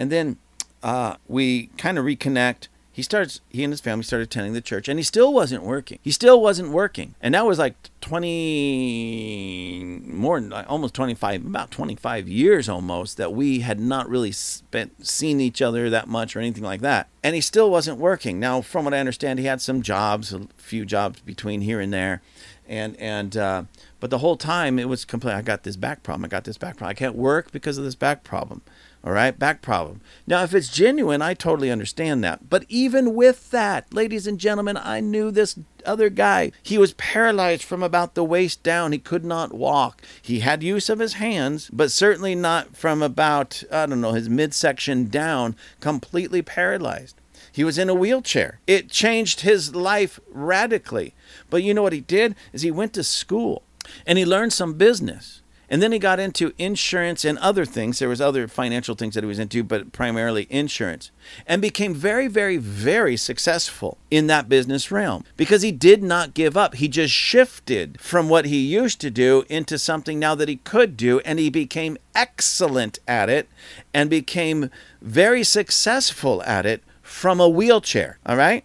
and 0.00 0.10
then 0.10 0.38
uh, 0.82 1.16
we 1.28 1.66
kind 1.76 1.98
of 1.98 2.06
reconnect. 2.06 2.68
He 2.90 3.02
starts. 3.02 3.40
He 3.50 3.62
and 3.62 3.72
his 3.72 3.80
family 3.80 4.02
started 4.02 4.24
attending 4.24 4.52
the 4.54 4.60
church, 4.60 4.88
and 4.88 4.98
he 4.98 5.02
still 5.04 5.32
wasn't 5.32 5.62
working. 5.62 6.00
He 6.02 6.10
still 6.10 6.42
wasn't 6.42 6.70
working, 6.70 7.14
and 7.20 7.34
that 7.34 7.46
was 7.46 7.58
like 7.58 7.74
twenty 8.00 9.84
more, 10.06 10.42
almost 10.66 10.94
twenty 10.94 11.14
five, 11.14 11.46
about 11.46 11.70
twenty 11.70 11.94
five 11.94 12.26
years 12.28 12.68
almost 12.68 13.16
that 13.18 13.32
we 13.32 13.60
had 13.60 13.78
not 13.78 14.08
really 14.08 14.32
spent 14.32 15.06
seen 15.06 15.40
each 15.40 15.62
other 15.62 15.88
that 15.88 16.08
much 16.08 16.34
or 16.34 16.40
anything 16.40 16.64
like 16.64 16.80
that. 16.80 17.08
And 17.22 17.34
he 17.34 17.40
still 17.40 17.70
wasn't 17.70 17.98
working. 17.98 18.40
Now, 18.40 18.60
from 18.60 18.86
what 18.86 18.94
I 18.94 18.98
understand, 18.98 19.38
he 19.38 19.44
had 19.44 19.60
some 19.60 19.82
jobs, 19.82 20.32
a 20.32 20.48
few 20.56 20.84
jobs 20.84 21.20
between 21.20 21.60
here 21.60 21.78
and 21.80 21.92
there, 21.92 22.22
and 22.66 22.96
and 22.96 23.36
uh, 23.36 23.62
but 24.00 24.10
the 24.10 24.18
whole 24.18 24.36
time 24.36 24.78
it 24.78 24.88
was 24.88 25.04
complete. 25.04 25.34
I 25.34 25.42
got 25.42 25.62
this 25.62 25.76
back 25.76 26.02
problem. 26.02 26.24
I 26.24 26.28
got 26.28 26.44
this 26.44 26.58
back 26.58 26.76
problem. 26.76 26.90
I 26.90 26.94
can't 26.94 27.14
work 27.14 27.52
because 27.52 27.78
of 27.78 27.84
this 27.84 27.94
back 27.94 28.24
problem. 28.24 28.62
All 29.02 29.12
right, 29.12 29.38
back 29.38 29.62
problem. 29.62 30.02
Now, 30.26 30.42
if 30.42 30.54
it's 30.54 30.68
genuine, 30.68 31.22
I 31.22 31.32
totally 31.32 31.70
understand 31.70 32.22
that. 32.22 32.50
But 32.50 32.66
even 32.68 33.14
with 33.14 33.50
that, 33.50 33.94
ladies 33.94 34.26
and 34.26 34.38
gentlemen, 34.38 34.76
I 34.76 35.00
knew 35.00 35.30
this 35.30 35.58
other 35.86 36.10
guy. 36.10 36.52
He 36.62 36.76
was 36.76 36.92
paralyzed 36.92 37.62
from 37.62 37.82
about 37.82 38.14
the 38.14 38.24
waist 38.24 38.62
down. 38.62 38.92
He 38.92 38.98
could 38.98 39.24
not 39.24 39.54
walk. 39.54 40.02
He 40.20 40.40
had 40.40 40.62
use 40.62 40.90
of 40.90 40.98
his 40.98 41.14
hands, 41.14 41.70
but 41.72 41.90
certainly 41.90 42.34
not 42.34 42.76
from 42.76 43.02
about, 43.02 43.62
I 43.72 43.86
don't 43.86 44.02
know, 44.02 44.12
his 44.12 44.28
midsection 44.28 45.08
down, 45.08 45.56
completely 45.80 46.42
paralyzed. 46.42 47.16
He 47.52 47.64
was 47.64 47.78
in 47.78 47.88
a 47.88 47.94
wheelchair. 47.94 48.60
It 48.66 48.90
changed 48.90 49.40
his 49.40 49.74
life 49.74 50.20
radically. 50.28 51.14
But 51.48 51.62
you 51.62 51.72
know 51.72 51.82
what 51.82 51.94
he 51.94 52.02
did? 52.02 52.36
Is 52.52 52.62
he 52.62 52.70
went 52.70 52.92
to 52.94 53.02
school 53.02 53.62
and 54.06 54.18
he 54.18 54.26
learned 54.26 54.52
some 54.52 54.74
business. 54.74 55.39
And 55.70 55.80
then 55.80 55.92
he 55.92 56.00
got 56.00 56.18
into 56.18 56.52
insurance 56.58 57.24
and 57.24 57.38
other 57.38 57.64
things. 57.64 58.00
There 58.00 58.08
was 58.08 58.20
other 58.20 58.48
financial 58.48 58.96
things 58.96 59.14
that 59.14 59.22
he 59.22 59.28
was 59.28 59.38
into, 59.38 59.62
but 59.62 59.92
primarily 59.92 60.48
insurance. 60.50 61.12
And 61.46 61.62
became 61.62 61.94
very, 61.94 62.26
very, 62.26 62.56
very 62.56 63.16
successful 63.16 63.96
in 64.10 64.26
that 64.26 64.48
business 64.48 64.90
realm 64.90 65.24
because 65.36 65.62
he 65.62 65.70
did 65.70 66.02
not 66.02 66.34
give 66.34 66.56
up. 66.56 66.74
He 66.74 66.88
just 66.88 67.14
shifted 67.14 68.00
from 68.00 68.28
what 68.28 68.46
he 68.46 68.58
used 68.58 69.00
to 69.02 69.10
do 69.10 69.44
into 69.48 69.78
something 69.78 70.18
now 70.18 70.34
that 70.34 70.48
he 70.48 70.56
could 70.56 70.96
do 70.96 71.20
and 71.20 71.38
he 71.38 71.50
became 71.50 71.96
excellent 72.16 72.98
at 73.06 73.30
it 73.30 73.48
and 73.94 74.10
became 74.10 74.70
very 75.00 75.44
successful 75.44 76.42
at 76.42 76.66
it 76.66 76.82
from 77.00 77.40
a 77.40 77.48
wheelchair, 77.48 78.18
all 78.26 78.36
right? 78.36 78.64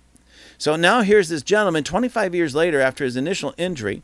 So 0.58 0.76
now 0.76 1.02
here's 1.02 1.30
this 1.30 1.44
gentleman 1.44 1.84
25 1.84 2.34
years 2.34 2.56
later 2.56 2.82
after 2.82 3.04
his 3.04 3.15
initial 3.15 3.54
injury 3.58 4.02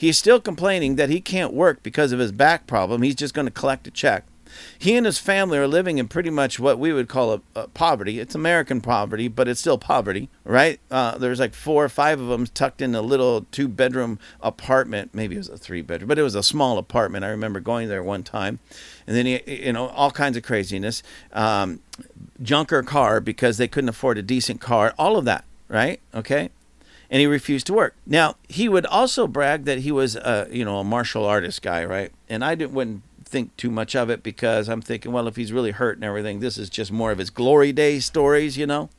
He's 0.00 0.16
still 0.16 0.40
complaining 0.40 0.96
that 0.96 1.10
he 1.10 1.20
can't 1.20 1.52
work 1.52 1.82
because 1.82 2.10
of 2.10 2.20
his 2.20 2.32
back 2.32 2.66
problem. 2.66 3.02
He's 3.02 3.14
just 3.14 3.34
going 3.34 3.46
to 3.46 3.52
collect 3.52 3.86
a 3.86 3.90
check. 3.90 4.24
He 4.78 4.96
and 4.96 5.04
his 5.04 5.18
family 5.18 5.58
are 5.58 5.68
living 5.68 5.98
in 5.98 6.08
pretty 6.08 6.30
much 6.30 6.58
what 6.58 6.78
we 6.78 6.90
would 6.94 7.06
call 7.06 7.34
a, 7.34 7.42
a 7.54 7.68
poverty. 7.68 8.18
It's 8.18 8.34
American 8.34 8.80
poverty, 8.80 9.28
but 9.28 9.46
it's 9.46 9.60
still 9.60 9.76
poverty, 9.76 10.30
right? 10.42 10.80
Uh, 10.90 11.18
there's 11.18 11.38
like 11.38 11.52
four 11.52 11.84
or 11.84 11.90
five 11.90 12.18
of 12.18 12.28
them 12.28 12.46
tucked 12.46 12.80
in 12.80 12.94
a 12.94 13.02
little 13.02 13.46
two 13.52 13.68
bedroom 13.68 14.18
apartment. 14.40 15.10
Maybe 15.12 15.34
it 15.34 15.40
was 15.40 15.50
a 15.50 15.58
three 15.58 15.82
bedroom, 15.82 16.08
but 16.08 16.18
it 16.18 16.22
was 16.22 16.34
a 16.34 16.42
small 16.42 16.78
apartment. 16.78 17.26
I 17.26 17.28
remember 17.28 17.60
going 17.60 17.90
there 17.90 18.02
one 18.02 18.22
time. 18.22 18.58
And 19.06 19.14
then, 19.14 19.26
he, 19.26 19.66
you 19.66 19.74
know, 19.74 19.88
all 19.88 20.10
kinds 20.10 20.38
of 20.38 20.42
craziness. 20.42 21.02
Um, 21.34 21.80
junker 22.40 22.82
car 22.82 23.20
because 23.20 23.58
they 23.58 23.68
couldn't 23.68 23.90
afford 23.90 24.16
a 24.16 24.22
decent 24.22 24.62
car. 24.62 24.94
All 24.98 25.18
of 25.18 25.26
that, 25.26 25.44
right? 25.68 26.00
Okay 26.14 26.48
and 27.10 27.20
he 27.20 27.26
refused 27.26 27.66
to 27.66 27.74
work. 27.74 27.94
Now 28.06 28.36
he 28.48 28.68
would 28.68 28.86
also 28.86 29.26
brag 29.26 29.64
that 29.64 29.80
he 29.80 29.92
was 29.92 30.16
a 30.16 30.46
you 30.50 30.64
know 30.64 30.78
a 30.78 30.84
martial 30.84 31.24
artist 31.24 31.60
guy, 31.60 31.84
right? 31.84 32.12
And 32.28 32.44
I 32.44 32.54
didn't 32.54 32.72
wouldn't 32.72 33.02
think 33.24 33.56
too 33.56 33.70
much 33.70 33.94
of 33.94 34.10
it 34.10 34.22
because 34.22 34.68
I'm 34.68 34.82
thinking, 34.82 35.12
well, 35.12 35.28
if 35.28 35.36
he's 35.36 35.52
really 35.52 35.70
hurt 35.70 35.96
and 35.96 36.04
everything, 36.04 36.40
this 36.40 36.58
is 36.58 36.68
just 36.68 36.90
more 36.90 37.12
of 37.12 37.18
his 37.18 37.30
glory 37.30 37.72
day 37.72 38.00
stories, 38.00 38.56
you 38.56 38.66
know. 38.66 38.90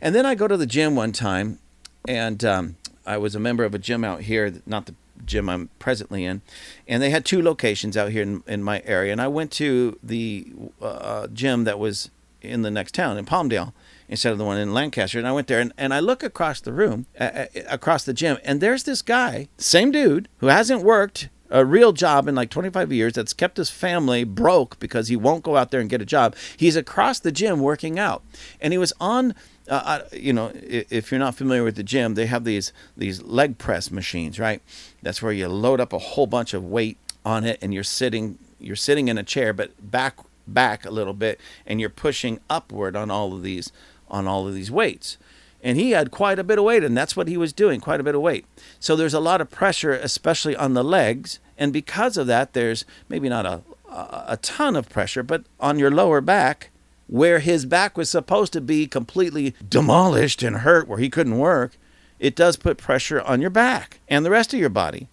And 0.00 0.14
then 0.14 0.24
I 0.24 0.34
go 0.34 0.48
to 0.48 0.56
the 0.56 0.66
gym 0.66 0.94
one 0.94 1.12
time, 1.12 1.58
and 2.06 2.44
um, 2.44 2.76
I 3.04 3.16
was 3.18 3.34
a 3.34 3.40
member 3.40 3.64
of 3.64 3.74
a 3.74 3.78
gym 3.78 4.04
out 4.04 4.22
here, 4.22 4.54
not 4.66 4.86
the 4.86 4.94
gym 5.26 5.48
I'm 5.48 5.68
presently 5.78 6.24
in, 6.24 6.42
and 6.86 7.02
they 7.02 7.10
had 7.10 7.24
two 7.24 7.42
locations 7.42 7.96
out 7.96 8.10
here 8.10 8.22
in, 8.22 8.42
in 8.46 8.62
my 8.62 8.82
area, 8.84 9.12
and 9.12 9.20
I 9.20 9.28
went 9.28 9.50
to 9.52 9.98
the 10.02 10.52
uh, 10.80 11.26
gym 11.28 11.64
that 11.64 11.78
was 11.78 12.10
in 12.40 12.62
the 12.62 12.70
next 12.70 12.94
town 12.94 13.18
in 13.18 13.24
Palmdale 13.24 13.72
instead 14.12 14.30
of 14.30 14.36
the 14.36 14.44
one 14.44 14.58
in 14.58 14.74
Lancaster. 14.74 15.18
And 15.18 15.26
I 15.26 15.32
went 15.32 15.46
there 15.46 15.58
and, 15.58 15.72
and 15.78 15.94
I 15.94 15.98
look 15.98 16.22
across 16.22 16.60
the 16.60 16.72
room, 16.72 17.06
uh, 17.18 17.22
uh, 17.22 17.46
across 17.66 18.04
the 18.04 18.12
gym, 18.12 18.36
and 18.44 18.60
there's 18.60 18.84
this 18.84 19.00
guy, 19.00 19.48
same 19.56 19.90
dude, 19.90 20.28
who 20.36 20.48
hasn't 20.48 20.82
worked 20.82 21.30
a 21.48 21.64
real 21.64 21.92
job 21.92 22.28
in 22.28 22.34
like 22.34 22.50
25 22.50 22.92
years 22.92 23.14
that's 23.14 23.32
kept 23.32 23.56
his 23.56 23.70
family 23.70 24.24
broke 24.24 24.78
because 24.78 25.08
he 25.08 25.16
won't 25.16 25.42
go 25.42 25.56
out 25.56 25.70
there 25.70 25.80
and 25.80 25.88
get 25.88 26.02
a 26.02 26.06
job. 26.06 26.36
He's 26.58 26.76
across 26.76 27.20
the 27.20 27.32
gym 27.32 27.60
working 27.60 27.98
out. 27.98 28.22
And 28.60 28.74
he 28.74 28.78
was 28.78 28.92
on 29.00 29.34
uh, 29.70 29.82
uh 29.84 30.02
you 30.12 30.34
know, 30.34 30.52
if 30.54 31.10
you're 31.10 31.18
not 31.18 31.34
familiar 31.34 31.64
with 31.64 31.76
the 31.76 31.82
gym, 31.82 32.14
they 32.14 32.26
have 32.26 32.44
these 32.44 32.70
these 32.94 33.22
leg 33.22 33.56
press 33.56 33.90
machines, 33.90 34.38
right? 34.38 34.60
That's 35.02 35.22
where 35.22 35.32
you 35.32 35.48
load 35.48 35.80
up 35.80 35.94
a 35.94 35.98
whole 35.98 36.26
bunch 36.26 36.52
of 36.52 36.64
weight 36.64 36.98
on 37.24 37.44
it 37.44 37.58
and 37.62 37.72
you're 37.72 37.82
sitting 37.82 38.38
you're 38.60 38.76
sitting 38.76 39.08
in 39.08 39.16
a 39.16 39.22
chair 39.22 39.54
but 39.54 39.70
back 39.90 40.16
back 40.46 40.84
a 40.84 40.90
little 40.90 41.14
bit 41.14 41.40
and 41.66 41.80
you're 41.80 41.90
pushing 41.90 42.40
upward 42.50 42.96
on 42.96 43.10
all 43.10 43.32
of 43.32 43.42
these 43.42 43.72
on 44.12 44.28
all 44.28 44.46
of 44.46 44.54
these 44.54 44.70
weights. 44.70 45.16
And 45.64 45.78
he 45.78 45.92
had 45.92 46.10
quite 46.10 46.38
a 46.38 46.44
bit 46.44 46.58
of 46.58 46.64
weight, 46.64 46.84
and 46.84 46.96
that's 46.96 47.16
what 47.16 47.28
he 47.28 47.36
was 47.36 47.52
doing, 47.52 47.80
quite 47.80 48.00
a 48.00 48.04
bit 48.04 48.14
of 48.14 48.20
weight. 48.20 48.46
So 48.78 48.94
there's 48.94 49.14
a 49.14 49.20
lot 49.20 49.40
of 49.40 49.50
pressure, 49.50 49.92
especially 49.92 50.54
on 50.54 50.74
the 50.74 50.84
legs. 50.84 51.38
And 51.56 51.72
because 51.72 52.16
of 52.16 52.26
that, 52.26 52.52
there's 52.52 52.84
maybe 53.08 53.28
not 53.28 53.46
a, 53.46 53.62
a 53.88 54.38
ton 54.42 54.76
of 54.76 54.88
pressure, 54.88 55.22
but 55.22 55.44
on 55.60 55.78
your 55.78 55.90
lower 55.90 56.20
back, 56.20 56.70
where 57.06 57.38
his 57.38 57.64
back 57.64 57.96
was 57.96 58.10
supposed 58.10 58.52
to 58.54 58.60
be 58.60 58.86
completely 58.86 59.54
demolished 59.68 60.42
and 60.42 60.58
hurt, 60.58 60.88
where 60.88 60.98
he 60.98 61.10
couldn't 61.10 61.38
work, 61.38 61.76
it 62.18 62.34
does 62.34 62.56
put 62.56 62.78
pressure 62.78 63.20
on 63.20 63.40
your 63.40 63.50
back 63.50 64.00
and 64.08 64.24
the 64.24 64.30
rest 64.30 64.54
of 64.54 64.60
your 64.60 64.68
body. 64.68 65.08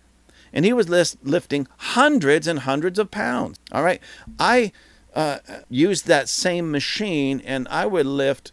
And 0.53 0.63
he 0.65 0.73
was 0.73 0.89
list, 0.89 1.17
lifting 1.23 1.67
hundreds 1.77 2.47
and 2.47 2.59
hundreds 2.59 2.97
of 2.97 3.11
pounds. 3.11 3.59
All 3.71 3.83
right. 3.83 4.01
I 4.39 4.71
uh, 5.13 5.39
used 5.69 6.07
that 6.07 6.29
same 6.29 6.71
machine 6.71 7.41
and 7.43 7.67
I 7.69 7.85
would 7.85 8.05
lift 8.05 8.51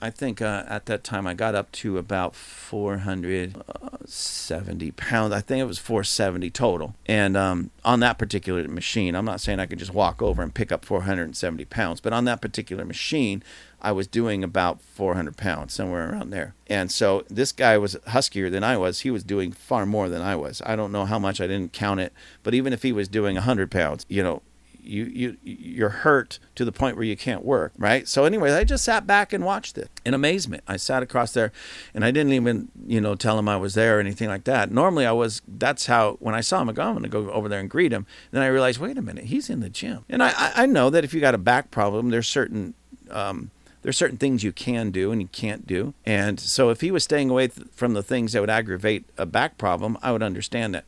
I 0.00 0.10
think 0.10 0.42
uh, 0.42 0.64
at 0.66 0.86
that 0.86 1.04
time 1.04 1.24
I 1.26 1.34
got 1.34 1.54
up 1.54 1.70
to 1.72 1.98
about 1.98 2.36
470 2.36 4.90
pounds. 4.92 5.32
I 5.32 5.40
think 5.40 5.60
it 5.60 5.66
was 5.66 5.78
470 5.78 6.50
total. 6.50 6.94
And 7.06 7.36
um, 7.36 7.70
on 7.84 8.00
that 8.00 8.18
particular 8.18 8.66
machine, 8.68 9.14
I'm 9.14 9.24
not 9.24 9.40
saying 9.40 9.60
I 9.60 9.66
could 9.66 9.78
just 9.78 9.94
walk 9.94 10.20
over 10.20 10.42
and 10.42 10.52
pick 10.52 10.72
up 10.72 10.84
470 10.84 11.64
pounds, 11.66 12.00
but 12.00 12.12
on 12.12 12.24
that 12.26 12.42
particular 12.42 12.84
machine, 12.84 13.42
I 13.80 13.92
was 13.92 14.06
doing 14.06 14.42
about 14.42 14.80
400 14.80 15.36
pounds, 15.36 15.74
somewhere 15.74 16.10
around 16.10 16.30
there. 16.30 16.54
And 16.66 16.90
so 16.90 17.24
this 17.28 17.52
guy 17.52 17.76
was 17.76 17.96
huskier 18.08 18.50
than 18.50 18.64
I 18.64 18.76
was. 18.76 19.00
He 19.00 19.10
was 19.10 19.22
doing 19.22 19.52
far 19.52 19.84
more 19.84 20.08
than 20.08 20.22
I 20.22 20.36
was. 20.36 20.62
I 20.64 20.74
don't 20.74 20.92
know 20.92 21.04
how 21.04 21.18
much, 21.18 21.40
I 21.40 21.46
didn't 21.46 21.74
count 21.74 22.00
it. 22.00 22.12
But 22.42 22.54
even 22.54 22.72
if 22.72 22.82
he 22.82 22.92
was 22.92 23.08
doing 23.08 23.34
100 23.34 23.70
pounds, 23.70 24.06
you 24.08 24.22
know, 24.22 24.40
you 24.84 25.04
you 25.04 25.36
you're 25.42 25.88
hurt 25.88 26.38
to 26.54 26.64
the 26.64 26.72
point 26.72 26.96
where 26.96 27.04
you 27.04 27.16
can't 27.16 27.44
work, 27.44 27.72
right? 27.78 28.06
So 28.06 28.24
anyways, 28.24 28.52
I 28.52 28.64
just 28.64 28.84
sat 28.84 29.06
back 29.06 29.32
and 29.32 29.44
watched 29.44 29.78
it 29.78 29.90
in 30.04 30.14
amazement. 30.14 30.62
I 30.66 30.76
sat 30.76 31.02
across 31.02 31.32
there 31.32 31.52
and 31.92 32.04
I 32.04 32.10
didn't 32.10 32.32
even, 32.32 32.68
you 32.86 33.00
know, 33.00 33.14
tell 33.14 33.38
him 33.38 33.48
I 33.48 33.56
was 33.56 33.74
there 33.74 33.98
or 33.98 34.00
anything 34.00 34.28
like 34.28 34.44
that. 34.44 34.70
Normally 34.70 35.06
I 35.06 35.12
was 35.12 35.42
that's 35.46 35.86
how 35.86 36.16
when 36.20 36.34
I 36.34 36.40
saw 36.40 36.62
him 36.62 36.70
I 36.70 36.72
go, 36.72 36.82
I'm 36.82 36.94
gonna 36.94 37.08
go 37.08 37.30
over 37.30 37.48
there 37.48 37.60
and 37.60 37.70
greet 37.70 37.92
him. 37.92 38.06
Then 38.30 38.42
I 38.42 38.46
realized, 38.46 38.80
wait 38.80 38.98
a 38.98 39.02
minute, 39.02 39.24
he's 39.24 39.50
in 39.50 39.60
the 39.60 39.70
gym. 39.70 40.04
And 40.08 40.22
I, 40.22 40.52
I 40.54 40.66
know 40.66 40.90
that 40.90 41.04
if 41.04 41.14
you 41.14 41.20
got 41.20 41.34
a 41.34 41.38
back 41.38 41.70
problem, 41.70 42.10
there's 42.10 42.28
certain 42.28 42.74
um, 43.10 43.50
there's 43.82 43.98
certain 43.98 44.16
things 44.16 44.42
you 44.42 44.50
can 44.50 44.90
do 44.90 45.12
and 45.12 45.20
you 45.20 45.28
can't 45.28 45.66
do. 45.66 45.92
And 46.06 46.40
so 46.40 46.70
if 46.70 46.80
he 46.80 46.90
was 46.90 47.04
staying 47.04 47.28
away 47.28 47.48
th- 47.48 47.68
from 47.72 47.92
the 47.92 48.02
things 48.02 48.32
that 48.32 48.40
would 48.40 48.50
aggravate 48.50 49.04
a 49.18 49.26
back 49.26 49.58
problem, 49.58 49.98
I 50.02 50.10
would 50.10 50.22
understand 50.22 50.74
that. 50.74 50.84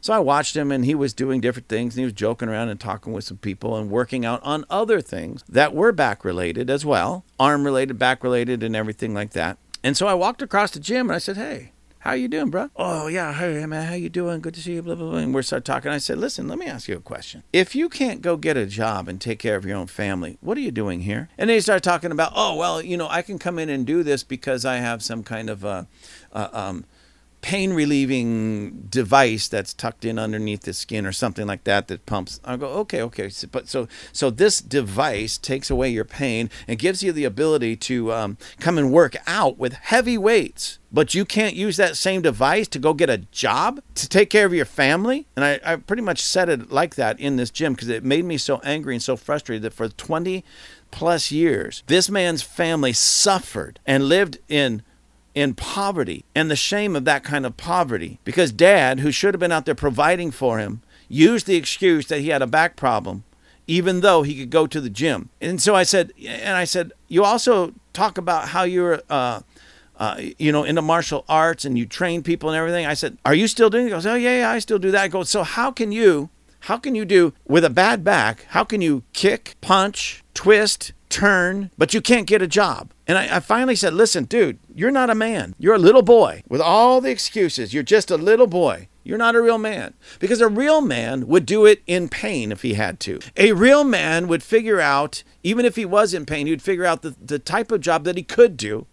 So 0.00 0.12
I 0.12 0.18
watched 0.18 0.56
him 0.56 0.70
and 0.70 0.84
he 0.84 0.94
was 0.94 1.12
doing 1.12 1.40
different 1.40 1.68
things 1.68 1.94
and 1.94 2.00
he 2.00 2.04
was 2.04 2.12
joking 2.12 2.48
around 2.48 2.68
and 2.68 2.78
talking 2.78 3.12
with 3.12 3.24
some 3.24 3.38
people 3.38 3.76
and 3.76 3.90
working 3.90 4.24
out 4.24 4.42
on 4.42 4.64
other 4.70 5.00
things 5.00 5.42
that 5.48 5.74
were 5.74 5.92
back 5.92 6.24
related 6.24 6.70
as 6.70 6.84
well, 6.84 7.24
arm 7.40 7.64
related, 7.64 7.98
back 7.98 8.22
related 8.22 8.62
and 8.62 8.76
everything 8.76 9.14
like 9.14 9.30
that. 9.32 9.58
And 9.82 9.96
so 9.96 10.06
I 10.06 10.14
walked 10.14 10.42
across 10.42 10.70
the 10.70 10.80
gym 10.80 11.08
and 11.08 11.16
I 11.16 11.18
said, 11.18 11.36
"Hey, 11.36 11.72
how 12.06 12.12
you 12.12 12.28
doing, 12.28 12.50
bro? 12.50 12.70
Oh 12.76 13.08
yeah, 13.08 13.32
hey 13.32 13.66
man, 13.66 13.84
how 13.84 13.94
you 13.94 14.08
doing? 14.08 14.40
Good 14.40 14.54
to 14.54 14.62
see 14.62 14.74
you. 14.74 14.82
Blah 14.82 14.94
blah 14.94 15.10
blah. 15.10 15.18
And 15.18 15.34
we 15.34 15.42
started 15.42 15.64
talking. 15.64 15.90
I 15.90 15.98
said, 15.98 16.18
listen, 16.18 16.46
let 16.46 16.56
me 16.56 16.66
ask 16.66 16.86
you 16.86 16.96
a 16.96 17.00
question. 17.00 17.42
If 17.52 17.74
you 17.74 17.88
can't 17.88 18.22
go 18.22 18.36
get 18.36 18.56
a 18.56 18.64
job 18.64 19.08
and 19.08 19.20
take 19.20 19.40
care 19.40 19.56
of 19.56 19.64
your 19.64 19.76
own 19.76 19.88
family, 19.88 20.38
what 20.40 20.56
are 20.56 20.60
you 20.60 20.70
doing 20.70 21.00
here? 21.00 21.28
And 21.36 21.50
they 21.50 21.54
he 21.54 21.60
started 21.60 21.82
talking 21.82 22.12
about, 22.12 22.32
oh 22.36 22.54
well, 22.54 22.80
you 22.80 22.96
know, 22.96 23.08
I 23.10 23.22
can 23.22 23.40
come 23.40 23.58
in 23.58 23.68
and 23.68 23.84
do 23.84 24.04
this 24.04 24.22
because 24.22 24.64
I 24.64 24.76
have 24.76 25.02
some 25.02 25.24
kind 25.24 25.50
of 25.50 25.64
a, 25.64 25.88
uh, 26.32 26.48
um, 26.52 26.84
pain 27.46 27.72
relieving 27.72 28.88
device 28.90 29.46
that's 29.46 29.72
tucked 29.72 30.04
in 30.04 30.18
underneath 30.18 30.62
the 30.62 30.72
skin 30.72 31.06
or 31.06 31.12
something 31.12 31.46
like 31.46 31.62
that 31.62 31.86
that 31.86 32.04
pumps. 32.04 32.40
I 32.44 32.56
go, 32.56 32.66
okay, 32.66 33.00
okay. 33.02 33.28
So, 33.28 33.46
but 33.46 33.68
so 33.68 33.86
so 34.12 34.30
this 34.30 34.60
device 34.60 35.38
takes 35.38 35.70
away 35.70 35.90
your 35.90 36.04
pain 36.04 36.50
and 36.66 36.76
gives 36.76 37.04
you 37.04 37.12
the 37.12 37.22
ability 37.22 37.76
to 37.76 38.12
um, 38.12 38.36
come 38.58 38.78
and 38.78 38.90
work 38.90 39.14
out 39.28 39.58
with 39.58 39.74
heavy 39.74 40.18
weights. 40.18 40.80
But 40.90 41.14
you 41.14 41.24
can't 41.24 41.54
use 41.54 41.76
that 41.76 41.96
same 41.96 42.20
device 42.20 42.66
to 42.66 42.80
go 42.80 42.92
get 42.94 43.10
a 43.10 43.18
job 43.18 43.80
to 43.94 44.08
take 44.08 44.28
care 44.28 44.46
of 44.46 44.52
your 44.52 44.64
family. 44.64 45.28
And 45.36 45.44
I, 45.44 45.60
I 45.64 45.76
pretty 45.76 46.02
much 46.02 46.20
said 46.20 46.48
it 46.48 46.72
like 46.72 46.96
that 46.96 47.20
in 47.20 47.36
this 47.36 47.50
gym 47.50 47.74
because 47.74 47.88
it 47.88 48.02
made 48.02 48.24
me 48.24 48.38
so 48.38 48.60
angry 48.64 48.96
and 48.96 49.02
so 49.02 49.14
frustrated 49.14 49.62
that 49.62 49.72
for 49.72 49.88
20 49.88 50.44
plus 50.90 51.30
years, 51.30 51.84
this 51.86 52.10
man's 52.10 52.42
family 52.42 52.92
suffered 52.92 53.78
and 53.86 54.08
lived 54.08 54.38
in 54.48 54.82
in 55.36 55.54
poverty 55.54 56.24
and 56.34 56.50
the 56.50 56.56
shame 56.56 56.96
of 56.96 57.04
that 57.04 57.22
kind 57.22 57.46
of 57.46 57.56
poverty 57.56 58.18
because 58.24 58.50
dad, 58.50 58.98
who 58.98 59.12
should 59.12 59.34
have 59.34 59.40
been 59.40 59.52
out 59.52 59.66
there 59.66 59.74
providing 59.74 60.32
for 60.32 60.58
him, 60.58 60.82
used 61.08 61.46
the 61.46 61.54
excuse 61.54 62.06
that 62.06 62.20
he 62.20 62.30
had 62.30 62.42
a 62.42 62.46
back 62.48 62.74
problem 62.74 63.22
even 63.66 64.00
though 64.00 64.22
he 64.22 64.38
could 64.38 64.50
go 64.50 64.66
to 64.66 64.80
the 64.80 64.90
gym. 64.90 65.28
And 65.40 65.60
so 65.60 65.74
I 65.74 65.82
said, 65.82 66.12
and 66.24 66.56
I 66.56 66.64
said, 66.64 66.92
you 67.08 67.24
also 67.24 67.74
talk 67.92 68.16
about 68.16 68.50
how 68.50 68.62
you're, 68.62 69.02
uh, 69.10 69.40
uh, 69.96 70.20
you 70.38 70.52
know, 70.52 70.64
into 70.64 70.82
martial 70.82 71.24
arts 71.28 71.64
and 71.64 71.76
you 71.76 71.86
train 71.86 72.22
people 72.22 72.48
and 72.48 72.56
everything. 72.56 72.86
I 72.86 72.94
said, 72.94 73.18
are 73.24 73.34
you 73.34 73.48
still 73.48 73.70
doing 73.70 73.86
it? 73.86 73.88
He 73.88 73.92
goes, 73.92 74.06
oh 74.06 74.14
yeah, 74.14 74.38
yeah, 74.38 74.50
I 74.50 74.58
still 74.60 74.78
do 74.78 74.90
that. 74.92 75.02
I 75.02 75.08
go, 75.08 75.24
so 75.24 75.42
how 75.42 75.70
can 75.70 75.90
you, 75.90 76.30
how 76.60 76.76
can 76.76 76.94
you 76.94 77.04
do 77.04 77.32
with 77.46 77.64
a 77.64 77.70
bad 77.70 78.04
back? 78.04 78.44
How 78.50 78.62
can 78.62 78.80
you 78.80 79.02
kick, 79.12 79.56
punch, 79.60 80.22
twist, 80.34 80.92
turn, 81.08 81.70
but 81.76 81.92
you 81.92 82.00
can't 82.00 82.26
get 82.26 82.42
a 82.42 82.46
job? 82.46 82.92
And 83.06 83.16
I, 83.16 83.36
I, 83.36 83.40
finally 83.40 83.76
said, 83.76 83.94
listen, 83.94 84.24
dude, 84.24 84.58
you're 84.74 84.90
not 84.90 85.10
a 85.10 85.14
man. 85.14 85.54
You're 85.58 85.76
a 85.76 85.78
little 85.78 86.02
boy 86.02 86.42
with 86.48 86.60
all 86.60 87.00
the 87.00 87.10
excuses. 87.10 87.72
You're 87.72 87.84
just 87.84 88.10
a 88.10 88.16
little 88.16 88.48
boy. 88.48 88.88
You're 89.04 89.18
not 89.18 89.36
a 89.36 89.40
real 89.40 89.58
man. 89.58 89.94
Because 90.18 90.40
a 90.40 90.48
real 90.48 90.80
man 90.80 91.28
would 91.28 91.46
do 91.46 91.64
it 91.64 91.82
in 91.86 92.08
pain 92.08 92.50
if 92.50 92.62
he 92.62 92.74
had 92.74 92.98
to. 93.00 93.20
A 93.36 93.52
real 93.52 93.84
man 93.84 94.26
would 94.26 94.42
figure 94.42 94.80
out, 94.80 95.22
even 95.44 95.64
if 95.64 95.76
he 95.76 95.84
was 95.84 96.12
in 96.12 96.26
pain, 96.26 96.46
he 96.46 96.52
would 96.52 96.62
figure 96.62 96.84
out 96.84 97.02
the, 97.02 97.14
the 97.24 97.38
type 97.38 97.70
of 97.70 97.80
job 97.80 98.02
that 98.04 98.16
he 98.16 98.24
could 98.24 98.56
do 98.56 98.86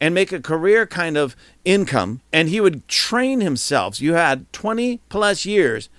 and 0.00 0.14
make 0.14 0.32
a 0.32 0.40
career 0.40 0.86
kind 0.86 1.18
of 1.18 1.36
income. 1.66 2.22
And 2.32 2.48
he 2.48 2.60
would 2.60 2.88
train 2.88 3.42
himself. 3.42 4.00
You 4.00 4.14
had 4.14 4.50
20 4.54 5.02
plus 5.10 5.44
years 5.44 5.90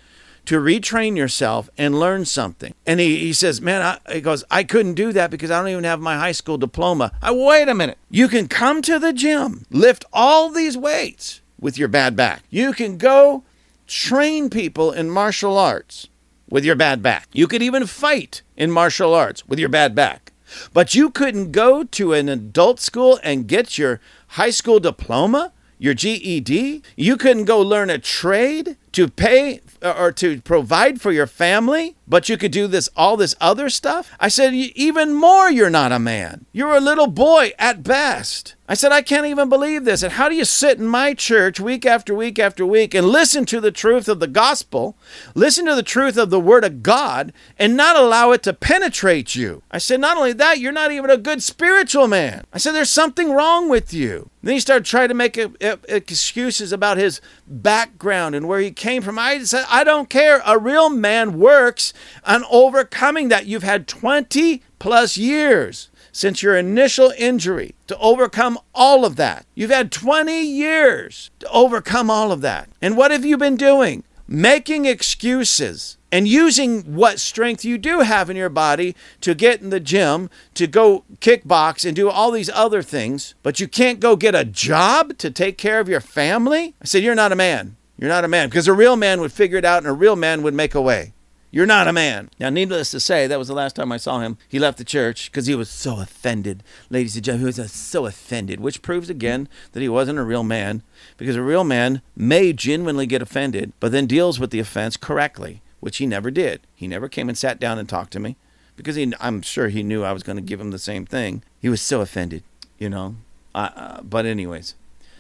to 0.46 0.60
retrain 0.60 1.16
yourself 1.16 1.70
and 1.78 2.00
learn 2.00 2.26
something. 2.26 2.74
And 2.86 3.00
he, 3.00 3.20
he 3.20 3.34
says, 3.34 3.62
Man, 3.62 3.82
I, 3.82 4.14
he 4.14 4.22
goes, 4.22 4.44
I 4.50 4.64
couldn't 4.64 4.96
do 4.96 5.14
that 5.14 5.32
because 5.32 5.52
I 5.52 5.60
don't 5.60 5.70
even 5.70 5.84
have 5.84 6.00
my 6.00 6.18
high 6.18 6.32
school 6.32 6.58
diploma. 6.58 7.12
I 7.22 7.32
wait 7.32 7.70
a 7.70 7.76
minute. 7.76 7.98
You 8.10 8.28
can 8.28 8.48
come 8.48 8.82
to 8.84 9.00
the 9.00 9.14
gym, 9.14 9.66
lift 9.70 10.06
all 10.12 10.50
these 10.50 10.78
weights 10.78 11.42
with 11.60 11.78
your 11.78 11.88
bad 11.88 12.16
back. 12.16 12.44
You 12.50 12.74
can 12.74 12.98
go 12.98 13.44
train 13.88 14.50
people 14.50 14.92
in 14.92 15.10
martial 15.10 15.58
arts 15.58 16.08
with 16.50 16.66
your 16.66 16.76
bad 16.76 17.02
back. 17.02 17.28
You 17.32 17.48
could 17.48 17.62
even 17.62 17.86
fight 17.86 18.42
in 18.58 18.72
martial 18.72 19.14
arts 19.14 19.48
with 19.48 19.60
your 19.60 19.70
bad 19.70 19.96
back. 19.96 20.32
But 20.74 20.94
you 20.94 21.10
couldn't 21.10 21.52
go 21.52 21.84
to 21.84 22.14
an 22.14 22.28
adult 22.28 22.80
school 22.80 23.20
and 23.24 23.48
get 23.48 23.78
your 23.78 24.02
high 24.30 24.50
school 24.50 24.80
diploma, 24.80 25.54
your 25.80 25.94
GED. 25.94 26.84
You 26.98 27.18
couldn't 27.18 27.46
go 27.46 27.62
learn 27.62 27.90
a 27.90 27.98
trade 27.98 28.76
to 28.92 29.08
pay 29.08 29.62
Uh, 29.84 29.96
or 29.98 30.12
to 30.12 30.40
provide 30.42 31.02
for 31.02 31.12
your 31.12 31.26
family, 31.26 31.96
but 32.12 32.28
you 32.28 32.38
could 32.38 32.52
do 32.52 32.68
this 32.68 32.90
all 32.96 33.16
this 33.16 33.34
other 33.40 33.70
stuff? 33.70 34.12
I 34.20 34.28
said, 34.28 34.54
even 34.54 35.14
more, 35.14 35.50
you're 35.50 35.70
not 35.70 35.94
a 35.94 35.98
man. 35.98 36.46
You're 36.52 36.76
a 36.76 36.82
little 36.82 37.08
boy 37.08 37.54
at 37.58 37.84
best. 37.84 38.56
I 38.68 38.74
said, 38.74 38.92
I 38.92 39.02
can't 39.02 39.26
even 39.26 39.50
believe 39.50 39.84
this. 39.84 40.04
And 40.04 40.14
how 40.14 40.30
do 40.30 40.36
you 40.36 40.46
sit 40.46 40.78
in 40.78 40.88
my 40.88 41.14
church 41.14 41.60
week 41.60 41.86
after 41.86 42.14
week 42.14 42.40
after 42.40 42.66
week 42.66 42.94
and 42.94 43.08
listen 43.08 43.46
to 43.48 43.60
the 43.60 43.72
truth 43.72 44.08
of 44.08 44.20
the 44.20 44.28
gospel, 44.28 44.96
listen 45.36 45.66
to 45.66 45.76
the 45.76 45.84
truth 45.84 46.18
of 46.18 46.30
the 46.30 46.40
word 46.40 46.64
of 46.64 46.84
God, 46.84 47.34
and 47.58 47.76
not 47.76 47.98
allow 47.98 48.32
it 48.32 48.44
to 48.44 48.54
penetrate 48.54 49.36
you? 49.36 49.62
I 49.72 49.78
said, 49.78 50.00
not 50.00 50.18
only 50.18 50.34
that, 50.34 50.60
you're 50.60 50.72
not 50.72 50.92
even 50.92 51.10
a 51.10 51.18
good 51.18 51.44
spiritual 51.44 52.08
man. 52.08 52.46
I 52.54 52.60
said, 52.60 52.74
there's 52.74 52.90
something 52.90 53.32
wrong 53.32 53.68
with 53.70 53.94
you. 53.94 54.30
And 54.42 54.48
Then 54.48 54.56
he 54.56 54.60
started 54.60 54.86
trying 54.86 55.10
to 55.10 55.14
make 55.14 55.38
excuses 55.38 56.72
about 56.72 56.98
his 56.98 57.22
background 57.48 58.36
and 58.36 58.48
where 58.48 58.60
he 58.60 58.72
came 58.72 59.04
from. 59.04 59.20
I 59.20 59.44
said, 59.44 59.66
I 59.70 59.84
don't 59.84 60.10
care. 60.10 60.42
A 60.46 60.58
real 60.58 60.90
man 60.90 61.38
works 61.38 61.94
on 62.26 62.44
overcoming 62.50 63.30
that. 63.30 63.46
You've 63.46 63.64
had 63.64 63.88
20 63.88 64.62
plus 64.80 65.18
years 65.18 65.90
since 66.12 66.44
your 66.44 66.58
initial 66.58 67.14
injury 67.18 67.76
to 67.88 67.98
overcome 67.98 68.60
all 68.76 69.06
of 69.06 69.16
that. 69.16 69.46
You've 69.56 69.72
had 69.72 69.92
20 69.92 70.42
years 70.42 71.32
to 71.40 71.50
overcome 71.50 72.10
all 72.10 72.32
of 72.32 72.42
that. 72.42 72.70
And 72.82 72.98
what 72.98 73.12
have 73.12 73.26
you 73.26 73.38
been 73.38 73.56
doing? 73.56 74.04
Making 74.28 74.86
excuses 74.86 75.98
and 76.12 76.28
using 76.28 76.82
what 76.82 77.20
strength 77.20 77.64
you 77.64 77.78
do 77.78 78.00
have 78.02 78.30
in 78.30 78.36
your 78.36 78.50
body 78.50 78.96
to 79.22 79.34
get 79.34 79.62
in 79.62 79.70
the 79.70 79.80
gym, 79.80 80.30
to 80.54 80.68
go 80.68 81.06
kickbox 81.20 81.86
and 81.86 81.96
do 81.96 82.10
all 82.10 82.32
these 82.32 82.50
other 82.50 82.82
things, 82.82 83.34
but 83.44 83.60
you 83.60 83.68
can't 83.68 84.00
go 84.00 84.16
get 84.16 84.36
a 84.36 84.44
job 84.44 85.18
to 85.20 85.32
take 85.32 85.58
care 85.58 85.80
of 85.80 85.90
your 85.90 86.02
family? 86.02 86.76
I 86.82 86.86
said, 86.86 87.04
You're 87.04 87.16
not 87.16 87.32
a 87.32 87.38
man. 87.38 87.78
You're 87.98 88.10
not 88.10 88.26
a 88.26 88.30
man. 88.30 88.50
Because 88.50 88.68
a 88.68 88.74
real 88.74 88.96
man 88.96 89.22
would 89.22 89.32
figure 89.32 89.58
it 89.58 89.66
out 89.66 89.80
and 89.80 89.88
a 89.88 89.94
real 89.94 90.16
man 90.16 90.44
would 90.44 90.54
make 90.54 90.76
a 90.76 90.82
way. 90.82 91.14
You're 91.52 91.66
not 91.66 91.88
a 91.88 91.94
man. 91.94 92.30
Now, 92.40 92.50
needless 92.50 92.92
to 92.92 93.00
say, 93.00 93.28
that 93.28 93.38
was 93.38 93.50
the 93.50 93.54
last 93.54 93.76
time 93.76 93.92
I 93.92 93.98
saw 93.98 94.22
him. 94.22 94.38
He 94.48 94.58
left 94.58 94.78
the 94.78 94.86
church 94.86 95.30
because 95.30 95.48
he 95.48 95.56
was 95.56 95.70
so 95.70 96.00
offended. 96.00 96.64
Ladies 96.90 97.16
and 97.16 97.26
gentlemen, 97.26 97.54
he 97.54 97.62
was 97.62 97.72
so 97.72 98.06
offended, 98.06 98.62
which 98.62 98.82
proves 98.82 99.10
again 99.10 99.50
that 99.74 99.82
he 99.82 99.90
wasn't 99.90 100.20
a 100.20 100.24
real 100.24 100.44
man 100.44 100.82
because 101.18 101.36
a 101.36 101.42
real 101.42 101.66
man 101.66 102.02
may 102.16 102.54
genuinely 102.54 103.06
get 103.06 103.22
offended, 103.22 103.74
but 103.82 103.92
then 103.92 104.08
deals 104.08 104.40
with 104.40 104.52
the 104.52 104.60
offense 104.60 104.96
correctly 104.96 105.62
which 105.82 105.98
he 105.98 106.08
never 106.08 106.32
did. 106.32 106.62
He 106.74 106.88
never 106.88 107.10
came 107.10 107.28
and 107.28 107.38
sat 107.38 107.60
down 107.60 107.78
and 107.78 107.90
talked 107.90 108.14
to 108.14 108.20
me 108.20 108.38
because 108.78 108.96
he, 108.96 109.14
I'm 109.20 109.42
sure 109.42 109.68
he 109.68 109.84
knew 109.84 110.04
I 110.04 110.14
was 110.14 110.24
going 110.24 110.38
to 110.38 110.42
give 110.42 110.62
him 110.62 110.72
the 110.72 110.80
same 110.80 111.06
thing. 111.06 111.44
He 111.60 111.68
was 111.68 111.82
so 111.82 112.00
offended, 112.00 112.44
you 112.80 112.90
know. 112.90 113.18
Uh, 113.54 114.02
but 114.02 114.26
anyways, 114.26 114.76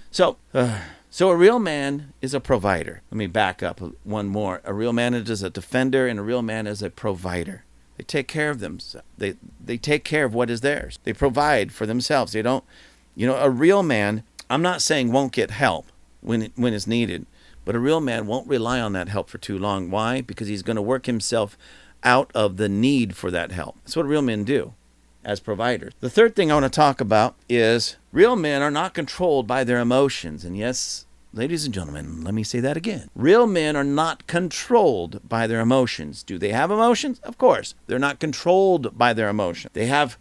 so 0.10 0.38
uh, 0.54 0.80
so 1.14 1.30
a 1.30 1.36
real 1.36 1.60
man 1.60 2.14
is 2.22 2.34
a 2.34 2.40
provider. 2.40 3.02
Let 3.12 3.18
me 3.18 3.28
back 3.28 3.62
up 3.62 3.82
one 4.06 4.30
more. 4.30 4.62
A 4.64 4.74
real 4.74 4.94
man 4.94 5.14
is 5.14 5.44
a 5.44 5.50
defender, 5.50 6.08
and 6.08 6.18
a 6.18 6.24
real 6.24 6.42
man 6.42 6.66
is 6.66 6.82
a 6.82 6.90
provider. 6.90 7.66
They 7.98 8.06
take 8.06 8.30
care 8.30 8.50
of 8.50 8.62
them. 8.62 8.80
They 9.18 9.36
they 9.64 9.78
take 9.78 10.06
care 10.06 10.24
of 10.24 10.34
what 10.34 10.50
is 10.50 10.62
theirs. 10.62 11.00
They 11.04 11.12
provide 11.12 11.74
for 11.74 11.86
themselves. 11.86 12.32
They 12.32 12.42
don't, 12.42 12.64
you 13.14 13.28
know, 13.28 13.36
a 13.36 13.50
real 13.50 13.84
man. 13.84 14.24
I'm 14.50 14.62
not 14.62 14.82
saying 14.82 15.12
won't 15.12 15.34
get 15.34 15.52
help 15.52 15.88
when 16.22 16.50
when 16.56 16.74
it's 16.74 16.88
needed, 16.88 17.26
but 17.66 17.76
a 17.76 17.80
real 17.80 18.00
man 18.00 18.26
won't 18.26 18.48
rely 18.48 18.80
on 18.80 18.94
that 18.94 19.10
help 19.10 19.30
for 19.30 19.38
too 19.38 19.60
long. 19.60 19.92
Why? 19.92 20.22
Because 20.22 20.48
he's 20.48 20.64
going 20.64 20.78
to 20.78 20.82
work 20.82 21.08
himself 21.08 21.58
out 22.04 22.32
of 22.34 22.56
the 22.56 22.70
need 22.70 23.18
for 23.18 23.30
that 23.32 23.52
help. 23.52 23.76
That's 23.84 23.98
what 23.98 24.08
real 24.08 24.22
men 24.22 24.46
do. 24.46 24.74
As 25.24 25.40
providers. 25.40 25.94
The 26.00 26.10
third 26.10 26.36
thing 26.36 26.52
I 26.52 26.56
want 26.56 26.66
to 26.66 26.70
talk 26.70 27.02
about 27.02 27.36
is 27.48 27.98
real 28.12 28.36
men 28.36 28.62
are 28.62 28.72
not 28.72 28.94
controlled 28.94 29.48
by 29.48 29.64
their 29.64 29.80
emotions. 29.80 30.44
And 30.44 30.58
yes, 30.58 31.06
ladies 31.34 31.66
and 31.66 31.74
gentlemen, 31.74 32.24
let 32.24 32.34
me 32.34 32.44
say 32.44 32.60
that 32.60 32.78
again. 32.78 33.10
Real 33.16 33.48
men 33.48 33.76
are 33.76 33.84
not 33.84 34.28
controlled 34.28 35.28
by 35.28 35.48
their 35.48 35.60
emotions. 35.60 36.24
Do 36.24 36.38
they 36.38 36.52
have 36.52 36.72
emotions? 36.72 37.20
Of 37.20 37.38
course. 37.38 37.76
They're 37.88 38.00
not 38.00 38.20
controlled 38.20 38.98
by 38.98 39.14
their 39.14 39.30
emotions. 39.30 39.72
They 39.74 39.88
have, 39.88 40.18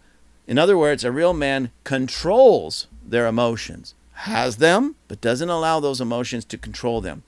in 0.47 0.57
other 0.57 0.77
words, 0.77 1.03
a 1.03 1.11
real 1.11 1.33
man 1.33 1.71
controls 1.83 2.87
their 3.05 3.27
emotions, 3.27 3.95
has 4.13 4.57
them, 4.57 4.95
but 5.07 5.21
doesn't 5.21 5.49
allow 5.49 5.79
those 5.79 6.01
emotions 6.01 6.45
to 6.45 6.57
control 6.57 7.01
them. 7.01 7.23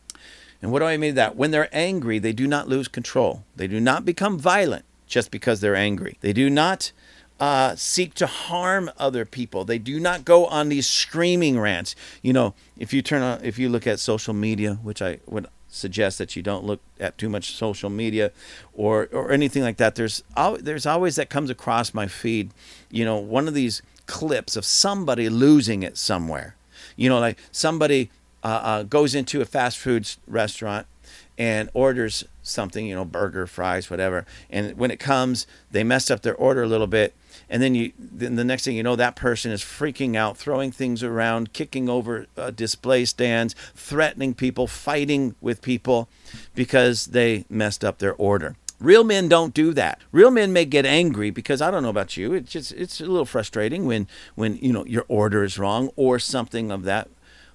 And 0.62 0.72
what 0.72 0.80
do 0.80 0.86
I 0.86 0.96
mean 0.96 1.16
by 1.16 1.16
that? 1.16 1.36
When 1.36 1.52
they're 1.52 1.76
angry, 1.76 2.20
they 2.20 2.32
do 2.32 2.48
not 2.48 2.70
lose 2.70 2.88
control. 2.88 3.44
They 3.56 3.68
do 3.68 3.82
not 3.82 4.06
become 4.06 4.40
violent 4.40 4.86
just 5.08 5.30
because 5.30 5.60
they're 5.60 5.76
angry. 5.76 6.18
They 6.22 6.32
do 6.32 6.50
not 6.50 6.94
uh, 7.44 7.76
seek 7.76 8.14
to 8.14 8.26
harm 8.26 8.90
other 8.98 9.26
people. 9.26 9.66
They 9.66 9.78
do 9.78 10.00
not 10.00 10.24
go 10.24 10.46
on 10.46 10.70
these 10.70 10.88
screaming 10.88 11.60
rants. 11.60 11.94
You 12.22 12.32
know, 12.32 12.54
if 12.78 12.94
you 12.94 13.02
turn 13.02 13.22
on, 13.22 13.44
if 13.44 13.60
you 13.60 13.68
look 13.68 13.86
at 13.86 14.00
social 14.00 14.34
media, 14.34 14.76
which 14.76 15.02
I 15.02 15.20
would 15.26 15.48
suggest 15.68 16.20
that 16.20 16.38
you 16.38 16.42
don't 16.42 16.64
look 16.64 16.80
at 17.02 17.18
too 17.18 17.28
much 17.28 17.54
social 17.54 17.90
media 17.90 18.32
or 18.74 19.10
or 19.12 19.30
anything 19.30 19.62
like 19.62 19.76
that. 19.76 19.96
There's 19.96 20.24
al- 20.38 20.56
there's 20.56 20.86
always 20.86 21.18
that 21.18 21.30
comes 21.30 21.50
across 21.50 21.94
my 21.94 22.08
feed. 22.08 22.52
You 22.90 23.04
know, 23.04 23.18
one 23.18 23.50
of 23.50 23.54
these 23.54 23.82
clips 24.06 24.56
of 24.56 24.64
somebody 24.64 25.28
losing 25.28 25.84
it 25.84 25.98
somewhere. 25.98 26.56
You 26.96 27.10
know, 27.10 27.20
like 27.20 27.38
somebody 27.52 28.10
uh, 28.42 28.62
uh, 28.64 28.84
goes 28.84 29.14
into 29.16 29.42
a 29.42 29.46
fast 29.46 29.78
food 29.78 30.10
restaurant 30.28 30.88
and 31.38 31.70
orders 31.74 32.24
something, 32.42 32.86
you 32.86 32.96
know, 32.96 33.04
burger, 33.04 33.48
fries, 33.48 33.90
whatever. 33.90 34.26
And 34.50 34.78
when 34.78 34.92
it 34.92 35.00
comes, 35.00 35.46
they 35.72 35.84
messed 35.84 36.10
up 36.10 36.22
their 36.22 36.36
order 36.36 36.64
a 36.64 36.68
little 36.68 36.88
bit. 36.88 37.14
And 37.54 37.62
then 37.62 37.76
you, 37.76 37.92
then 38.00 38.36
the 38.36 38.44
next 38.44 38.66
thing 38.66 38.76
you 38.76 38.82
know, 38.82 38.96
that 38.96 39.16
person 39.16 39.52
is 39.52 39.62
freaking 39.62 40.16
out, 40.16 40.38
throwing 40.38 40.72
things 40.72 41.04
around, 41.04 41.54
kicking 41.54 41.88
over 41.88 42.26
uh, 42.36 42.50
display 42.50 43.06
stands, 43.06 43.54
threatening 43.76 44.34
people, 44.34 44.66
fighting 44.66 45.36
with 45.40 45.62
people 45.62 46.10
because 46.56 47.06
they 47.06 47.46
messed 47.52 47.86
up 47.86 48.00
their 48.00 48.16
order. 48.16 48.56
Real 48.80 49.04
men 49.04 49.30
don't 49.30 49.54
do 49.54 49.72
that. 49.74 50.02
Real 50.12 50.32
men 50.32 50.52
may 50.52 50.66
get 50.66 50.88
angry 50.88 51.30
because 51.30 51.62
I 51.62 51.70
don't 51.70 51.84
know 51.84 51.90
about 51.90 52.18
you. 52.18 52.34
It's 52.34 52.52
just 52.52 52.72
it's 52.72 53.00
a 53.00 53.06
little 53.06 53.24
frustrating 53.24 53.86
when 53.86 54.08
when 54.34 54.58
you 54.58 54.74
know 54.74 54.84
your 54.86 55.06
order 55.08 55.44
is 55.44 55.60
wrong 55.60 55.92
or 55.96 56.18
something 56.18 56.72
of 56.72 56.86
that. 56.86 57.08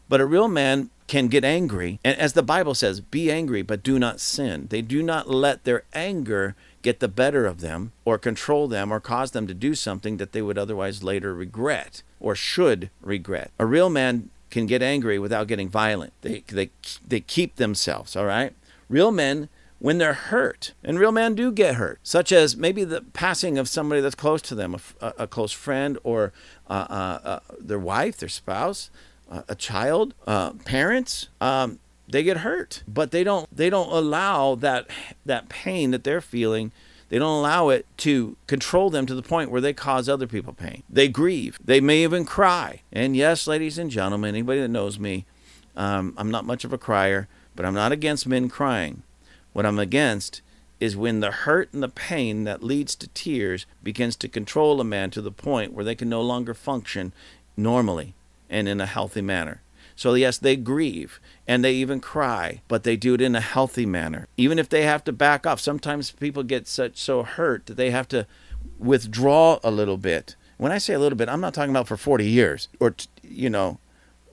But 0.08 0.20
a 0.20 0.26
real 0.26 0.46
man 0.46 0.90
can 1.08 1.26
get 1.26 1.44
angry, 1.44 1.98
and 2.04 2.16
as 2.18 2.34
the 2.34 2.42
Bible 2.44 2.74
says, 2.74 3.00
be 3.00 3.32
angry 3.32 3.62
but 3.62 3.82
do 3.82 3.98
not 3.98 4.20
sin. 4.20 4.68
They 4.70 4.80
do 4.80 5.02
not 5.02 5.28
let 5.28 5.64
their 5.64 5.82
anger 5.92 6.54
get 6.82 7.00
the 7.00 7.08
better 7.08 7.46
of 7.46 7.60
them 7.60 7.92
or 8.04 8.18
control 8.18 8.68
them 8.68 8.92
or 8.92 9.00
cause 9.00 9.32
them 9.32 9.46
to 9.46 9.54
do 9.54 9.74
something 9.74 10.16
that 10.16 10.32
they 10.32 10.42
would 10.42 10.58
otherwise 10.58 11.02
later 11.02 11.34
regret 11.34 12.02
or 12.20 12.34
should 12.34 12.90
regret. 13.00 13.50
A 13.58 13.66
real 13.66 13.90
man 13.90 14.30
can 14.50 14.66
get 14.66 14.82
angry 14.82 15.18
without 15.18 15.46
getting 15.46 15.68
violent. 15.68 16.12
They 16.22 16.42
they 16.48 16.70
they 17.06 17.20
keep 17.20 17.56
themselves, 17.56 18.16
all 18.16 18.24
right? 18.24 18.54
Real 18.88 19.10
men 19.10 19.48
when 19.80 19.98
they're 19.98 20.14
hurt, 20.14 20.72
and 20.82 20.98
real 20.98 21.12
men 21.12 21.34
do 21.36 21.52
get 21.52 21.76
hurt, 21.76 22.00
such 22.02 22.32
as 22.32 22.56
maybe 22.56 22.82
the 22.82 23.00
passing 23.12 23.58
of 23.58 23.68
somebody 23.68 24.00
that's 24.00 24.14
close 24.14 24.42
to 24.42 24.54
them, 24.56 24.74
a, 25.00 25.14
a 25.18 25.26
close 25.26 25.52
friend, 25.52 25.98
or 26.02 26.32
uh, 26.68 26.86
uh, 26.90 27.18
uh, 27.24 27.40
their 27.60 27.78
wife, 27.78 28.16
their 28.16 28.28
spouse, 28.28 28.90
uh, 29.30 29.42
a 29.48 29.54
child, 29.54 30.14
uh, 30.26 30.50
parents. 30.64 31.28
Um, 31.40 31.78
they 32.08 32.22
get 32.22 32.38
hurt, 32.38 32.82
but 32.88 33.10
they 33.10 33.22
don't. 33.22 33.54
They 33.54 33.70
don't 33.70 33.92
allow 33.92 34.54
that 34.56 34.88
that 35.26 35.48
pain 35.48 35.90
that 35.90 36.04
they're 36.04 36.20
feeling. 36.20 36.72
They 37.10 37.18
don't 37.18 37.38
allow 37.38 37.70
it 37.70 37.86
to 37.98 38.36
control 38.46 38.90
them 38.90 39.06
to 39.06 39.14
the 39.14 39.22
point 39.22 39.50
where 39.50 39.62
they 39.62 39.72
cause 39.72 40.08
other 40.08 40.26
people 40.26 40.52
pain. 40.52 40.82
They 40.90 41.08
grieve. 41.08 41.58
They 41.64 41.80
may 41.80 42.02
even 42.02 42.26
cry. 42.26 42.82
And 42.92 43.16
yes, 43.16 43.46
ladies 43.46 43.78
and 43.78 43.90
gentlemen, 43.90 44.34
anybody 44.34 44.60
that 44.60 44.68
knows 44.68 44.98
me, 44.98 45.24
um, 45.74 46.12
I'm 46.18 46.30
not 46.30 46.44
much 46.44 46.64
of 46.64 46.72
a 46.72 46.78
crier, 46.78 47.26
but 47.56 47.64
I'm 47.64 47.74
not 47.74 47.92
against 47.92 48.26
men 48.26 48.50
crying. 48.50 49.04
What 49.54 49.64
I'm 49.64 49.78
against 49.78 50.42
is 50.80 50.96
when 50.96 51.20
the 51.20 51.30
hurt 51.30 51.72
and 51.72 51.82
the 51.82 51.88
pain 51.88 52.44
that 52.44 52.62
leads 52.62 52.94
to 52.96 53.08
tears 53.08 53.66
begins 53.82 54.14
to 54.16 54.28
control 54.28 54.80
a 54.80 54.84
man 54.84 55.10
to 55.10 55.22
the 55.22 55.32
point 55.32 55.72
where 55.72 55.84
they 55.84 55.94
can 55.94 56.08
no 56.08 56.20
longer 56.20 56.54
function 56.54 57.12
normally 57.56 58.14
and 58.50 58.68
in 58.68 58.80
a 58.80 58.86
healthy 58.86 59.22
manner. 59.22 59.62
So, 59.98 60.14
yes, 60.14 60.38
they 60.38 60.54
grieve 60.54 61.18
and 61.44 61.64
they 61.64 61.72
even 61.72 61.98
cry, 61.98 62.60
but 62.68 62.84
they 62.84 62.96
do 62.96 63.14
it 63.14 63.20
in 63.20 63.34
a 63.34 63.40
healthy 63.40 63.84
manner. 63.84 64.28
Even 64.36 64.56
if 64.56 64.68
they 64.68 64.82
have 64.82 65.02
to 65.04 65.12
back 65.12 65.44
off, 65.44 65.58
sometimes 65.58 66.12
people 66.12 66.44
get 66.44 66.68
such 66.68 66.98
so 66.98 67.24
hurt 67.24 67.66
that 67.66 67.76
they 67.76 67.90
have 67.90 68.06
to 68.08 68.24
withdraw 68.78 69.58
a 69.64 69.72
little 69.72 69.96
bit. 69.96 70.36
When 70.56 70.70
I 70.70 70.78
say 70.78 70.94
a 70.94 71.00
little 71.00 71.18
bit, 71.18 71.28
I'm 71.28 71.40
not 71.40 71.52
talking 71.52 71.72
about 71.72 71.88
for 71.88 71.96
40 71.96 72.24
years 72.24 72.68
or, 72.78 72.94
you 73.24 73.50
know, 73.50 73.80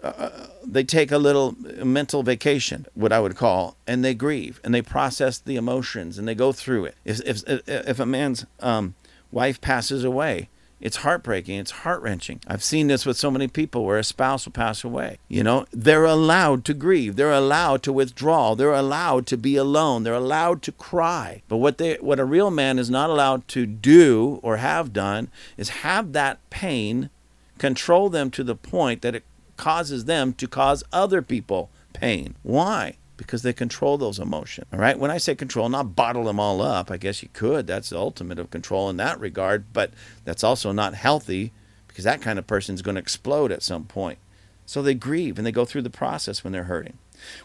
uh, 0.03 0.29
they 0.63 0.83
take 0.83 1.11
a 1.11 1.17
little 1.17 1.55
mental 1.83 2.21
vacation, 2.21 2.85
what 2.93 3.11
I 3.11 3.19
would 3.19 3.35
call, 3.35 3.75
and 3.87 4.05
they 4.05 4.13
grieve 4.13 4.61
and 4.63 4.71
they 4.71 4.83
process 4.83 5.39
the 5.39 5.55
emotions 5.55 6.19
and 6.19 6.27
they 6.27 6.35
go 6.35 6.51
through 6.51 6.85
it. 6.85 6.95
If 7.03 7.21
if 7.25 7.67
if 7.67 7.99
a 7.99 8.05
man's 8.05 8.45
um, 8.59 8.93
wife 9.31 9.59
passes 9.61 10.03
away, 10.03 10.49
it's 10.85 10.97
heartbreaking. 10.97 11.57
It's 11.57 11.71
heart 11.71 12.03
wrenching. 12.03 12.41
I've 12.45 12.63
seen 12.63 12.85
this 12.85 13.07
with 13.07 13.17
so 13.17 13.31
many 13.31 13.47
people 13.47 13.83
where 13.83 13.97
a 13.97 14.03
spouse 14.03 14.45
will 14.45 14.51
pass 14.51 14.83
away. 14.83 15.17
You 15.27 15.41
know, 15.41 15.65
they're 15.71 16.05
allowed 16.05 16.63
to 16.65 16.75
grieve. 16.75 17.15
They're 17.15 17.31
allowed 17.31 17.81
to 17.83 17.91
withdraw. 17.91 18.53
They're 18.53 18.71
allowed 18.71 19.25
to 19.27 19.37
be 19.37 19.55
alone. 19.55 20.03
They're 20.03 20.13
allowed 20.13 20.61
to 20.61 20.71
cry. 20.71 21.41
But 21.47 21.57
what 21.57 21.79
they, 21.79 21.95
what 21.95 22.19
a 22.19 22.23
real 22.23 22.51
man 22.51 22.77
is 22.77 22.91
not 22.91 23.09
allowed 23.09 23.47
to 23.47 23.65
do 23.65 24.39
or 24.43 24.57
have 24.57 24.93
done 24.93 25.29
is 25.57 25.69
have 25.69 26.13
that 26.13 26.37
pain 26.51 27.09
control 27.57 28.09
them 28.09 28.29
to 28.29 28.43
the 28.43 28.55
point 28.55 29.01
that 29.01 29.15
it 29.15 29.23
causes 29.57 30.05
them 30.05 30.33
to 30.33 30.47
cause 30.47 30.83
other 30.93 31.23
people 31.23 31.71
pain. 31.93 32.35
Why? 32.43 32.97
Because 33.17 33.43
they 33.43 33.53
control 33.53 33.97
those 33.97 34.19
emotions. 34.19 34.67
All 34.73 34.79
right. 34.79 34.99
When 34.99 35.11
I 35.11 35.17
say 35.17 35.35
control, 35.35 35.69
not 35.69 35.95
bottle 35.95 36.25
them 36.25 36.39
all 36.39 36.61
up. 36.61 36.91
I 36.91 36.97
guess 36.97 37.23
you 37.23 37.29
could. 37.31 37.65
That's 37.65 37.89
the 37.89 37.97
ultimate 37.97 38.39
of 38.39 38.51
control 38.51 38.89
in 38.89 38.97
that 38.97 39.19
regard. 39.19 39.71
But 39.71 39.91
that's 40.25 40.43
also 40.43 40.71
not 40.71 40.95
healthy 40.95 41.53
because 41.87 42.03
that 42.03 42.21
kind 42.21 42.37
of 42.37 42.45
person 42.45 42.75
is 42.75 42.81
going 42.81 42.95
to 42.95 43.01
explode 43.01 43.53
at 43.53 43.63
some 43.63 43.85
point. 43.85 44.19
So 44.65 44.81
they 44.81 44.95
grieve 44.95 45.37
and 45.37 45.45
they 45.45 45.51
go 45.51 45.63
through 45.63 45.83
the 45.83 45.89
process 45.89 46.43
when 46.43 46.51
they're 46.51 46.63
hurting. 46.65 46.97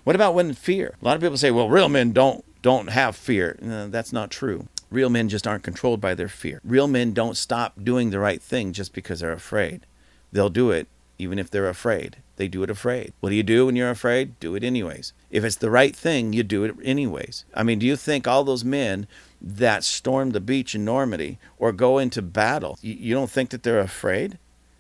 What 0.04 0.16
about 0.16 0.34
when 0.34 0.52
fear? 0.54 0.96
A 1.00 1.04
lot 1.04 1.14
of 1.14 1.22
people 1.22 1.36
say, 1.36 1.50
"Well, 1.50 1.68
real 1.68 1.88
men 1.88 2.12
don't 2.12 2.44
don't 2.62 2.88
have 2.88 3.14
fear." 3.14 3.56
No, 3.62 3.88
that's 3.88 4.12
not 4.12 4.30
true. 4.30 4.66
Real 4.90 5.08
men 5.10 5.28
just 5.28 5.46
aren't 5.46 5.62
controlled 5.62 6.00
by 6.00 6.14
their 6.14 6.28
fear. 6.28 6.60
Real 6.64 6.88
men 6.88 7.12
don't 7.12 7.36
stop 7.36 7.74
doing 7.84 8.10
the 8.10 8.18
right 8.18 8.42
thing 8.42 8.72
just 8.72 8.92
because 8.92 9.20
they're 9.20 9.32
afraid. 9.32 9.86
They'll 10.32 10.50
do 10.50 10.70
it 10.70 10.88
even 11.18 11.38
if 11.38 11.50
they're 11.50 11.68
afraid. 11.68 12.16
They 12.41 12.49
do 12.49 12.62
it 12.62 12.70
afraid. 12.70 13.12
What 13.20 13.28
do 13.28 13.36
you 13.36 13.43
do 13.43 13.66
when 13.66 13.76
you're 13.76 13.91
afraid? 13.91 14.41
Do 14.41 14.55
it 14.55 14.64
anyways. 14.64 15.12
If 15.30 15.45
it's 15.45 15.57
the 15.57 15.68
right 15.68 15.95
thing, 15.95 16.32
you 16.32 16.43
do 16.43 16.64
it 16.64 16.74
anyways. 16.82 17.45
I 17.53 17.62
mean, 17.62 17.78
do 17.78 17.84
you 17.84 17.97
think 17.97 18.26
all 18.26 18.45
those 18.45 18.64
men 18.64 19.07
that 19.43 19.84
storm 19.84 20.30
the 20.30 20.41
beach 20.41 20.74
in 20.74 20.82
Normandy 20.82 21.36
or 21.59 21.70
go 21.70 21.99
into 21.99 22.22
battle, 22.22 22.78
you, 22.80 23.12
don't 23.12 23.30
think 23.30 23.51
that 23.51 23.62
they're 23.62 23.78
afraid? 23.78 24.38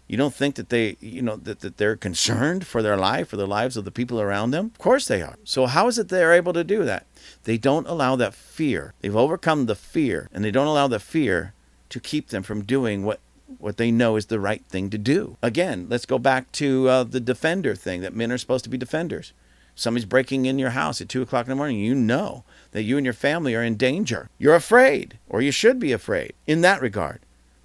You 0.08 0.16
don't 0.16 0.32
think 0.32 0.54
that 0.54 0.70
they, 0.70 0.96
you 1.00 1.20
know, 1.20 1.36
that, 1.36 1.60
that 1.60 1.76
they're 1.76 1.96
concerned 1.96 2.66
for 2.66 2.80
their 2.80 2.96
life, 2.96 3.28
for 3.28 3.36
the 3.36 3.46
lives 3.46 3.76
of 3.76 3.84
the 3.84 3.90
people 3.90 4.22
around 4.22 4.52
them? 4.52 4.72
Of 4.74 4.78
course 4.78 5.06
they 5.06 5.20
are. 5.20 5.36
So 5.44 5.66
how 5.66 5.86
is 5.86 5.98
it 5.98 6.08
they're 6.08 6.32
able 6.32 6.54
to 6.54 6.64
do 6.64 6.82
that? 6.84 7.04
They 7.44 7.58
don't 7.58 7.86
allow 7.86 8.16
that 8.16 8.32
fear. 8.32 8.94
They've 9.02 9.14
overcome 9.14 9.66
the 9.66 9.74
fear, 9.74 10.30
and 10.32 10.42
they 10.42 10.50
don't 10.50 10.66
allow 10.66 10.88
the 10.88 10.98
fear 10.98 11.52
to 11.90 12.00
keep 12.00 12.28
them 12.28 12.42
from 12.42 12.64
doing 12.64 13.04
what 13.04 13.20
what 13.58 13.76
they 13.76 13.90
know 13.90 14.16
is 14.16 14.26
the 14.26 14.40
right 14.40 14.64
thing 14.68 14.90
to 14.90 14.98
do. 14.98 15.36
Again, 15.42 15.86
let's 15.88 16.06
go 16.06 16.18
back 16.18 16.50
to 16.52 16.88
uh, 16.88 17.04
the 17.04 17.20
defender 17.20 17.74
thing 17.74 18.00
that 18.00 18.14
men 18.14 18.32
are 18.32 18.38
supposed 18.38 18.64
to 18.64 18.70
be 18.70 18.78
defenders. 18.78 19.32
Somebody's 19.74 20.04
breaking 20.04 20.46
in 20.46 20.58
your 20.58 20.70
house 20.70 21.00
at 21.00 21.08
two 21.08 21.22
o'clock 21.22 21.46
in 21.46 21.50
the 21.50 21.56
morning. 21.56 21.78
You 21.78 21.94
know 21.94 22.44
that 22.72 22.82
you 22.82 22.96
and 22.96 23.04
your 23.06 23.14
family 23.14 23.54
are 23.54 23.62
in 23.62 23.76
danger. 23.76 24.28
You're 24.38 24.54
afraid, 24.54 25.18
or 25.28 25.40
you 25.40 25.50
should 25.50 25.78
be 25.78 25.92
afraid 25.92 26.34
in 26.46 26.60
that 26.60 26.82
regard. 26.82 27.20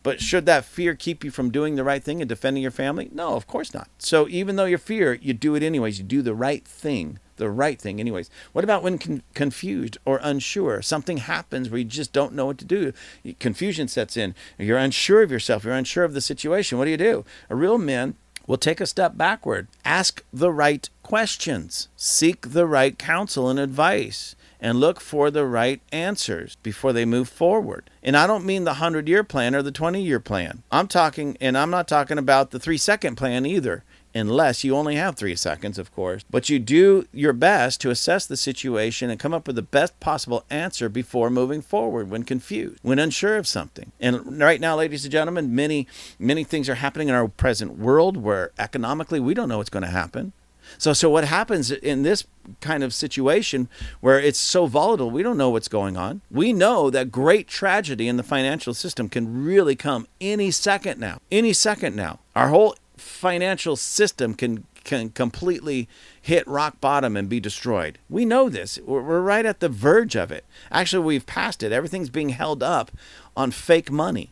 But 0.06 0.22
should 0.22 0.46
that 0.46 0.66
fear 0.66 0.94
keep 0.94 1.24
you 1.24 1.32
from 1.32 1.50
doing 1.50 1.78
the 1.78 1.84
right 1.84 2.04
thing 2.04 2.22
and 2.22 2.30
defending 2.30 2.62
your 2.62 2.70
family? 2.70 3.10
No, 3.12 3.30
of 3.30 3.48
course 3.48 3.74
not. 3.74 3.90
So 3.98 4.28
even 4.30 4.56
though 4.56 4.66
you 4.66 4.78
fear, 4.78 5.16
you 5.16 5.34
do 5.34 5.56
it 5.56 5.64
anyways. 5.64 5.98
You 5.98 6.06
do 6.06 6.22
the 6.22 6.36
right 6.36 6.64
thing, 6.64 7.18
the 7.38 7.50
right 7.50 7.82
thing 7.82 8.00
anyways. 8.00 8.30
What 8.54 8.64
about 8.64 8.84
when 8.84 9.00
con- 9.00 9.24
confused 9.34 9.98
or 10.06 10.20
unsure? 10.22 10.84
Something 10.84 11.18
happens 11.18 11.72
where 11.72 11.80
you 11.80 11.86
just 11.86 12.14
don't 12.14 12.36
know 12.36 12.46
what 12.46 12.60
to 12.60 12.66
do. 12.66 12.94
Confusion 13.40 13.88
sets 13.88 14.16
in. 14.16 14.36
You're 14.60 14.78
unsure 14.78 15.24
of 15.24 15.32
yourself. 15.32 15.64
You're 15.64 15.74
unsure 15.74 16.04
of 16.04 16.14
the 16.14 16.22
situation. 16.22 16.78
What 16.78 16.86
do 16.86 16.92
you 16.92 16.98
do? 16.98 17.26
A 17.50 17.56
real 17.56 17.80
man 17.80 18.14
will 18.46 18.58
take 18.60 18.80
a 18.80 18.86
step 18.86 19.18
backward. 19.18 19.70
Ask 19.84 20.24
the 20.32 20.52
right 20.52 20.88
questions. 21.02 21.88
Seek 21.96 22.52
the 22.52 22.68
right 22.68 23.00
counsel 23.00 23.50
and 23.50 23.58
advice 23.58 24.36
and 24.60 24.80
look 24.80 25.00
for 25.00 25.30
the 25.32 25.46
right 25.46 25.82
answers 25.92 26.56
before 26.64 26.94
they 26.94 27.06
move 27.06 27.30
forward. 27.30 27.90
And 28.04 28.16
I 28.16 28.28
don't 28.28 28.46
mean 28.46 28.64
the 28.64 28.72
100 28.72 29.08
year 29.08 29.24
plan 29.24 29.56
or 29.56 29.62
the 29.62 29.72
20 29.72 30.02
year 30.02 30.20
plan. 30.20 30.64
I'm 30.72 30.88
talking, 30.88 31.38
and 31.42 31.58
I'm 31.58 31.70
not 31.70 31.88
talking 31.88 32.18
about 32.18 32.52
the 32.52 32.60
three 32.60 32.78
second 32.78 33.16
plan 33.16 33.46
either. 33.46 33.84
unless 34.16 34.64
you 34.64 34.76
only 34.76 34.96
have 34.96 35.16
three 35.16 35.36
seconds, 35.36 35.78
of 35.78 35.94
course. 35.94 36.24
But 36.30 36.50
you 36.50 36.58
do 36.58 37.06
your 37.12 37.34
best 37.34 37.82
to 37.82 37.90
assess 37.90 38.26
the 38.26 38.38
situation 38.38 39.10
and 39.10 39.20
come 39.20 39.34
up 39.34 39.46
with 39.46 39.58
the 39.58 39.62
best 39.62 40.00
possible 40.00 40.46
answer 40.50 40.88
before 40.88 41.30
moving 41.30 41.62
forward 41.62 42.10
when 42.10 42.24
confused, 42.24 42.80
when 42.82 42.98
unsure 42.98 43.36
of 43.36 43.46
something. 43.46 43.92
And 44.00 44.40
right 44.40 44.62
now, 44.62 44.78
ladies 44.78 45.04
and 45.04 45.12
gentlemen, 45.12 45.54
many, 45.54 45.86
many 46.18 46.46
things 46.46 46.70
are 46.70 46.76
happening 46.76 47.10
in 47.10 47.16
our 47.16 47.28
present 47.28 47.78
world 47.78 48.16
where 48.16 48.52
economically 48.58 49.20
we 49.20 49.34
don't 49.34 49.50
know 49.50 49.58
what's 49.58 49.70
going 49.70 49.84
to 49.84 49.90
happen. 49.90 50.32
So, 50.78 50.94
so 50.94 51.10
what 51.10 51.26
happens 51.26 51.72
in 51.72 52.04
this 52.04 52.26
kind 52.62 52.84
of 52.84 52.94
situation 52.94 53.70
where 54.02 54.20
it's 54.20 54.40
so 54.40 54.68
volatile, 54.68 55.10
we 55.10 55.24
don't 55.24 55.38
know 55.38 55.50
what's 55.50 55.68
going 55.68 55.98
on. 55.98 56.22
We 56.30 56.54
know 56.54 56.90
that 56.90 57.12
great 57.12 57.48
tragedy 57.48 58.08
in 58.08 58.18
the 58.18 58.24
financial 58.24 58.74
system 58.74 59.10
can 59.10 59.44
really 59.44 59.76
come 59.76 60.08
any 60.22 60.52
second 60.52 61.00
now. 61.00 61.20
Any 61.32 61.54
second 61.54 61.96
now. 61.96 62.20
Our 62.36 62.50
whole 62.50 62.76
financial 62.98 63.76
system 63.76 64.34
can 64.34 64.66
can 64.84 65.10
completely 65.10 65.90
hit 66.22 66.48
rock 66.48 66.80
bottom 66.80 67.18
and 67.18 67.28
be 67.28 67.40
destroyed. 67.40 67.98
We 68.08 68.24
know 68.24 68.50
this. 68.50 68.80
We're, 68.86 69.02
we're 69.02 69.22
right 69.22 69.46
at 69.46 69.60
the 69.60 69.68
verge 69.68 70.16
of 70.16 70.32
it. 70.32 70.46
Actually, 70.72 71.04
we've 71.04 71.26
passed 71.26 71.64
it. 71.64 71.72
Everything's 71.72 72.12
being 72.12 72.30
held 72.30 72.64
up 72.64 72.92
on 73.36 73.50
fake 73.50 73.92
money. 73.92 74.30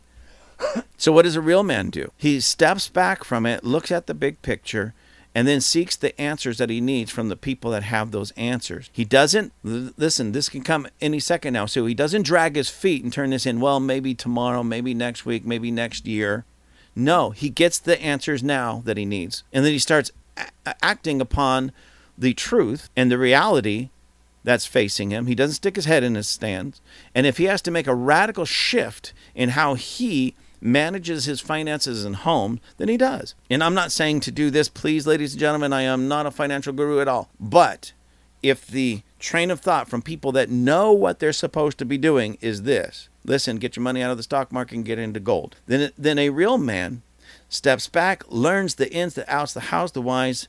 so, 0.96 1.12
what 1.12 1.22
does 1.22 1.36
a 1.36 1.40
real 1.40 1.62
man 1.62 1.90
do? 1.90 2.12
He 2.16 2.40
steps 2.40 2.88
back 2.88 3.24
from 3.24 3.44
it, 3.44 3.64
looks 3.64 3.90
at 3.90 4.06
the 4.06 4.14
big 4.14 4.40
picture, 4.42 4.94
and 5.34 5.48
then 5.48 5.60
seeks 5.60 5.96
the 5.96 6.18
answers 6.20 6.58
that 6.58 6.70
he 6.70 6.80
needs 6.80 7.10
from 7.10 7.28
the 7.28 7.36
people 7.36 7.72
that 7.72 7.82
have 7.82 8.10
those 8.12 8.30
answers. 8.32 8.88
He 8.92 9.04
doesn't, 9.04 9.52
listen, 9.62 10.32
this 10.32 10.48
can 10.48 10.62
come 10.62 10.86
any 11.00 11.18
second 11.18 11.54
now. 11.54 11.66
So 11.66 11.86
he 11.86 11.94
doesn't 11.94 12.22
drag 12.22 12.54
his 12.54 12.70
feet 12.70 13.02
and 13.02 13.12
turn 13.12 13.30
this 13.30 13.44
in, 13.44 13.60
well, 13.60 13.80
maybe 13.80 14.14
tomorrow, 14.14 14.62
maybe 14.62 14.94
next 14.94 15.26
week, 15.26 15.44
maybe 15.44 15.70
next 15.70 16.06
year. 16.06 16.44
No, 16.94 17.30
he 17.30 17.50
gets 17.50 17.80
the 17.80 18.00
answers 18.00 18.44
now 18.44 18.82
that 18.84 18.96
he 18.96 19.04
needs. 19.04 19.42
And 19.52 19.64
then 19.64 19.72
he 19.72 19.80
starts 19.80 20.12
a- 20.36 20.74
acting 20.82 21.20
upon 21.20 21.72
the 22.16 22.34
truth 22.34 22.88
and 22.96 23.10
the 23.10 23.18
reality 23.18 23.90
that's 24.44 24.66
facing 24.66 25.10
him. 25.10 25.26
He 25.26 25.34
doesn't 25.34 25.56
stick 25.56 25.74
his 25.74 25.86
head 25.86 26.04
in 26.04 26.14
his 26.14 26.28
stands. 26.28 26.80
And 27.14 27.26
if 27.26 27.38
he 27.38 27.44
has 27.44 27.62
to 27.62 27.72
make 27.72 27.88
a 27.88 27.94
radical 27.94 28.44
shift 28.44 29.12
in 29.34 29.50
how 29.50 29.74
he 29.74 30.36
manages 30.64 31.26
his 31.26 31.42
finances 31.42 32.04
and 32.06 32.16
home, 32.16 32.58
then 32.78 32.88
he 32.88 32.96
does. 32.96 33.34
And 33.50 33.62
I'm 33.62 33.74
not 33.74 33.92
saying 33.92 34.20
to 34.20 34.32
do 34.32 34.50
this, 34.50 34.68
please, 34.68 35.06
ladies 35.06 35.34
and 35.34 35.40
gentlemen, 35.40 35.74
I 35.74 35.82
am 35.82 36.08
not 36.08 36.24
a 36.24 36.30
financial 36.30 36.72
guru 36.72 37.00
at 37.00 37.08
all. 37.08 37.28
But 37.38 37.92
if 38.42 38.66
the 38.66 39.02
train 39.18 39.50
of 39.50 39.60
thought 39.60 39.88
from 39.88 40.00
people 40.00 40.32
that 40.32 40.50
know 40.50 40.90
what 40.90 41.18
they're 41.18 41.34
supposed 41.34 41.76
to 41.78 41.84
be 41.84 41.98
doing 41.98 42.38
is 42.40 42.62
this 42.62 43.08
listen, 43.26 43.56
get 43.56 43.76
your 43.76 43.82
money 43.82 44.02
out 44.02 44.10
of 44.10 44.16
the 44.18 44.22
stock 44.22 44.52
market 44.52 44.74
and 44.74 44.84
get 44.84 44.98
into 44.98 45.20
gold, 45.20 45.56
then, 45.66 45.90
then 45.96 46.18
a 46.18 46.28
real 46.28 46.58
man 46.58 47.02
steps 47.48 47.88
back, 47.88 48.22
learns 48.28 48.74
the 48.74 48.92
ins, 48.92 49.14
the 49.14 49.34
outs, 49.34 49.54
the 49.54 49.60
hows, 49.60 49.92
the 49.92 50.02
whys. 50.02 50.48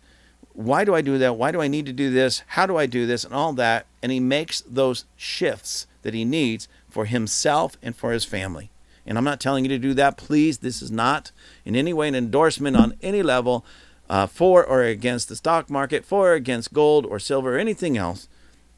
Why 0.51 0.83
do 0.83 0.95
I 0.95 1.01
do 1.01 1.17
that? 1.17 1.35
Why 1.35 1.51
do 1.51 1.61
I 1.61 1.67
need 1.67 1.85
to 1.85 1.93
do 1.93 2.09
this? 2.09 2.41
How 2.47 2.65
do 2.65 2.77
I 2.77 2.85
do 2.85 3.05
this? 3.05 3.23
And 3.23 3.33
all 3.33 3.53
that. 3.53 3.85
And 4.01 4.11
he 4.11 4.19
makes 4.19 4.61
those 4.61 5.05
shifts 5.15 5.87
that 6.01 6.13
he 6.13 6.25
needs 6.25 6.67
for 6.89 7.05
himself 7.05 7.77
and 7.81 7.95
for 7.95 8.11
his 8.11 8.25
family. 8.25 8.69
And 9.05 9.17
I'm 9.17 9.23
not 9.23 9.39
telling 9.39 9.65
you 9.65 9.69
to 9.69 9.77
do 9.77 9.93
that. 9.93 10.17
Please, 10.17 10.59
this 10.59 10.81
is 10.81 10.91
not 10.91 11.31
in 11.63 11.75
any 11.75 11.93
way 11.93 12.07
an 12.07 12.15
endorsement 12.15 12.75
on 12.75 12.95
any 13.01 13.21
level 13.21 13.65
uh, 14.09 14.27
for 14.27 14.63
or 14.63 14.83
against 14.83 15.29
the 15.29 15.35
stock 15.35 15.69
market, 15.69 16.05
for 16.05 16.31
or 16.31 16.33
against 16.33 16.73
gold 16.73 17.05
or 17.05 17.19
silver 17.19 17.55
or 17.55 17.59
anything 17.59 17.97
else. 17.97 18.27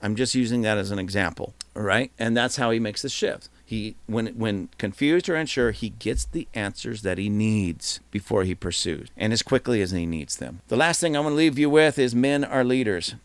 I'm 0.01 0.15
just 0.15 0.35
using 0.35 0.61
that 0.61 0.77
as 0.77 0.91
an 0.91 0.99
example. 0.99 1.53
All 1.75 1.81
right. 1.81 2.11
And 2.19 2.35
that's 2.35 2.57
how 2.57 2.71
he 2.71 2.79
makes 2.79 3.01
the 3.01 3.09
shift. 3.09 3.49
He, 3.65 3.95
when, 4.05 4.27
when 4.27 4.69
confused 4.77 5.27
or 5.27 5.35
unsure, 5.35 5.71
he 5.71 5.89
gets 5.89 6.23
the 6.23 6.47
answers 6.53 7.01
that 7.01 7.17
he 7.17 7.29
needs 7.29 7.99
before 8.11 8.43
he 8.43 8.55
pursues 8.55 9.09
and 9.17 9.33
as 9.33 9.41
quickly 9.41 9.81
as 9.81 9.91
he 9.91 10.05
needs 10.05 10.37
them. 10.37 10.61
The 10.69 10.77
last 10.77 11.01
thing 11.01 11.17
I 11.17 11.19
want 11.19 11.33
to 11.33 11.37
leave 11.37 11.59
you 11.59 11.69
with 11.69 11.99
is 11.99 12.15
men 12.15 12.45
are 12.45 12.63
leaders. 12.63 13.15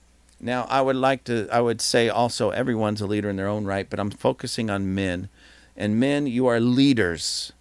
Now, 0.41 0.67
I 0.69 0.81
would 0.81 0.97
like 0.97 1.23
to, 1.25 1.49
I 1.53 1.61
would 1.61 1.81
say 1.81 2.09
also 2.09 2.51
everyone's 2.51 3.01
a 3.01 3.07
leader 3.07 3.31
in 3.31 3.37
their 3.37 3.47
own 3.47 3.65
right, 3.65 3.89
but 3.89 4.01
I'm 4.01 4.11
focusing 4.11 4.69
on 4.69 4.93
men 4.93 5.29
and 5.77 5.99
men, 5.99 6.27
you 6.27 6.47
are 6.47 6.61
leaders 6.61 7.53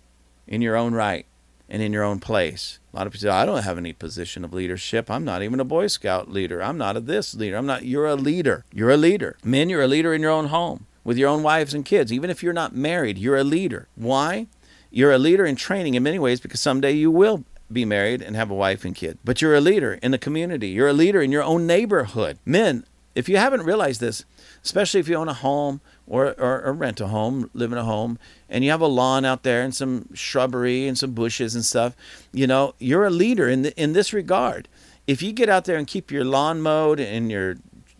in 0.47 0.61
your 0.61 0.75
own 0.75 0.93
right 0.93 1.25
and 1.69 1.81
in 1.81 1.93
your 1.93 2.03
own 2.03 2.19
place. 2.19 2.79
A 2.93 2.97
lot 2.97 3.07
of 3.07 3.13
people 3.13 3.29
say, 3.29 3.29
I 3.29 3.45
don't 3.45 3.63
have 3.63 3.77
any 3.77 3.93
position 3.93 4.43
of 4.43 4.53
leadership. 4.53 5.09
I'm 5.09 5.23
not 5.23 5.41
even 5.41 5.59
a 5.59 5.65
Boy 5.65 5.87
Scout 5.87 6.29
leader. 6.29 6.61
I'm 6.61 6.77
not 6.77 6.97
a 6.97 6.99
this 6.99 7.33
leader. 7.33 7.55
I'm 7.55 7.65
not. 7.65 7.85
You're 7.85 8.07
a 8.07 8.15
leader. 8.15 8.65
You're 8.73 8.91
a 8.91 8.97
leader. 8.97 9.37
Men, 9.43 9.69
you're 9.69 9.81
a 9.81 9.87
leader 9.87 10.13
in 10.13 10.21
your 10.21 10.31
own 10.31 10.47
home 10.47 10.87
with 11.03 11.17
your 11.17 11.29
own 11.29 11.43
wives 11.43 11.73
and 11.73 11.85
kids. 11.85 12.11
Even 12.11 12.29
if 12.29 12.43
you're 12.43 12.51
not 12.51 12.75
married, 12.75 13.17
you're 13.17 13.37
a 13.37 13.43
leader. 13.43 13.87
Why? 13.95 14.47
You're 14.89 15.13
a 15.13 15.17
leader 15.17 15.45
in 15.45 15.55
training 15.55 15.95
in 15.95 16.03
many 16.03 16.19
ways 16.19 16.41
because 16.41 16.59
someday 16.59 16.91
you 16.91 17.09
will 17.09 17.45
be 17.71 17.85
married 17.85 18.21
and 18.21 18.35
have 18.35 18.51
a 18.51 18.55
wife 18.55 18.83
and 18.83 18.93
kid. 18.93 19.17
But 19.23 19.41
you're 19.41 19.55
a 19.55 19.61
leader 19.61 19.93
in 20.03 20.11
the 20.11 20.17
community. 20.17 20.67
You're 20.69 20.89
a 20.89 20.93
leader 20.93 21.21
in 21.21 21.31
your 21.31 21.43
own 21.43 21.65
neighborhood. 21.65 22.37
Men, 22.45 22.83
if 23.15 23.29
you 23.29 23.37
haven't 23.37 23.63
realized 23.63 24.01
this, 24.01 24.25
especially 24.63 24.99
if 24.99 25.07
you 25.07 25.15
own 25.15 25.29
a 25.29 25.33
home 25.33 25.79
or, 26.07 26.35
or, 26.37 26.61
or, 26.63 26.73
rent 26.73 26.99
a 26.99 27.07
home, 27.07 27.49
live 27.53 27.71
in 27.71 27.77
a 27.77 27.83
home, 27.83 28.19
and 28.49 28.63
you 28.63 28.71
have 28.71 28.81
a 28.81 28.87
lawn 28.87 29.23
out 29.23 29.43
there 29.43 29.61
and 29.61 29.73
some 29.73 30.13
shrubbery 30.13 30.87
and 30.87 30.97
some 30.97 31.13
bushes 31.13 31.55
and 31.55 31.63
stuff, 31.63 31.95
you 32.33 32.47
know, 32.47 32.73
you're 32.79 33.05
a 33.05 33.09
leader 33.09 33.47
in 33.47 33.61
the, 33.61 33.81
in 33.81 33.93
this 33.93 34.11
regard. 34.11 34.67
If 35.07 35.21
you 35.21 35.31
get 35.31 35.49
out 35.49 35.65
there 35.65 35.77
and 35.77 35.87
keep 35.87 36.11
your 36.11 36.25
lawn 36.25 36.61
mowed 36.61 36.99
and 36.99 37.31
your 37.31 37.55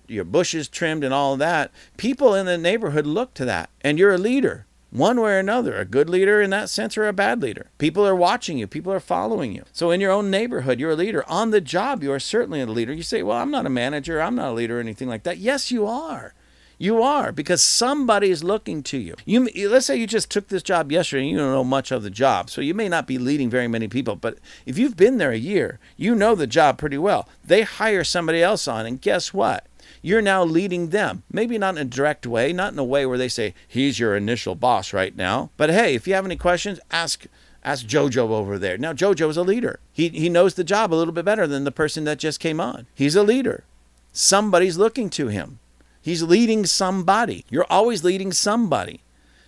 your 0.07 0.25
bushes 0.25 0.67
trimmed 0.67 1.05
and 1.05 1.13
all 1.13 1.37
that, 1.37 1.71
people 1.95 2.35
in 2.35 2.45
the 2.45 2.57
neighborhood 2.57 3.05
look 3.05 3.33
to 3.35 3.45
that, 3.45 3.69
and 3.79 3.97
you're 3.97 4.13
a 4.13 4.17
leader. 4.17 4.65
One 4.91 5.21
way 5.21 5.31
or 5.31 5.39
another, 5.39 5.77
a 5.77 5.85
good 5.85 6.09
leader 6.09 6.41
in 6.41 6.49
that 6.49 6.69
sense 6.69 6.97
or 6.97 7.07
a 7.07 7.13
bad 7.13 7.41
leader. 7.41 7.71
People 7.77 8.05
are 8.05 8.15
watching 8.15 8.57
you, 8.57 8.67
people 8.67 8.91
are 8.91 8.99
following 8.99 9.55
you. 9.55 9.63
So, 9.71 9.89
in 9.89 10.01
your 10.01 10.11
own 10.11 10.29
neighborhood, 10.29 10.81
you're 10.81 10.91
a 10.91 10.97
leader. 10.97 11.23
On 11.29 11.51
the 11.51 11.61
job, 11.61 12.03
you 12.03 12.11
are 12.11 12.19
certainly 12.19 12.59
a 12.59 12.65
leader. 12.65 12.91
You 12.91 13.01
say, 13.01 13.23
Well, 13.23 13.37
I'm 13.37 13.51
not 13.51 13.65
a 13.65 13.69
manager, 13.69 14.21
I'm 14.21 14.35
not 14.35 14.49
a 14.49 14.53
leader, 14.53 14.77
or 14.77 14.79
anything 14.81 15.07
like 15.07 15.23
that. 15.23 15.37
Yes, 15.37 15.71
you 15.71 15.87
are. 15.87 16.33
You 16.81 17.03
are 17.03 17.31
because 17.31 17.61
somebody 17.61 18.31
is 18.31 18.43
looking 18.43 18.81
to 18.81 18.97
you. 18.97 19.13
You 19.23 19.47
let's 19.69 19.85
say 19.85 19.97
you 19.97 20.07
just 20.07 20.31
took 20.31 20.47
this 20.47 20.63
job 20.63 20.91
yesterday 20.91 21.21
and 21.21 21.29
you 21.29 21.37
don't 21.37 21.51
know 21.51 21.63
much 21.63 21.91
of 21.91 22.01
the 22.01 22.09
job, 22.09 22.49
so 22.49 22.59
you 22.59 22.73
may 22.73 22.89
not 22.89 23.05
be 23.05 23.19
leading 23.19 23.51
very 23.51 23.67
many 23.67 23.87
people. 23.87 24.15
But 24.15 24.39
if 24.65 24.79
you've 24.79 24.97
been 24.97 25.19
there 25.19 25.29
a 25.29 25.37
year, 25.37 25.77
you 25.95 26.15
know 26.15 26.33
the 26.33 26.47
job 26.47 26.79
pretty 26.79 26.97
well. 26.97 27.29
They 27.45 27.61
hire 27.61 28.03
somebody 28.03 28.41
else 28.41 28.67
on, 28.67 28.87
and 28.87 28.99
guess 28.99 29.31
what? 29.31 29.67
You're 30.01 30.23
now 30.23 30.43
leading 30.43 30.89
them. 30.89 31.21
Maybe 31.31 31.59
not 31.59 31.75
in 31.75 31.81
a 31.83 31.85
direct 31.85 32.25
way, 32.25 32.51
not 32.51 32.73
in 32.73 32.79
a 32.79 32.83
way 32.83 33.05
where 33.05 33.19
they 33.19 33.29
say 33.29 33.53
he's 33.67 33.99
your 33.99 34.15
initial 34.15 34.55
boss 34.55 34.91
right 34.91 35.15
now. 35.15 35.51
But 35.57 35.69
hey, 35.69 35.93
if 35.93 36.07
you 36.07 36.15
have 36.15 36.25
any 36.25 36.35
questions, 36.35 36.79
ask 36.89 37.27
ask 37.63 37.85
Jojo 37.85 38.31
over 38.31 38.57
there. 38.57 38.79
Now 38.79 38.93
Jojo 38.93 39.29
is 39.29 39.37
a 39.37 39.43
leader. 39.43 39.79
He 39.93 40.09
he 40.09 40.29
knows 40.29 40.55
the 40.55 40.63
job 40.63 40.91
a 40.91 40.95
little 40.95 41.13
bit 41.13 41.25
better 41.25 41.45
than 41.45 41.63
the 41.63 41.71
person 41.71 42.05
that 42.05 42.17
just 42.17 42.39
came 42.39 42.59
on. 42.59 42.87
He's 42.95 43.15
a 43.15 43.21
leader. 43.21 43.65
Somebody's 44.13 44.79
looking 44.79 45.11
to 45.11 45.27
him. 45.27 45.59
He's 46.01 46.23
leading 46.23 46.65
somebody. 46.65 47.45
You're 47.49 47.67
always 47.69 48.03
leading 48.03 48.31
somebody. 48.31 49.01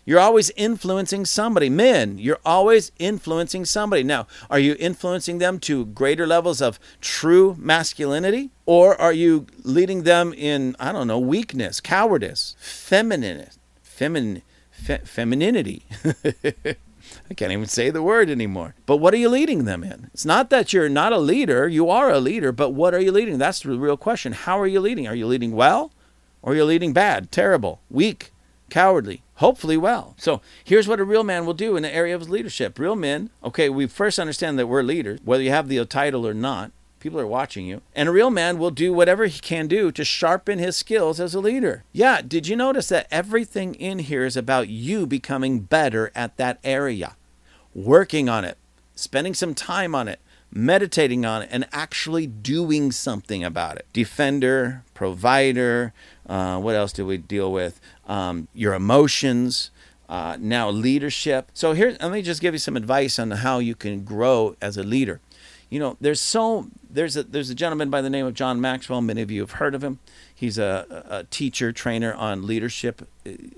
You're 0.06 0.20
always 0.20 0.52
influencing 0.58 1.26
somebody. 1.26 1.70
Men, 1.70 2.18
you're 2.18 2.40
always 2.46 2.92
influencing 3.00 3.64
somebody. 3.66 4.04
Now, 4.04 4.28
are 4.50 4.60
you 4.60 4.76
influencing 4.78 5.38
them 5.38 5.60
to 5.60 5.86
greater 5.86 6.28
levels 6.28 6.62
of 6.62 6.80
true 7.00 7.56
masculinity? 7.58 8.52
Or 8.66 9.00
are 9.00 9.14
you 9.14 9.48
leading 9.64 10.04
them 10.04 10.34
in, 10.34 10.76
I 10.80 10.92
don't 10.92 11.08
know, 11.08 11.20
weakness, 11.20 11.80
cowardice, 11.80 12.56
feminine, 12.60 13.48
femin, 13.82 14.42
fe, 14.72 15.00
femininity? 15.06 15.86
I 17.30 17.34
can't 17.36 17.52
even 17.52 17.68
say 17.68 17.90
the 17.90 18.04
word 18.04 18.30
anymore. 18.30 18.76
But 18.86 18.98
what 18.98 19.14
are 19.14 19.18
you 19.18 19.30
leading 19.30 19.64
them 19.64 19.84
in? 19.84 20.10
It's 20.14 20.26
not 20.26 20.50
that 20.50 20.74
you're 20.74 20.90
not 20.90 21.14
a 21.14 21.18
leader, 21.18 21.68
you 21.68 21.90
are 21.90 22.10
a 22.10 22.20
leader, 22.20 22.52
but 22.52 22.72
what 22.72 22.94
are 22.94 23.00
you 23.00 23.12
leading? 23.12 23.38
That's 23.38 23.62
the 23.62 23.78
real 23.78 23.98
question. 23.98 24.34
How 24.34 24.60
are 24.60 24.68
you 24.68 24.82
leading? 24.82 25.08
Are 25.08 25.16
you 25.16 25.28
leading 25.28 25.54
well? 25.54 25.92
Or 26.44 26.54
you're 26.54 26.66
leading 26.66 26.94
bad, 26.94 27.32
terrible, 27.32 27.82
weak, 27.90 28.32
cowardly, 28.70 29.24
hopefully 29.36 29.78
well. 29.78 30.14
So 30.18 30.42
here's 30.64 30.88
what 30.88 31.00
a 31.00 31.04
real 31.04 31.24
man 31.24 31.46
will 31.46 31.54
do 31.54 31.76
in 31.76 31.84
the 31.84 31.94
area 31.94 32.16
of 32.16 32.30
leadership. 32.30 32.78
Real 32.78 32.96
men, 32.96 33.32
okay, 33.44 33.70
we 33.70 33.88
first 33.88 34.20
understand 34.20 34.60
that 34.60 34.68
we're 34.68 34.84
leaders, 34.84 35.20
whether 35.24 35.42
you 35.42 35.50
have 35.50 35.70
the 35.70 35.84
title 35.86 36.28
or 36.28 36.34
not. 36.34 36.72
People 37.00 37.20
are 37.20 37.28
watching 37.28 37.66
you. 37.66 37.82
And 37.94 38.08
a 38.08 38.14
real 38.14 38.30
man 38.30 38.58
will 38.58 38.72
do 38.72 38.94
whatever 38.94 39.26
he 39.26 39.40
can 39.40 39.68
do 39.68 39.92
to 39.92 40.06
sharpen 40.06 40.58
his 40.58 40.78
skills 40.78 41.20
as 41.20 41.36
a 41.36 41.42
leader. 41.42 41.84
Yeah, 41.92 42.22
did 42.22 42.48
you 42.48 42.56
notice 42.56 42.88
that 42.90 43.08
everything 43.12 43.76
in 43.76 44.00
here 44.00 44.24
is 44.24 44.38
about 44.38 44.70
you 44.70 45.06
becoming 45.06 45.60
better 45.60 46.12
at 46.16 46.38
that 46.38 46.60
area? 46.64 47.18
Working 47.76 48.30
on 48.30 48.46
it, 48.46 48.58
spending 48.96 49.34
some 49.34 49.54
time 49.54 49.94
on 49.94 50.08
it, 50.08 50.22
meditating 50.50 51.26
on 51.26 51.42
it, 51.42 51.50
and 51.52 51.68
actually 51.74 52.26
doing 52.26 52.92
something 52.92 53.44
about 53.44 53.76
it. 53.76 53.86
Defender, 53.92 54.84
provider, 54.94 55.92
uh, 56.28 56.60
what 56.60 56.76
else 56.76 56.94
do 56.94 57.06
we 57.06 57.18
deal 57.18 57.52
with? 57.52 57.80
Um, 58.08 58.48
your 58.54 58.74
emotions. 58.74 59.72
Uh, 60.10 60.38
now 60.40 60.70
leadership. 60.70 61.50
So 61.54 61.74
here, 61.74 61.98
let 62.00 62.12
me 62.12 62.22
just 62.22 62.42
give 62.42 62.54
you 62.54 62.60
some 62.60 62.76
advice 62.76 63.18
on 63.18 63.32
how 63.32 63.60
you 63.60 63.74
can 63.74 64.04
grow 64.04 64.56
as 64.62 64.78
a 64.78 64.84
leader. 64.84 65.22
You 65.70 65.80
know, 65.80 65.98
there's 66.00 66.22
so 66.22 66.68
there's 66.88 67.18
a 67.18 67.24
there's 67.24 67.50
a 67.50 67.56
gentleman 67.56 67.90
by 67.90 68.02
the 68.02 68.10
name 68.10 68.28
of 68.28 68.36
John 68.36 68.62
Maxwell. 68.62 69.02
Many 69.02 69.24
of 69.24 69.32
you 69.32 69.42
have 69.42 69.52
heard 69.54 69.74
of 69.74 69.84
him. 69.84 69.98
He's 70.36 70.60
a, 70.60 71.06
a 71.10 71.24
teacher, 71.24 71.72
trainer 71.72 72.14
on 72.14 72.46
leadership, 72.46 73.08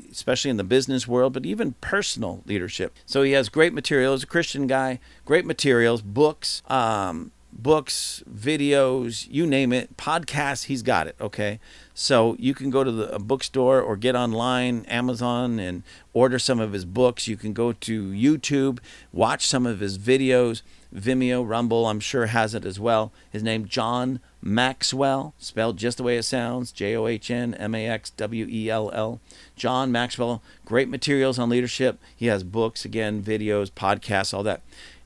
especially 0.09 0.49
in 0.49 0.55
the 0.55 0.63
business 0.63 1.09
world, 1.09 1.33
but 1.33 1.45
even 1.45 1.73
personal 1.81 2.41
leadership. 2.45 2.95
So 3.05 3.23
he 3.23 3.33
has 3.33 3.49
great 3.49 3.73
materials. 3.73 4.23
A 4.23 4.27
Christian 4.27 4.65
guy, 4.65 5.01
great 5.25 5.45
materials, 5.45 6.01
books. 6.01 6.61
Um, 6.69 7.31
books, 7.55 8.21
videos, 8.29 9.27
you 9.29 9.47
name 9.47 9.71
it, 9.71 9.97
podcasts, 9.97 10.65
he's 10.65 10.83
got 10.83 11.07
it, 11.07 11.15
okay? 11.19 11.59
So 11.93 12.35
you 12.37 12.53
can 12.53 12.69
go 12.69 12.83
to 12.83 12.91
the 12.91 13.19
bookstore 13.19 13.81
or 13.81 13.95
get 13.95 14.15
online, 14.15 14.85
Amazon, 14.85 15.59
and 15.59 15.83
order 16.13 16.37
some 16.37 16.59
of 16.59 16.73
his 16.73 16.85
books. 16.85 17.27
You 17.27 17.37
can 17.37 17.53
go 17.53 17.71
to 17.71 18.11
YouTube, 18.11 18.79
watch 19.13 19.47
some 19.47 19.65
of 19.65 19.79
his 19.79 19.97
videos. 19.97 20.61
Vimeo, 20.93 21.45
Rumble, 21.45 21.87
I'm 21.87 21.99
sure 21.99 22.27
has 22.27 22.53
it 22.53 22.65
as 22.65 22.79
well. 22.79 23.11
His 23.29 23.43
name, 23.43 23.65
John 23.65 24.19
Maxwell, 24.41 25.33
spelled 25.37 25.77
just 25.77 25.97
the 25.97 26.03
way 26.03 26.17
it 26.17 26.23
sounds 26.23 26.71
J 26.71 26.95
O 26.95 27.07
H 27.07 27.29
N 27.29 27.53
M 27.55 27.75
A 27.75 27.87
X 27.87 28.11
W 28.11 28.47
E 28.49 28.69
L 28.69 28.89
L. 28.93 29.19
John 29.57 29.91
Maxwell, 29.91 30.41
great 30.63 30.87
materials 30.87 31.37
on 31.37 31.49
leadership. 31.49 31.99
He 32.15 32.27
has 32.27 32.43
books, 32.43 32.85
again, 32.85 33.21
videos, 33.21 33.71
podcasts, 33.71 34.33
all 34.33 34.43
that. 34.43 34.61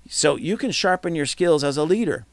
So 0.08 0.36
you 0.36 0.58
can 0.58 0.72
sharpen 0.72 1.16
your 1.16 1.26
skills 1.26 1.64
as 1.64 1.78
a 1.78 1.84
leader 1.84 2.26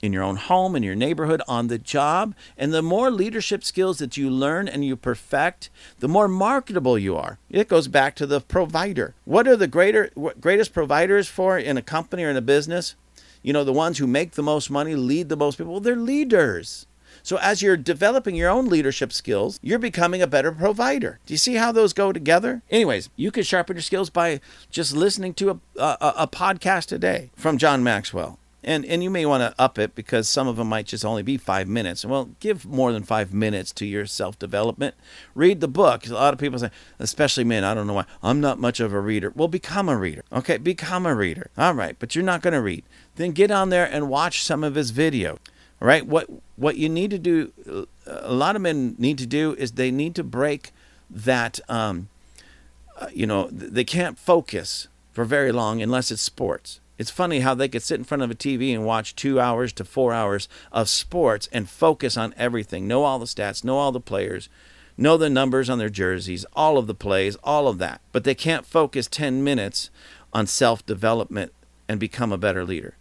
in 0.00 0.12
your 0.12 0.22
own 0.22 0.36
home, 0.36 0.76
in 0.76 0.82
your 0.82 0.94
neighborhood, 0.94 1.42
on 1.48 1.68
the 1.68 1.78
job. 1.78 2.34
And 2.56 2.72
the 2.72 2.82
more 2.82 3.10
leadership 3.10 3.64
skills 3.64 3.98
that 3.98 4.16
you 4.16 4.30
learn 4.30 4.68
and 4.68 4.84
you 4.84 4.96
perfect, 4.96 5.70
the 5.98 6.08
more 6.08 6.28
marketable 6.28 6.98
you 6.98 7.16
are. 7.16 7.38
It 7.50 7.68
goes 7.68 7.88
back 7.88 8.14
to 8.16 8.26
the 8.26 8.40
provider. 8.40 9.14
What 9.24 9.48
are 9.48 9.56
the 9.56 9.66
greater, 9.66 10.10
greatest 10.40 10.72
providers 10.72 11.28
for 11.28 11.58
in 11.58 11.76
a 11.76 11.82
company 11.82 12.24
or 12.24 12.30
in 12.30 12.36
a 12.36 12.42
business? 12.42 12.94
You 13.42 13.52
know, 13.52 13.64
the 13.64 13.72
ones 13.72 13.98
who 13.98 14.06
make 14.06 14.32
the 14.32 14.42
most 14.42 14.70
money, 14.70 14.94
lead 14.94 15.28
the 15.28 15.36
most 15.36 15.58
people, 15.58 15.80
they're 15.80 15.96
leaders. 15.96 16.86
So 17.22 17.36
as 17.38 17.62
you're 17.62 17.76
developing 17.76 18.34
your 18.34 18.50
own 18.50 18.68
leadership 18.68 19.12
skills, 19.12 19.58
you're 19.62 19.78
becoming 19.78 20.22
a 20.22 20.26
better 20.26 20.52
provider. 20.52 21.18
Do 21.26 21.34
you 21.34 21.38
see 21.38 21.54
how 21.54 21.72
those 21.72 21.92
go 21.92 22.12
together? 22.12 22.62
Anyways, 22.70 23.10
you 23.16 23.30
can 23.30 23.42
sharpen 23.42 23.76
your 23.76 23.82
skills 23.82 24.10
by 24.10 24.40
just 24.70 24.94
listening 24.94 25.34
to 25.34 25.50
a, 25.50 25.58
a, 25.80 26.14
a 26.18 26.28
podcast 26.28 26.92
a 26.92 26.98
day 26.98 27.30
from 27.36 27.58
John 27.58 27.82
Maxwell 27.82 28.38
and 28.64 28.84
and 28.84 29.02
you 29.02 29.10
may 29.10 29.24
want 29.24 29.42
to 29.42 29.54
up 29.60 29.78
it 29.78 29.94
because 29.94 30.28
some 30.28 30.48
of 30.48 30.56
them 30.56 30.68
might 30.68 30.86
just 30.86 31.04
only 31.04 31.22
be 31.22 31.36
five 31.36 31.68
minutes. 31.68 32.04
Well, 32.04 32.30
give 32.40 32.66
more 32.66 32.92
than 32.92 33.02
five 33.02 33.32
minutes 33.32 33.72
to 33.74 33.86
your 33.86 34.06
self 34.06 34.38
development. 34.38 34.94
Read 35.34 35.60
the 35.60 35.68
book. 35.68 36.06
A 36.06 36.14
lot 36.14 36.34
of 36.34 36.40
people 36.40 36.58
say, 36.58 36.70
especially 36.98 37.44
men, 37.44 37.64
I 37.64 37.74
don't 37.74 37.86
know 37.86 37.94
why. 37.94 38.04
I'm 38.22 38.40
not 38.40 38.58
much 38.58 38.80
of 38.80 38.92
a 38.92 39.00
reader. 39.00 39.32
Well, 39.34 39.48
become 39.48 39.88
a 39.88 39.96
reader. 39.96 40.24
Okay, 40.32 40.58
become 40.58 41.06
a 41.06 41.14
reader. 41.14 41.50
All 41.56 41.74
right, 41.74 41.96
but 41.98 42.14
you're 42.14 42.24
not 42.24 42.42
going 42.42 42.54
to 42.54 42.60
read. 42.62 42.84
Then 43.16 43.30
get 43.32 43.50
on 43.50 43.70
there 43.70 43.86
and 43.86 44.08
watch 44.08 44.42
some 44.42 44.64
of 44.64 44.74
his 44.74 44.90
video. 44.90 45.38
All 45.80 45.86
right, 45.86 46.06
what 46.06 46.28
what 46.56 46.76
you 46.76 46.88
need 46.88 47.10
to 47.12 47.18
do, 47.18 47.86
a 48.06 48.34
lot 48.34 48.56
of 48.56 48.62
men 48.62 48.96
need 48.98 49.18
to 49.18 49.26
do 49.26 49.54
is 49.54 49.72
they 49.72 49.90
need 49.92 50.14
to 50.16 50.24
break 50.24 50.72
that. 51.08 51.60
Um, 51.68 52.08
uh, 52.96 53.06
you 53.14 53.28
know, 53.28 53.48
they 53.52 53.84
can't 53.84 54.18
focus 54.18 54.88
for 55.12 55.24
very 55.24 55.52
long 55.52 55.80
unless 55.80 56.10
it's 56.10 56.20
sports 56.20 56.80
it's 56.98 57.10
funny 57.10 57.40
how 57.40 57.54
they 57.54 57.68
could 57.68 57.82
sit 57.82 57.98
in 57.98 58.04
front 58.04 58.24
of 58.24 58.30
a 58.30 58.34
TV 58.34 58.74
and 58.74 58.84
watch 58.84 59.14
two 59.14 59.40
hours 59.40 59.72
to 59.74 59.84
four 59.84 60.12
hours 60.12 60.48
of 60.72 60.88
sports 60.88 61.48
and 61.52 61.70
focus 61.70 62.16
on 62.16 62.34
everything, 62.36 62.88
know 62.88 63.04
all 63.04 63.20
the 63.20 63.26
stats, 63.26 63.64
know 63.64 63.78
all 63.78 63.92
the 63.92 64.00
players, 64.00 64.48
know 64.96 65.16
the 65.16 65.30
numbers 65.30 65.70
on 65.70 65.78
their 65.78 65.88
jerseys, 65.88 66.44
all 66.54 66.76
of 66.76 66.88
the 66.88 66.94
plays, 66.94 67.36
all 67.44 67.68
of 67.68 67.78
that. 67.78 68.00
But 68.10 68.24
they 68.24 68.34
can't 68.34 68.66
focus 68.66 69.06
10 69.06 69.44
minutes 69.44 69.90
on 70.32 70.46
self 70.46 70.84
development 70.84 71.52
and 71.88 72.00
become 72.00 72.32
a 72.32 72.38
better 72.38 72.64
leader. 72.64 72.96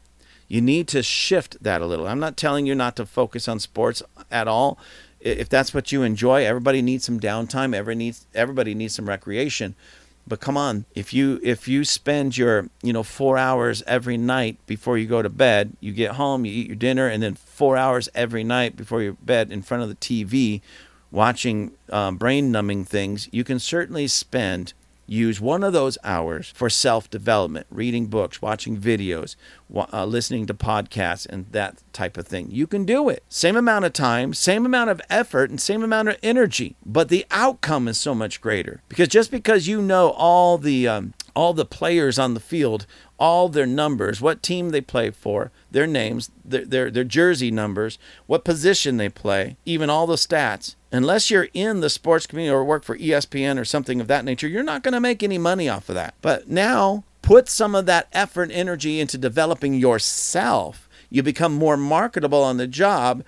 You 0.47 0.61
need 0.61 0.87
to 0.89 1.03
shift 1.03 1.61
that 1.61 1.81
a 1.81 1.85
little. 1.85 2.07
I'm 2.07 2.19
not 2.19 2.37
telling 2.37 2.65
you 2.65 2.75
not 2.75 2.95
to 2.97 3.05
focus 3.05 3.47
on 3.47 3.59
sports 3.59 4.01
at 4.31 4.47
all. 4.47 4.77
If 5.19 5.49
that's 5.49 5.73
what 5.73 5.91
you 5.91 6.03
enjoy, 6.03 6.45
everybody 6.45 6.81
needs 6.81 7.03
some 7.03 7.19
downtime. 7.19 7.75
Everybody 7.75 7.97
needs, 7.97 8.27
everybody 8.33 8.73
needs 8.73 8.95
some 8.95 9.09
recreation. 9.09 9.75
But 10.27 10.41
come 10.41 10.57
on, 10.57 10.85
if 10.93 11.13
you 11.13 11.39
if 11.41 11.67
you 11.69 11.85
spend 11.85 12.37
your 12.37 12.69
you 12.83 12.91
know 12.91 13.03
four 13.03 13.37
hours 13.37 13.81
every 13.87 14.17
night 14.17 14.57
before 14.67 14.97
you 14.97 15.07
go 15.07 15.21
to 15.21 15.29
bed, 15.29 15.77
you 15.79 15.93
get 15.93 16.11
home, 16.13 16.43
you 16.43 16.51
eat 16.51 16.67
your 16.67 16.75
dinner, 16.75 17.07
and 17.07 17.23
then 17.23 17.35
four 17.35 17.77
hours 17.77 18.09
every 18.13 18.43
night 18.43 18.75
before 18.75 19.01
your 19.01 19.13
bed 19.13 19.51
in 19.51 19.61
front 19.61 19.83
of 19.83 19.89
the 19.89 19.95
TV, 19.95 20.61
watching 21.11 21.71
um, 21.91 22.17
brain 22.17 22.51
numbing 22.51 22.83
things, 22.83 23.29
you 23.31 23.45
can 23.45 23.57
certainly 23.57 24.07
spend 24.07 24.73
use 25.07 25.41
one 25.41 25.63
of 25.63 25.73
those 25.73 25.97
hours 26.03 26.51
for 26.55 26.69
self 26.69 27.09
development, 27.09 27.65
reading 27.71 28.07
books, 28.07 28.41
watching 28.41 28.77
videos, 28.77 29.35
uh, 29.73 30.05
listening 30.05 30.45
to 30.45 30.53
podcasts, 30.53 31.25
and 31.25 31.47
that 31.51 31.81
type 31.93 32.17
of 32.17 32.27
thing. 32.27 32.49
You 32.51 32.67
can 32.67 32.85
do 32.85 33.09
it. 33.09 33.23
Same 33.29 33.55
amount 33.55 33.85
of 33.85 33.93
time, 33.93 34.33
same 34.33 34.65
amount 34.65 34.89
of 34.89 35.01
effort, 35.09 35.49
and 35.49 35.59
same 35.59 35.83
amount 35.83 36.09
of 36.09 36.17
energy, 36.21 36.75
but 36.85 37.09
the 37.09 37.25
outcome 37.31 37.87
is 37.87 37.99
so 37.99 38.13
much 38.13 38.41
greater. 38.41 38.81
Because 38.89 39.07
just 39.07 39.31
because 39.31 39.67
you 39.67 39.81
know 39.81 40.11
all 40.11 40.57
the 40.57 40.87
um, 40.87 41.13
all 41.37 41.53
the 41.53 41.65
players 41.65 42.17
on 42.17 42.33
the 42.33 42.39
field, 42.39 42.85
all 43.19 43.47
their 43.47 43.65
numbers, 43.65 44.19
what 44.19 44.41
team 44.41 44.71
they 44.71 44.81
play 44.81 45.11
for, 45.11 45.51
their 45.69 45.85
names, 45.85 46.31
their, 46.43 46.65
their, 46.65 46.89
their 46.89 47.03
jersey 47.03 47.51
numbers, 47.51 47.99
what 48.25 48.43
position 48.43 48.97
they 48.97 49.09
play, 49.09 49.55
even 49.63 49.89
all 49.89 50.07
the 50.07 50.15
stats 50.15 50.75
unless 50.91 51.29
you're 51.29 51.49
in 51.53 51.81
the 51.81 51.89
sports 51.89 52.27
community 52.27 52.53
or 52.53 52.63
work 52.63 52.83
for 52.83 52.97
ESPN 52.97 53.59
or 53.59 53.65
something 53.65 53.99
of 53.99 54.07
that 54.07 54.25
nature, 54.25 54.47
you're 54.47 54.63
not 54.63 54.83
going 54.83 54.93
to 54.93 54.99
make 54.99 55.23
any 55.23 55.37
money 55.37 55.67
off 55.69 55.89
of 55.89 55.95
that. 55.95 56.15
But 56.21 56.49
now 56.49 57.03
put 57.21 57.49
some 57.49 57.75
of 57.75 57.85
that 57.85 58.07
effort 58.13 58.43
and 58.43 58.51
energy 58.51 58.99
into 58.99 59.17
developing 59.17 59.73
yourself. 59.73 60.87
You 61.09 61.23
become 61.23 61.53
more 61.53 61.77
marketable 61.77 62.43
on 62.43 62.57
the 62.57 62.67
job. 62.67 63.23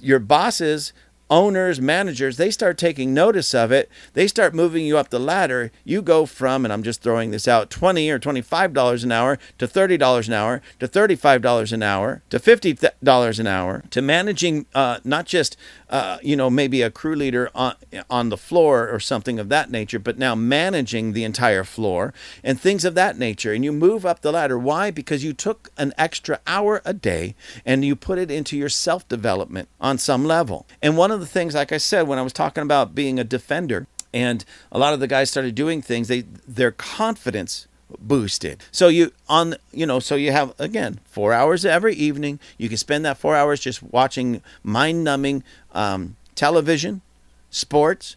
Your 0.00 0.18
bosses 0.18 0.92
owners, 1.30 1.80
managers, 1.80 2.36
they 2.36 2.50
start 2.50 2.78
taking 2.78 3.14
notice 3.14 3.54
of 3.54 3.72
it. 3.72 3.90
They 4.12 4.26
start 4.26 4.54
moving 4.54 4.84
you 4.84 4.98
up 4.98 5.10
the 5.10 5.18
ladder. 5.18 5.70
You 5.84 6.02
go 6.02 6.26
from, 6.26 6.64
and 6.64 6.72
I'm 6.72 6.82
just 6.82 7.02
throwing 7.02 7.30
this 7.30 7.48
out, 7.48 7.70
20 7.70 8.10
or 8.10 8.18
$25 8.18 9.04
an 9.04 9.12
hour 9.12 9.38
to 9.58 9.66
$30 9.66 10.26
an 10.26 10.32
hour 10.32 10.62
to 10.78 10.88
$35 10.88 11.72
an 11.72 11.82
hour 11.82 12.22
to 12.30 12.38
$50 12.38 13.40
an 13.40 13.46
hour 13.46 13.84
to 13.90 14.02
managing 14.02 14.66
uh, 14.74 14.98
not 15.04 15.26
just, 15.26 15.56
uh, 15.88 16.18
you 16.22 16.36
know, 16.36 16.50
maybe 16.50 16.82
a 16.82 16.90
crew 16.90 17.16
leader 17.16 17.50
on, 17.54 17.74
on 18.10 18.28
the 18.28 18.36
floor 18.36 18.88
or 18.88 19.00
something 19.00 19.38
of 19.38 19.48
that 19.48 19.70
nature, 19.70 19.98
but 19.98 20.18
now 20.18 20.34
managing 20.34 21.12
the 21.12 21.24
entire 21.24 21.64
floor 21.64 22.12
and 22.42 22.60
things 22.60 22.84
of 22.84 22.94
that 22.94 23.18
nature. 23.18 23.52
And 23.52 23.64
you 23.64 23.72
move 23.72 24.04
up 24.04 24.20
the 24.20 24.32
ladder. 24.32 24.58
Why? 24.58 24.90
Because 24.90 25.24
you 25.24 25.32
took 25.32 25.70
an 25.78 25.92
extra 25.96 26.40
hour 26.46 26.82
a 26.84 26.92
day 26.92 27.34
and 27.64 27.84
you 27.84 27.96
put 27.96 28.18
it 28.18 28.30
into 28.30 28.56
your 28.56 28.68
self 28.68 29.08
development 29.08 29.68
on 29.80 29.98
some 29.98 30.24
level. 30.24 30.66
And 30.82 30.96
one 30.96 31.10
of 31.14 31.20
the 31.20 31.26
things, 31.26 31.54
like 31.54 31.72
I 31.72 31.78
said, 31.78 32.02
when 32.02 32.18
I 32.18 32.22
was 32.22 32.32
talking 32.32 32.62
about 32.62 32.94
being 32.94 33.18
a 33.18 33.24
defender, 33.24 33.86
and 34.12 34.44
a 34.70 34.78
lot 34.78 34.94
of 34.94 35.00
the 35.00 35.06
guys 35.06 35.30
started 35.30 35.54
doing 35.54 35.82
things, 35.82 36.08
they 36.08 36.22
their 36.46 36.70
confidence 36.70 37.66
boosted. 37.98 38.62
So 38.70 38.88
you 38.88 39.12
on 39.28 39.56
you 39.72 39.86
know 39.86 39.98
so 39.98 40.14
you 40.14 40.32
have 40.32 40.54
again 40.58 41.00
four 41.04 41.32
hours 41.32 41.64
every 41.64 41.94
evening. 41.94 42.38
You 42.58 42.68
can 42.68 42.78
spend 42.78 43.04
that 43.04 43.18
four 43.18 43.34
hours 43.34 43.60
just 43.60 43.82
watching 43.82 44.42
mind 44.62 45.04
numbing 45.04 45.42
um, 45.72 46.16
television, 46.34 47.02
sports, 47.50 48.16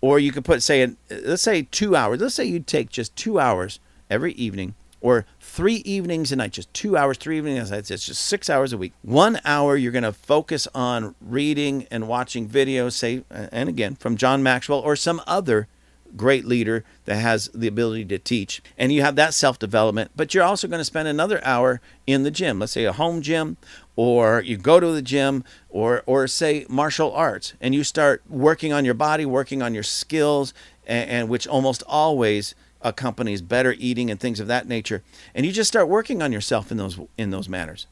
or 0.00 0.18
you 0.18 0.32
could 0.32 0.44
put 0.44 0.62
say 0.62 0.94
let's 1.10 1.42
say 1.42 1.62
two 1.70 1.96
hours. 1.96 2.20
Let's 2.20 2.34
say 2.34 2.44
you 2.44 2.60
take 2.60 2.90
just 2.90 3.14
two 3.16 3.40
hours 3.40 3.80
every 4.10 4.32
evening 4.34 4.74
or 5.02 5.26
three 5.40 5.76
evenings 5.76 6.32
a 6.32 6.36
night, 6.36 6.52
just 6.52 6.72
two 6.72 6.96
hours, 6.96 7.18
three 7.18 7.36
evenings 7.36 7.70
a 7.70 7.74
night. 7.74 7.90
It's 7.90 8.06
just 8.06 8.22
six 8.24 8.48
hours 8.48 8.72
a 8.72 8.78
week. 8.78 8.94
One 9.02 9.40
hour 9.44 9.76
you're 9.76 9.92
going 9.92 10.04
to 10.04 10.12
focus 10.12 10.66
on 10.74 11.14
reading 11.20 11.86
and 11.90 12.08
watching 12.08 12.48
videos, 12.48 12.92
say, 12.92 13.24
and 13.30 13.68
again, 13.68 13.96
from 13.96 14.16
John 14.16 14.42
Maxwell 14.42 14.78
or 14.78 14.96
some 14.96 15.20
other 15.26 15.68
great 16.16 16.44
leader 16.44 16.84
that 17.04 17.16
has 17.16 17.48
the 17.54 17.66
ability 17.66 18.04
to 18.04 18.18
teach. 18.18 18.62
And 18.78 18.92
you 18.92 19.02
have 19.02 19.16
that 19.16 19.34
self 19.34 19.58
development, 19.58 20.12
but 20.14 20.34
you're 20.34 20.44
also 20.44 20.68
going 20.68 20.80
to 20.80 20.84
spend 20.84 21.08
another 21.08 21.44
hour 21.44 21.80
in 22.06 22.22
the 22.22 22.30
gym. 22.30 22.58
Let's 22.58 22.72
say 22.72 22.84
a 22.84 22.92
home 22.92 23.22
gym, 23.22 23.56
or 23.96 24.40
you 24.42 24.56
go 24.56 24.78
to 24.78 24.92
the 24.92 25.02
gym, 25.02 25.42
or, 25.68 26.02
or 26.06 26.26
say 26.28 26.64
martial 26.68 27.12
arts, 27.12 27.54
and 27.60 27.74
you 27.74 27.82
start 27.82 28.22
working 28.28 28.72
on 28.72 28.84
your 28.84 28.94
body, 28.94 29.26
working 29.26 29.62
on 29.62 29.74
your 29.74 29.82
skills, 29.82 30.54
and, 30.86 31.10
and 31.10 31.28
which 31.28 31.46
almost 31.46 31.82
always 31.86 32.54
accompanies 32.82 33.42
better 33.42 33.74
eating 33.78 34.10
and 34.10 34.18
things 34.20 34.40
of 34.40 34.46
that 34.48 34.68
nature. 34.68 35.02
And 35.34 35.46
you 35.46 35.52
just 35.52 35.68
start 35.68 35.88
working 35.88 36.22
on 36.22 36.32
yourself 36.32 36.70
in 36.70 36.76
those 36.76 36.98
in 37.16 37.30
those 37.30 37.48
matters. 37.48 37.86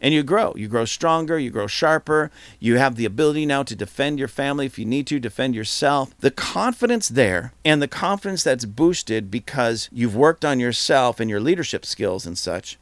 And 0.00 0.12
you 0.12 0.24
grow. 0.24 0.52
You 0.56 0.66
grow 0.66 0.84
stronger, 0.84 1.38
you 1.38 1.50
grow 1.50 1.68
sharper. 1.68 2.32
You 2.58 2.76
have 2.76 2.96
the 2.96 3.04
ability 3.04 3.46
now 3.46 3.62
to 3.62 3.76
defend 3.76 4.18
your 4.18 4.26
family 4.26 4.66
if 4.66 4.76
you 4.76 4.84
need 4.84 5.06
to, 5.06 5.20
defend 5.20 5.54
yourself. 5.54 6.10
The 6.18 6.32
confidence 6.32 7.08
there 7.08 7.52
and 7.64 7.80
the 7.80 7.86
confidence 7.86 8.42
that's 8.42 8.64
boosted 8.64 9.30
because 9.30 9.88
you've 9.92 10.16
worked 10.16 10.44
on 10.44 10.58
yourself 10.58 11.20
and 11.20 11.30
your 11.30 11.40
leadership 11.40 11.86
skills 11.86 12.26
and 12.26 12.36
such. 12.36 12.78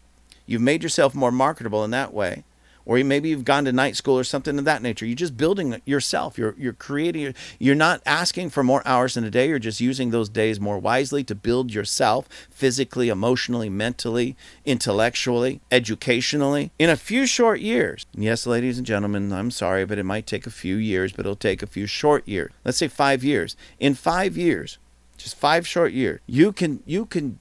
You've 0.46 0.62
made 0.62 0.82
yourself 0.82 1.14
more 1.14 1.30
marketable 1.30 1.84
in 1.84 1.90
that 1.90 2.14
way 2.14 2.44
or 2.84 2.98
maybe 3.04 3.28
you've 3.28 3.44
gone 3.44 3.64
to 3.64 3.72
night 3.72 3.96
school 3.96 4.18
or 4.18 4.24
something 4.24 4.58
of 4.58 4.64
that 4.64 4.82
nature. 4.82 5.06
You're 5.06 5.16
just 5.16 5.36
building 5.36 5.80
yourself. 5.84 6.38
You're 6.38 6.54
you're 6.58 6.72
creating. 6.72 7.34
You're 7.58 7.74
not 7.74 8.02
asking 8.06 8.50
for 8.50 8.62
more 8.62 8.82
hours 8.86 9.16
in 9.16 9.24
a 9.24 9.30
day. 9.30 9.48
You're 9.48 9.58
just 9.58 9.80
using 9.80 10.10
those 10.10 10.28
days 10.28 10.60
more 10.60 10.78
wisely 10.78 11.24
to 11.24 11.34
build 11.34 11.72
yourself 11.72 12.28
physically, 12.50 13.08
emotionally, 13.08 13.68
mentally, 13.68 14.36
intellectually, 14.64 15.60
educationally 15.70 16.70
in 16.78 16.90
a 16.90 16.96
few 16.96 17.26
short 17.26 17.60
years. 17.60 18.06
Yes, 18.14 18.46
ladies 18.46 18.78
and 18.78 18.86
gentlemen, 18.86 19.32
I'm 19.32 19.50
sorry, 19.50 19.84
but 19.84 19.98
it 19.98 20.04
might 20.04 20.26
take 20.26 20.46
a 20.46 20.50
few 20.50 20.76
years, 20.76 21.12
but 21.12 21.26
it'll 21.26 21.36
take 21.36 21.62
a 21.62 21.66
few 21.66 21.86
short 21.86 22.26
years. 22.26 22.52
Let's 22.64 22.78
say 22.78 22.88
five 22.88 23.24
years. 23.24 23.56
In 23.78 23.94
five 23.94 24.36
years, 24.36 24.78
just 25.16 25.36
five 25.36 25.66
short 25.66 25.92
years, 25.92 26.20
you 26.26 26.52
can 26.52 26.82
you 26.86 27.04
can 27.06 27.38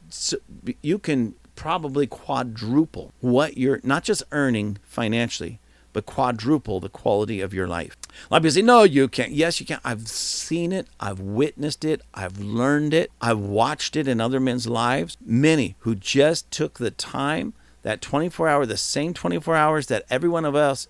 you 0.82 1.00
can 1.00 1.36
probably 1.60 2.07
quadruple 2.07 3.12
what 3.20 3.57
you're 3.57 3.82
not 3.84 4.01
just 4.01 4.24
earning 4.32 4.78
financially, 4.82 5.60
but 5.91 6.05
quadruple 6.05 6.80
the 6.80 6.88
quality 6.88 7.41
of 7.41 7.53
your 7.53 7.68
life. 7.68 7.97
A 8.07 8.34
lot 8.34 8.38
of 8.38 8.43
people 8.43 8.53
say, 8.53 8.62
no, 8.62 8.84
you 8.84 9.10
can't. 9.10 9.34
Yes, 9.34 9.60
you 9.60 9.66
can. 9.66 9.82
I've 9.84 10.07
seen 10.07 10.72
it. 10.72 10.88
I've 11.01 11.20
witnessed 11.20 11.84
it. 11.84 12.01
I've 12.14 12.39
learned 12.39 12.93
it. 12.93 13.12
I've 13.20 13.39
watched 13.39 13.97
it 13.97 14.07
in 14.07 14.22
other 14.22 14.39
men's 14.39 14.68
lives. 14.68 15.18
Many 15.20 15.76
who 15.80 15.95
just 15.95 16.49
took 16.49 16.76
the 16.76 16.91
time, 16.91 17.51
that 17.82 17.99
24 17.99 18.47
hour, 18.47 18.66
the 18.66 18.78
same 18.78 19.14
24 19.14 19.53
hours 19.57 19.88
that 19.88 20.05
every 20.10 20.30
one 20.30 20.45
of 20.45 20.55
us 20.55 20.88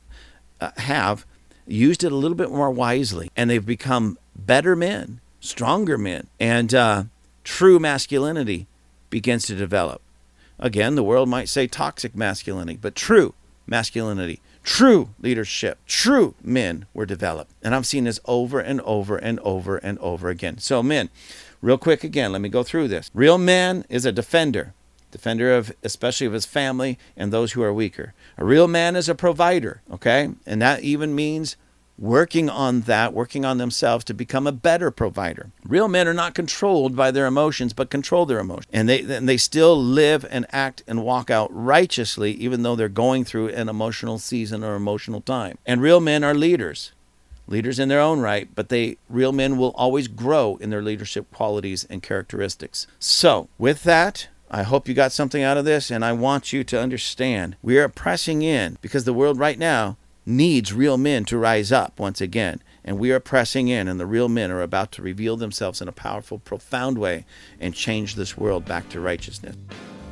uh, 0.62 0.70
have, 0.78 1.26
used 1.66 2.04
it 2.04 2.12
a 2.12 2.16
little 2.16 2.38
bit 2.38 2.52
more 2.52 2.70
wisely, 2.70 3.32
and 3.36 3.50
they've 3.50 3.66
become 3.66 4.20
better 4.36 4.76
men, 4.76 5.20
stronger 5.40 5.98
men, 5.98 6.28
and 6.40 6.76
uh, 6.76 7.06
true 7.44 7.80
masculinity 7.80 8.68
begins 9.10 9.48
to 9.48 9.56
develop. 9.56 10.04
Again, 10.60 10.96
the 10.96 11.04
world 11.04 11.30
might 11.30 11.50
say 11.50 11.68
toxic 11.68 12.16
masculinity, 12.16 12.78
but 12.82 12.96
true 12.96 13.34
masculinity, 13.66 14.42
true 14.64 15.10
leadership, 15.20 15.80
true 15.86 16.36
men 16.44 16.86
were 16.94 17.06
developed. 17.06 17.52
And 17.62 17.74
I've 17.74 17.86
seen 17.86 18.04
this 18.04 18.20
over 18.26 18.60
and 18.60 18.82
over 18.82 19.18
and 19.18 19.40
over 19.40 19.78
and 19.78 19.98
over 20.00 20.30
again. 20.30 20.58
So, 20.58 20.84
men, 20.84 21.10
real 21.62 21.78
quick 21.78 22.04
again, 22.04 22.32
let 22.32 22.42
me 22.42 22.50
go 22.50 22.64
through 22.64 22.90
this. 22.90 23.10
Real 23.14 23.38
man 23.38 23.86
is 23.90 24.06
a 24.06 24.12
defender, 24.12 24.74
defender 25.12 25.54
of 25.54 25.72
especially 25.84 26.28
of 26.28 26.34
his 26.34 26.46
family 26.46 26.98
and 27.16 27.32
those 27.32 27.54
who 27.54 27.64
are 27.64 27.74
weaker. 27.74 28.14
A 28.38 28.44
real 28.44 28.68
man 28.68 28.96
is 28.96 29.08
a 29.08 29.16
provider, 29.16 29.82
okay? 29.92 30.30
And 30.46 30.62
that 30.62 30.82
even 30.82 31.16
means 31.16 31.56
working 32.00 32.50
on 32.50 32.82
that, 32.82 33.14
working 33.14 33.44
on 33.44 33.58
themselves 33.58 34.06
to 34.06 34.14
become 34.14 34.48
a 34.48 34.52
better 34.52 34.90
provider. 34.90 35.52
Real 35.66 35.88
men 35.88 36.08
are 36.08 36.14
not 36.14 36.34
controlled 36.34 36.96
by 36.96 37.12
their 37.12 37.26
emotions, 37.26 37.74
but 37.74 37.90
control 37.90 38.26
their 38.26 38.40
emotions. 38.40 38.68
And 38.72 38.88
they, 38.88 39.02
and 39.02 39.28
they 39.28 39.38
still 39.38 39.82
live 39.82 40.26
and 40.30 40.46
act 40.52 40.82
and 40.88 41.04
walk 41.04 41.30
out 41.30 41.50
righteously, 41.52 42.32
even 42.34 42.64
though 42.64 42.76
they're 42.76 42.90
going 42.90 43.26
through 43.26 43.50
an 43.50 43.70
emotional 43.70 44.18
season 44.18 44.64
or 44.64 44.76
emotional 44.76 45.22
time. 45.22 45.58
And 45.66 45.82
real 45.82 46.00
men 46.00 46.24
are 46.24 46.34
leaders. 46.34 46.94
Leaders 47.48 47.80
in 47.80 47.90
their 47.90 48.00
own 48.00 48.20
right, 48.20 48.48
but 48.54 48.70
they 48.70 48.98
real 49.10 49.32
men 49.32 49.58
will 49.58 49.72
always 49.72 50.08
grow 50.08 50.58
in 50.62 50.70
their 50.70 50.84
leadership 50.84 51.32
qualities 51.34 51.84
and 51.90 52.04
characteristics. 52.04 52.86
So, 53.00 53.50
with 53.58 53.84
that, 53.86 54.28
I 54.52 54.62
hope 54.62 54.88
you 54.88 54.94
got 54.94 55.12
something 55.12 55.42
out 55.42 55.58
of 55.58 55.66
this, 55.66 55.90
and 55.90 56.06
I 56.06 56.12
want 56.14 56.54
you 56.54 56.64
to 56.64 56.80
understand 56.80 57.56
we 57.64 57.80
are 57.80 57.90
pressing 57.90 58.44
in 58.44 58.78
because 58.82 59.04
the 59.04 59.14
world 59.14 59.40
right 59.40 59.58
now 59.58 59.98
needs 60.26 60.74
real 60.74 60.98
men 60.98 61.26
to 61.26 61.38
rise 61.38 61.72
up 61.72 62.00
once 62.00 62.22
again. 62.22 62.62
And 62.84 62.98
we 62.98 63.12
are 63.12 63.20
pressing 63.20 63.68
in, 63.68 63.88
and 63.88 64.00
the 64.00 64.06
real 64.06 64.30
men 64.30 64.52
are 64.52 64.62
about 64.62 64.92
to 64.94 65.02
reveal 65.02 65.38
themselves 65.38 65.82
in 65.82 65.88
a 65.88 65.92
powerful, 65.92 66.40
profound 66.40 66.98
way 66.98 67.26
and 67.60 67.74
change 67.74 68.16
this 68.16 68.38
world 68.38 68.66
back 68.66 68.90
to 68.90 69.00
righteousness. 69.00 69.56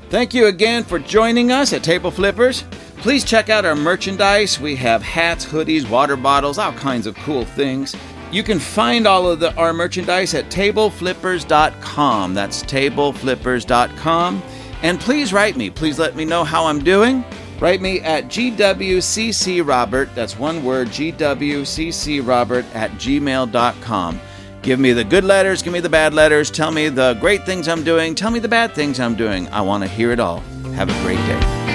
Thank 0.10 0.34
you 0.34 0.45
again 0.47 0.84
for 0.84 0.99
joining 0.99 1.51
us 1.51 1.74
at 1.74 1.84
Table 1.84 2.12
Flippers. 2.12 2.64
Please 2.97 3.24
check 3.26 3.49
out 3.49 3.66
our 3.66 3.76
merchandise. 3.76 4.60
We 4.60 4.76
have 4.78 5.01
hats, 5.01 5.45
hoodies, 5.45 5.89
water 5.89 6.16
bottles, 6.16 6.58
all 6.58 6.72
kinds 6.74 7.08
of 7.08 7.16
cool 7.18 7.43
things. 7.43 7.95
You 8.32 8.43
can 8.43 8.60
find 8.60 9.08
all 9.08 9.30
of 9.30 9.39
the, 9.39 9.53
our 9.55 9.74
merchandise 9.74 10.34
at 10.34 10.45
tableflippers.com. 10.45 12.34
That's 12.34 12.64
tableflippers.com. 12.64 14.43
And 14.82 14.99
please 14.99 15.34
write 15.34 15.58
me. 15.58 15.70
Please 15.70 15.97
let 15.99 16.16
me 16.16 16.26
know 16.26 16.43
how 16.43 16.66
I'm 16.66 16.84
doing. 16.84 17.24
Write 17.60 17.82
me 17.82 18.01
at 18.01 18.26
gwccrobert, 18.26 20.14
that's 20.14 20.38
one 20.38 20.64
word, 20.64 20.89
gwccrobert 20.89 22.66
at 22.76 22.91
gmail.com. 22.91 24.22
Give 24.62 24.80
me 24.80 24.91
the 24.91 25.03
good 25.03 25.24
letters, 25.24 25.62
give 25.64 25.74
me 25.74 25.80
the 25.80 25.89
bad 25.89 26.14
letters, 26.14 26.51
tell 26.51 26.72
me 26.72 26.89
the 26.89 27.14
great 27.22 27.45
things 27.45 27.68
I'm 27.68 27.84
doing, 27.84 28.14
tell 28.16 28.32
me 28.32 28.39
the 28.39 28.47
bad 28.47 28.74
things 28.74 28.99
I'm 28.99 29.16
doing. 29.16 29.47
I 29.49 29.62
want 29.62 29.84
to 29.84 29.89
hear 29.89 30.12
it 30.12 30.20
all. 30.20 30.41
Have 30.76 30.89
a 30.89 31.03
great 31.03 31.18
day. 31.26 31.66